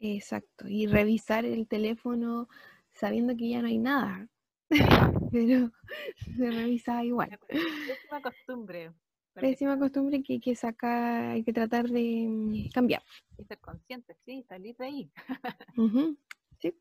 [0.00, 2.48] Exacto, y revisar el teléfono
[2.92, 4.28] sabiendo que ya no hay nada.
[5.32, 5.70] pero
[6.36, 7.38] se revisa igual.
[7.48, 8.92] Pésima costumbre.
[9.34, 13.02] Pésima costumbre que hay que sacar, hay que tratar de mm, cambiar.
[13.36, 15.10] Y ser consciente, sí, salir de ahí.
[16.58, 16.74] sí.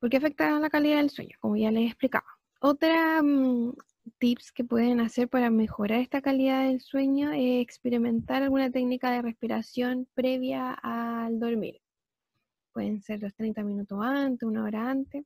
[0.00, 2.26] Porque afecta la calidad del sueño, como ya les explicaba.
[2.60, 3.74] Otra mm,
[4.18, 9.22] tips que pueden hacer para mejorar esta calidad del sueño es experimentar alguna técnica de
[9.22, 11.80] respiración previa al dormir.
[12.72, 15.24] Pueden ser los 30 minutos antes, una hora antes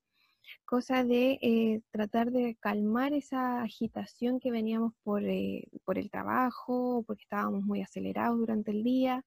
[0.65, 7.05] cosa de eh, tratar de calmar esa agitación que veníamos por, eh, por el trabajo,
[7.06, 9.24] porque estábamos muy acelerados durante el día,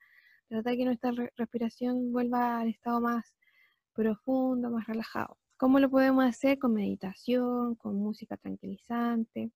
[0.48, 3.36] tratar que nuestra respiración vuelva al estado más
[3.94, 5.38] profundo, más relajado.
[5.58, 6.58] ¿Cómo lo podemos hacer?
[6.60, 9.52] Con meditación, con música tranquilizante.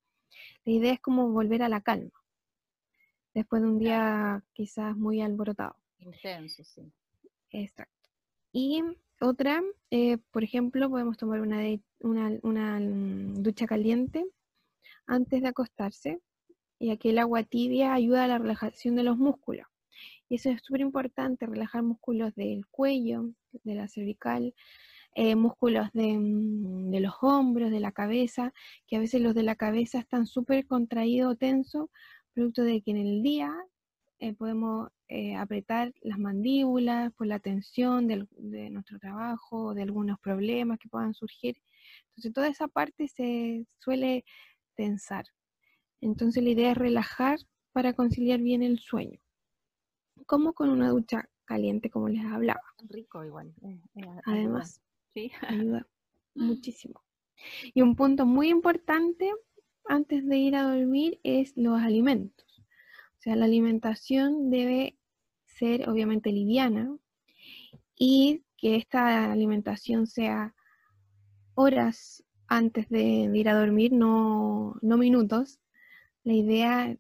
[0.64, 2.12] La idea es como volver a la calma,
[3.34, 5.78] después de un día quizás muy alborotado.
[6.00, 6.92] Intenso, sí.
[7.52, 8.10] Exacto.
[8.52, 8.84] Y
[9.22, 9.62] otra,
[9.92, 14.26] eh, por ejemplo, podemos tomar una, mm, ducha caliente
[15.08, 16.20] antes de acostarse,
[16.80, 19.68] ya que el agua tibia ayuda a la relajación de los músculos.
[20.30, 23.32] Y eso es súper importante, relajar músculos del cuello,
[23.64, 24.54] de la cervical,
[25.16, 28.54] eh, músculos mm, de, los hombros, de la cabeza,
[28.88, 31.90] que a veces los de la cabeza están súper contraídos o tensos,
[32.34, 33.54] producto de que en el día
[34.26, 40.80] eh, podemos eh, apretar las mandíbulas por la tensión de nuestro trabajo, de algunos problemas
[40.80, 41.62] que puedan surgir.
[42.10, 44.26] Entonces toda esa parte se suele
[44.74, 45.26] tensar.
[46.02, 47.38] Entonces la idea es relajar
[47.72, 49.20] para conciliar bien el sueño.
[50.26, 52.64] Como con una ducha caliente, como les hablaba.
[52.90, 53.54] Rico igual.
[53.62, 53.80] Eh,
[54.26, 54.82] Además,
[55.14, 55.32] ¿Sí?
[55.48, 55.88] ayuda
[56.36, 57.04] muchísimo.
[57.76, 59.32] Y un punto muy importante
[59.88, 62.45] antes de ir a dormir es los alimentos
[63.26, 64.98] sea, la alimentación debe
[65.46, 66.96] ser obviamente liviana
[67.98, 70.54] y que esta alimentación sea
[71.56, 75.60] horas antes de, ir a dormir, no, minutos.
[76.24, 76.96] La idea,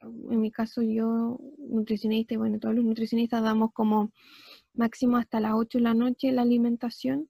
[0.00, 4.12] en mi caso yo, nutricionista, y bueno, todos los nutricionistas damos como
[4.72, 7.28] máximo hasta las 8 de la noche la alimentación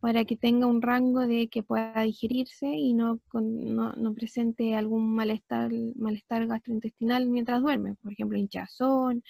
[0.00, 5.70] para que tenga un rango de que pueda digerirse y no, no, presente algún malestar,
[5.96, 9.22] malestar gastrointestinal mientras duerme, por ejemplo, hinchazón,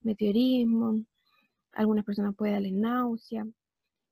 [0.00, 1.04] meteorismo,
[1.72, 3.46] algunas personas pueden darle náusea.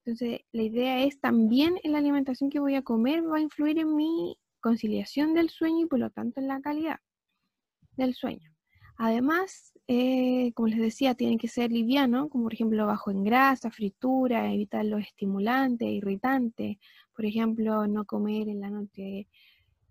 [0.05, 3.79] Entonces, la idea es también en la alimentación que voy a comer va a influir
[3.79, 7.01] en mi conciliación del sueño y por lo tanto en la calidad
[7.97, 8.50] del sueño.
[9.03, 13.71] Además, eh, como les decía, tiene que ser liviano, como por ejemplo bajo en grasa,
[13.71, 16.77] fritura, evitar los estimulantes, irritantes.
[17.17, 19.27] Por ejemplo, no comer en la noche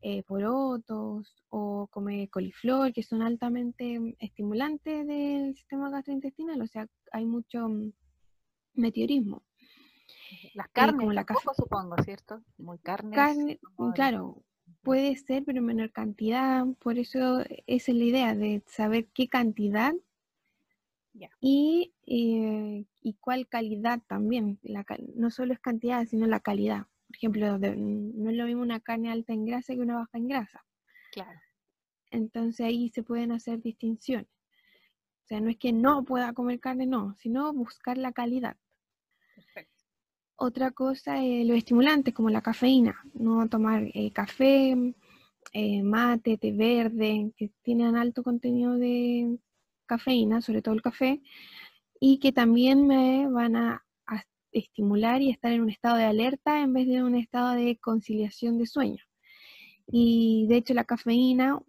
[0.03, 6.61] eh, porotos o comer coliflor, que son altamente estimulantes del sistema gastrointestinal.
[6.61, 7.91] O sea, hay mucho mm,
[8.75, 9.41] meteorismo.
[10.53, 11.25] Las carnes, como la
[11.55, 12.43] supongo, ¿cierto?
[12.59, 13.15] Muy carnes.
[13.15, 13.59] Carne,
[13.95, 14.43] claro,
[14.81, 16.65] Puede ser, pero en menor cantidad.
[16.79, 19.93] Por eso esa es la idea de saber qué cantidad
[21.41, 24.59] y, eh, y, cuál calidad también.
[24.63, 24.85] La,
[25.15, 26.87] no solo es cantidad, sino la calidad.
[27.07, 30.27] Por ejemplo, no es lo mismo una carne alta en grasa que una baja en
[30.27, 30.65] grasa.
[31.11, 31.39] Claro.
[32.11, 34.27] Entonces ahí se pueden hacer distinciones.
[35.23, 38.57] O sea, no es que no pueda comer carne, no, sino buscar la calidad.
[39.35, 39.78] Perfecto.
[40.41, 43.03] Otra cosa es los estimulantes, como la cafeína.
[43.13, 44.73] No tomar eh, café
[45.51, 49.37] eh, mate, té verde, que tienen alto contenido de
[49.85, 51.21] cafeína, sobre todo el café,
[51.99, 53.85] y que también me van a,
[54.51, 58.57] estimular y estar en un estado de alerta en vez de un estado de conciliación
[58.57, 59.03] de sueño.
[59.87, 61.59] Y de hecho la cafeína,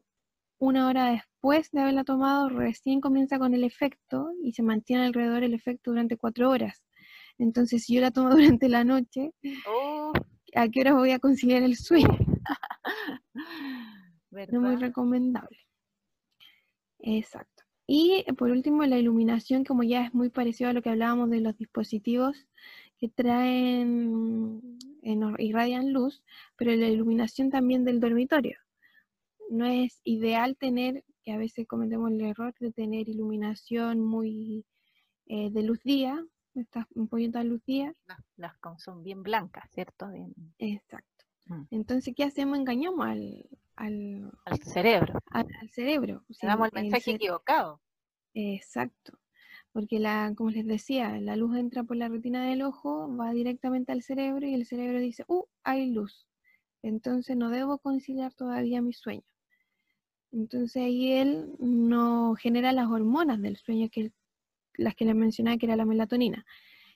[0.58, 5.42] una hora después de haberla tomado, recién comienza con el efecto y se mantiene alrededor
[5.42, 6.82] el efecto durante cuatro horas.
[7.40, 9.32] Entonces, si yo la tomo durante la noche,
[9.66, 10.12] oh.
[10.54, 12.08] ¿a qué hora voy a conciliar el sueño?
[14.32, 15.58] No es muy recomendable.
[17.00, 17.64] Exacto.
[17.84, 21.30] Y eh, por último, la iluminación, como ya es muy parecido a lo que hablábamos
[21.30, 22.46] de los dispositivos
[22.96, 26.22] que traen, irradian luz,
[26.54, 28.56] pero la iluminación también del dormitorio.
[29.48, 34.64] No es ideal tener, que a veces cometemos el error de tener iluminación muy
[35.26, 36.24] eh, de luz día,
[36.54, 37.94] estas ampolletas de luz día.
[38.36, 40.10] Las, son bien blancas, ¿cierto?
[40.58, 41.24] Exacto.
[41.46, 41.62] Mm.
[41.70, 42.58] Entonces, ¿qué hacemos?
[42.58, 44.30] Engañamos al, al,
[44.62, 45.14] cerebro.
[45.30, 46.24] Al, cerebro.
[46.42, 47.80] damos el mensaje equivocado.
[48.34, 49.18] Exacto.
[49.72, 53.92] Porque, la, como les decía, la luz entra por la retina del ojo, va directamente
[53.92, 55.44] al cerebro y el cerebro dice, ¡uh!
[55.62, 56.26] Hay luz.
[56.82, 59.22] Entonces no debo conciliar todavía mi sueño.
[60.32, 64.12] Entonces ahí él no genera las hormonas del sueño, que
[64.80, 66.44] las que les mencionaba que era la melatonina.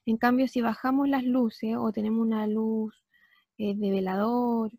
[0.06, 2.94] En cambio, si bajamos las luces o tenemos una luz
[3.58, 4.72] eh, de velador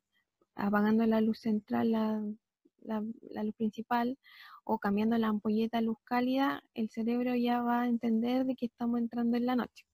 [0.56, 3.02] apagando la luz central, la,
[3.44, 4.18] luz principal,
[4.64, 8.66] o cambiando la ampolleta a luz cálida, el cerebro ya va a entender de que
[8.68, 9.86] estamos entrando en la noche.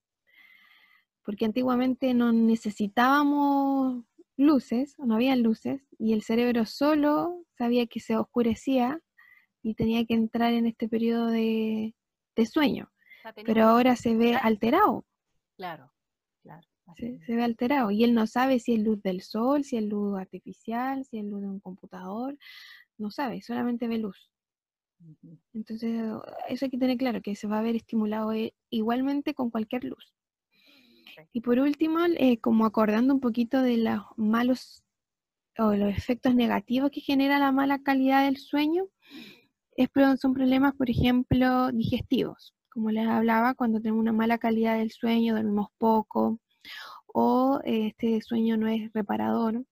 [1.24, 4.04] Porque antiguamente no necesitábamos
[4.38, 9.02] luces, no había luces, y el cerebro solo sabía que se oscurecía
[9.64, 11.94] y tenía que entrar en este periodo de,
[12.52, 12.91] sueño.
[13.46, 15.06] Pero ahora se ve alterado.
[15.56, 15.92] Claro,
[16.42, 16.68] claro.
[16.98, 20.20] Se, ve alterado y él no sabe si es luz del sol, si es luz
[20.20, 22.38] artificial, si es luz de un computador,
[22.98, 24.30] no sabe, solamente ve luz.
[25.54, 26.02] Entonces,
[26.50, 29.86] eso hay que tener claro, que se va a ver estimulado eh, igualmente con cualquier
[29.86, 30.14] luz.
[31.34, 34.84] Y por último, eh, como acordando un poquito de los malos
[35.58, 38.88] o los efectos negativos que genera la mala calidad del sueño,
[39.76, 39.90] es,
[40.20, 42.54] son problemas, por ejemplo, digestivos.
[42.72, 46.40] Como les hablaba, cuando tenemos una mala calidad del sueño, dormimos poco,
[47.08, 49.66] o eh, este sueño no es reparador,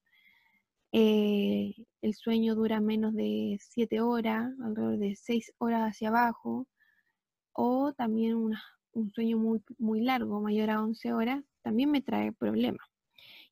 [0.92, 6.68] eh, el sueño dura menos de 7 horas, alrededor de 6 horas hacia abajo,
[7.54, 8.36] o también
[8.94, 12.86] un sueño muy, muy largo, mayor a 11 horas, también me trae problemas.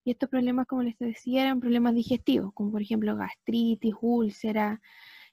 [0.04, 4.82] Y estos problemas, como les decía, eran problemas digestivos, como por ejemplo gastritis, úlcera,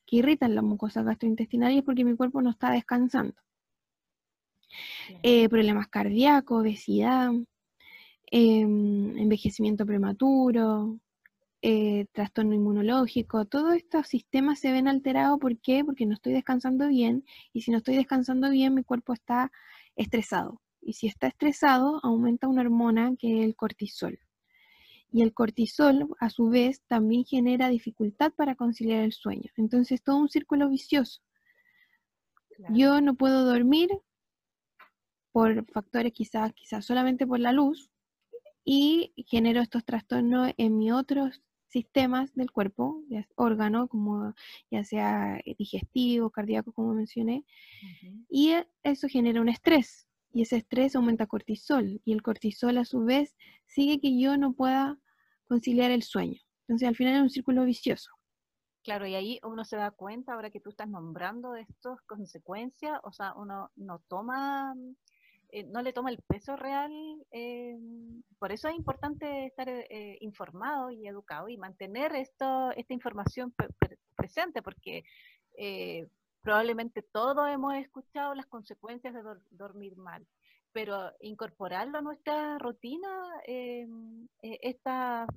[0.07, 3.35] que irritan las mucosas gastrointestinales porque mi cuerpo no está descansando.
[5.23, 7.33] Eh, problemas cardíacos, obesidad,
[8.37, 10.99] Em, envejecimiento prematuro,
[11.63, 15.39] eh, trastorno inmunológico, todos estos sistemas se ven alterados.
[15.39, 15.85] ¿Por qué?
[15.85, 19.53] Porque no estoy descansando bien y si no estoy descansando bien mi cuerpo está
[19.95, 20.61] estresado.
[20.83, 24.19] Y si está estresado, aumenta una hormona que es el cortisol.
[25.13, 29.49] Y el cortisol, a su vez, también genera dificultad para conciliar el sueño.
[29.57, 31.21] Entonces, todo un círculo vicioso.
[32.71, 33.91] Yo no puedo dormir
[35.35, 37.91] por factores quizás, quizás solamente por la luz,
[38.65, 44.33] y genero estos trastornos en mis otros sistemas del cuerpo, ya órgano, como
[44.71, 47.45] ya sea digestivo, cardíaco, como mencioné,
[48.29, 52.85] y e, eso genera un estrés, y ese estrés aumenta cortisol, y el cortisol a
[52.85, 53.35] su vez
[53.67, 55.01] sigue que yo no pueda
[55.49, 56.41] conciliar el sueño.
[56.69, 58.13] Entonces al final es un círculo vicioso.
[58.85, 63.13] Claro, y ahí uno se da cuenta, ahora que tú estás nombrando estas consecuencias, o
[63.13, 64.77] sea, uno no toma
[65.55, 66.93] eh, no le toma el peso real.
[67.31, 67.79] Eh,
[68.41, 73.55] por eso es importante estar eh, informado y educado y mantener esto, esta información
[74.17, 75.05] presente, porque
[76.43, 80.27] probablemente todos hemos escuchado las consecuencias de dormir mal,
[80.73, 83.09] pero incorporarlo a nuestra rutina,
[84.43, 85.29] estas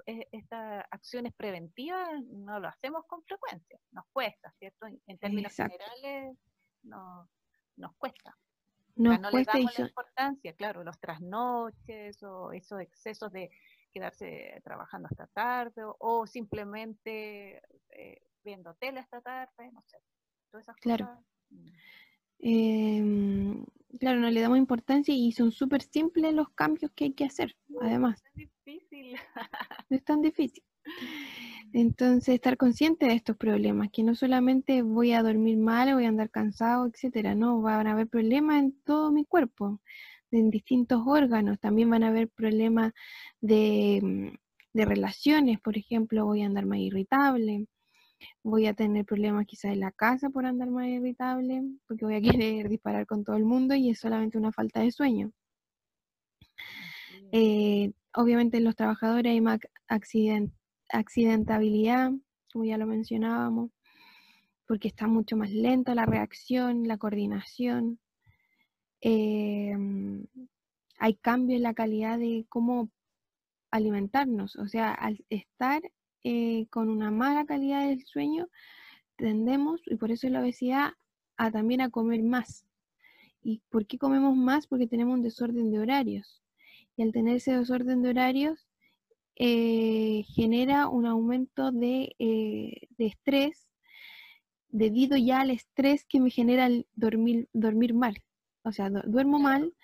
[0.89, 4.87] acciones preventivas no lo hacemos con frecuencia, nos cuesta, ¿cierto?
[5.05, 6.35] En, términos generales,
[6.81, 7.29] no,
[7.75, 8.35] nos cuesta.
[8.97, 13.49] No, le damos la importancia, claro, los trasnoches o esos excesos de
[13.93, 17.61] quedarse trabajando hasta tarde o, simplemente
[17.91, 19.97] eh, viendo tele hasta tarde, no sé.
[20.51, 21.05] Todas esas claro.
[21.05, 21.25] Cosas.
[22.39, 23.65] Em,
[23.99, 27.55] claro, no le damos importancia y son súper simples los cambios que hay que hacer,
[27.81, 28.23] además.
[28.35, 29.19] No es difícil.
[29.89, 30.63] no es tan difícil.
[31.73, 36.09] Entonces, estar consciente de estos problemas, que no solamente voy a dormir mal, voy a
[36.09, 39.81] andar cansado, etcétera, no, van a haber problemas en todo mi cuerpo,
[40.31, 42.93] en distintos órganos, también van a haber problemas
[43.41, 44.37] de, mm,
[44.73, 47.67] de relaciones, por ejemplo, voy a andar más irritable,
[48.43, 52.21] voy a tener problemas quizás en la casa por andar más irritable, porque voy a
[52.43, 55.31] querer disparar con todo el mundo y es solamente una falta de sueño.
[57.31, 59.59] Eh, obviamente en los trabajadores hay más
[60.89, 62.11] accidentabilidad,
[62.51, 63.71] como ya lo mencionábamos,
[64.67, 67.99] porque está mucho más lenta la reacción, la coordinación.
[69.01, 70.25] Em,
[70.99, 72.89] hay cambio en la calidad de cómo
[73.71, 75.81] alimentarnos, o sea, al estar
[76.23, 78.49] eh, con una mala calidad del sueño,
[79.15, 80.93] tendemos, y por eso la obesidad,
[81.37, 82.65] a también a comer más.
[83.41, 84.67] ¿Y por qué comemos más?
[84.67, 86.41] Porque tenemos un desorden de horarios.
[86.97, 88.66] Y al tener ese desorden de horarios,
[89.39, 93.67] eh, genera un aumento de, eh, de, estrés
[94.69, 98.23] debido ya al estrés que me genera el dormir, dormir mal.
[98.63, 99.75] O sea, duermo mal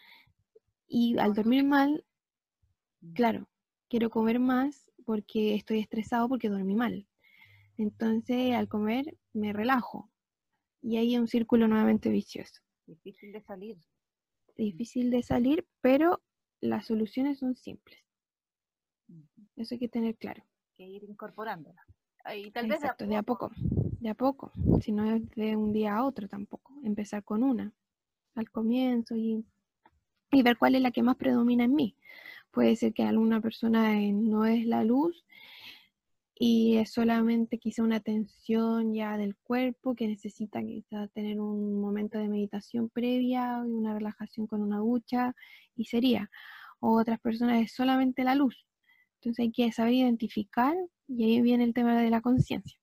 [0.87, 2.03] y al dormir mal,
[3.01, 3.13] mm.
[3.13, 3.47] claro,
[3.89, 7.07] quiero comer más porque estoy estresado porque dormí mal.
[7.77, 10.11] Entonces, al comer, me relajo.
[10.81, 12.59] Y ahí hay un círculo nuevamente vicioso.
[12.87, 13.77] Difícil de salir.
[14.57, 16.23] Difícil de salir, pero
[16.59, 18.03] las soluciones son simples.
[19.55, 20.43] Eso hay que tener claro.
[20.75, 21.81] Que ir incorporándola.
[22.35, 23.51] Y tal vez de a, poco.
[23.99, 26.73] de a poco, si no es de un día a otro tampoco.
[26.83, 27.73] Empezar con una
[28.35, 29.45] al comienzo y,
[30.31, 31.97] y ver cuál es la que más predomina en mí.
[32.51, 35.25] Puede ser que alguna persona no es la luz
[36.35, 42.17] y es solamente quizá una tensión ya del cuerpo que necesita quizá tener un momento
[42.17, 45.35] de meditación previa y una relajación con una ducha
[45.75, 46.29] y sería.
[46.79, 48.65] O otras personas es solamente la luz.
[49.23, 50.75] Entonces hay que saber identificar
[51.07, 52.77] y ahí viene el tema de la conciencia.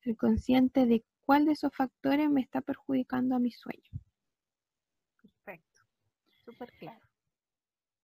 [0.00, 3.90] Ser consciente de cuál de esos factores me está perjudicando a mi sueño.
[5.22, 5.80] Perfecto.
[6.44, 7.05] Súper claro.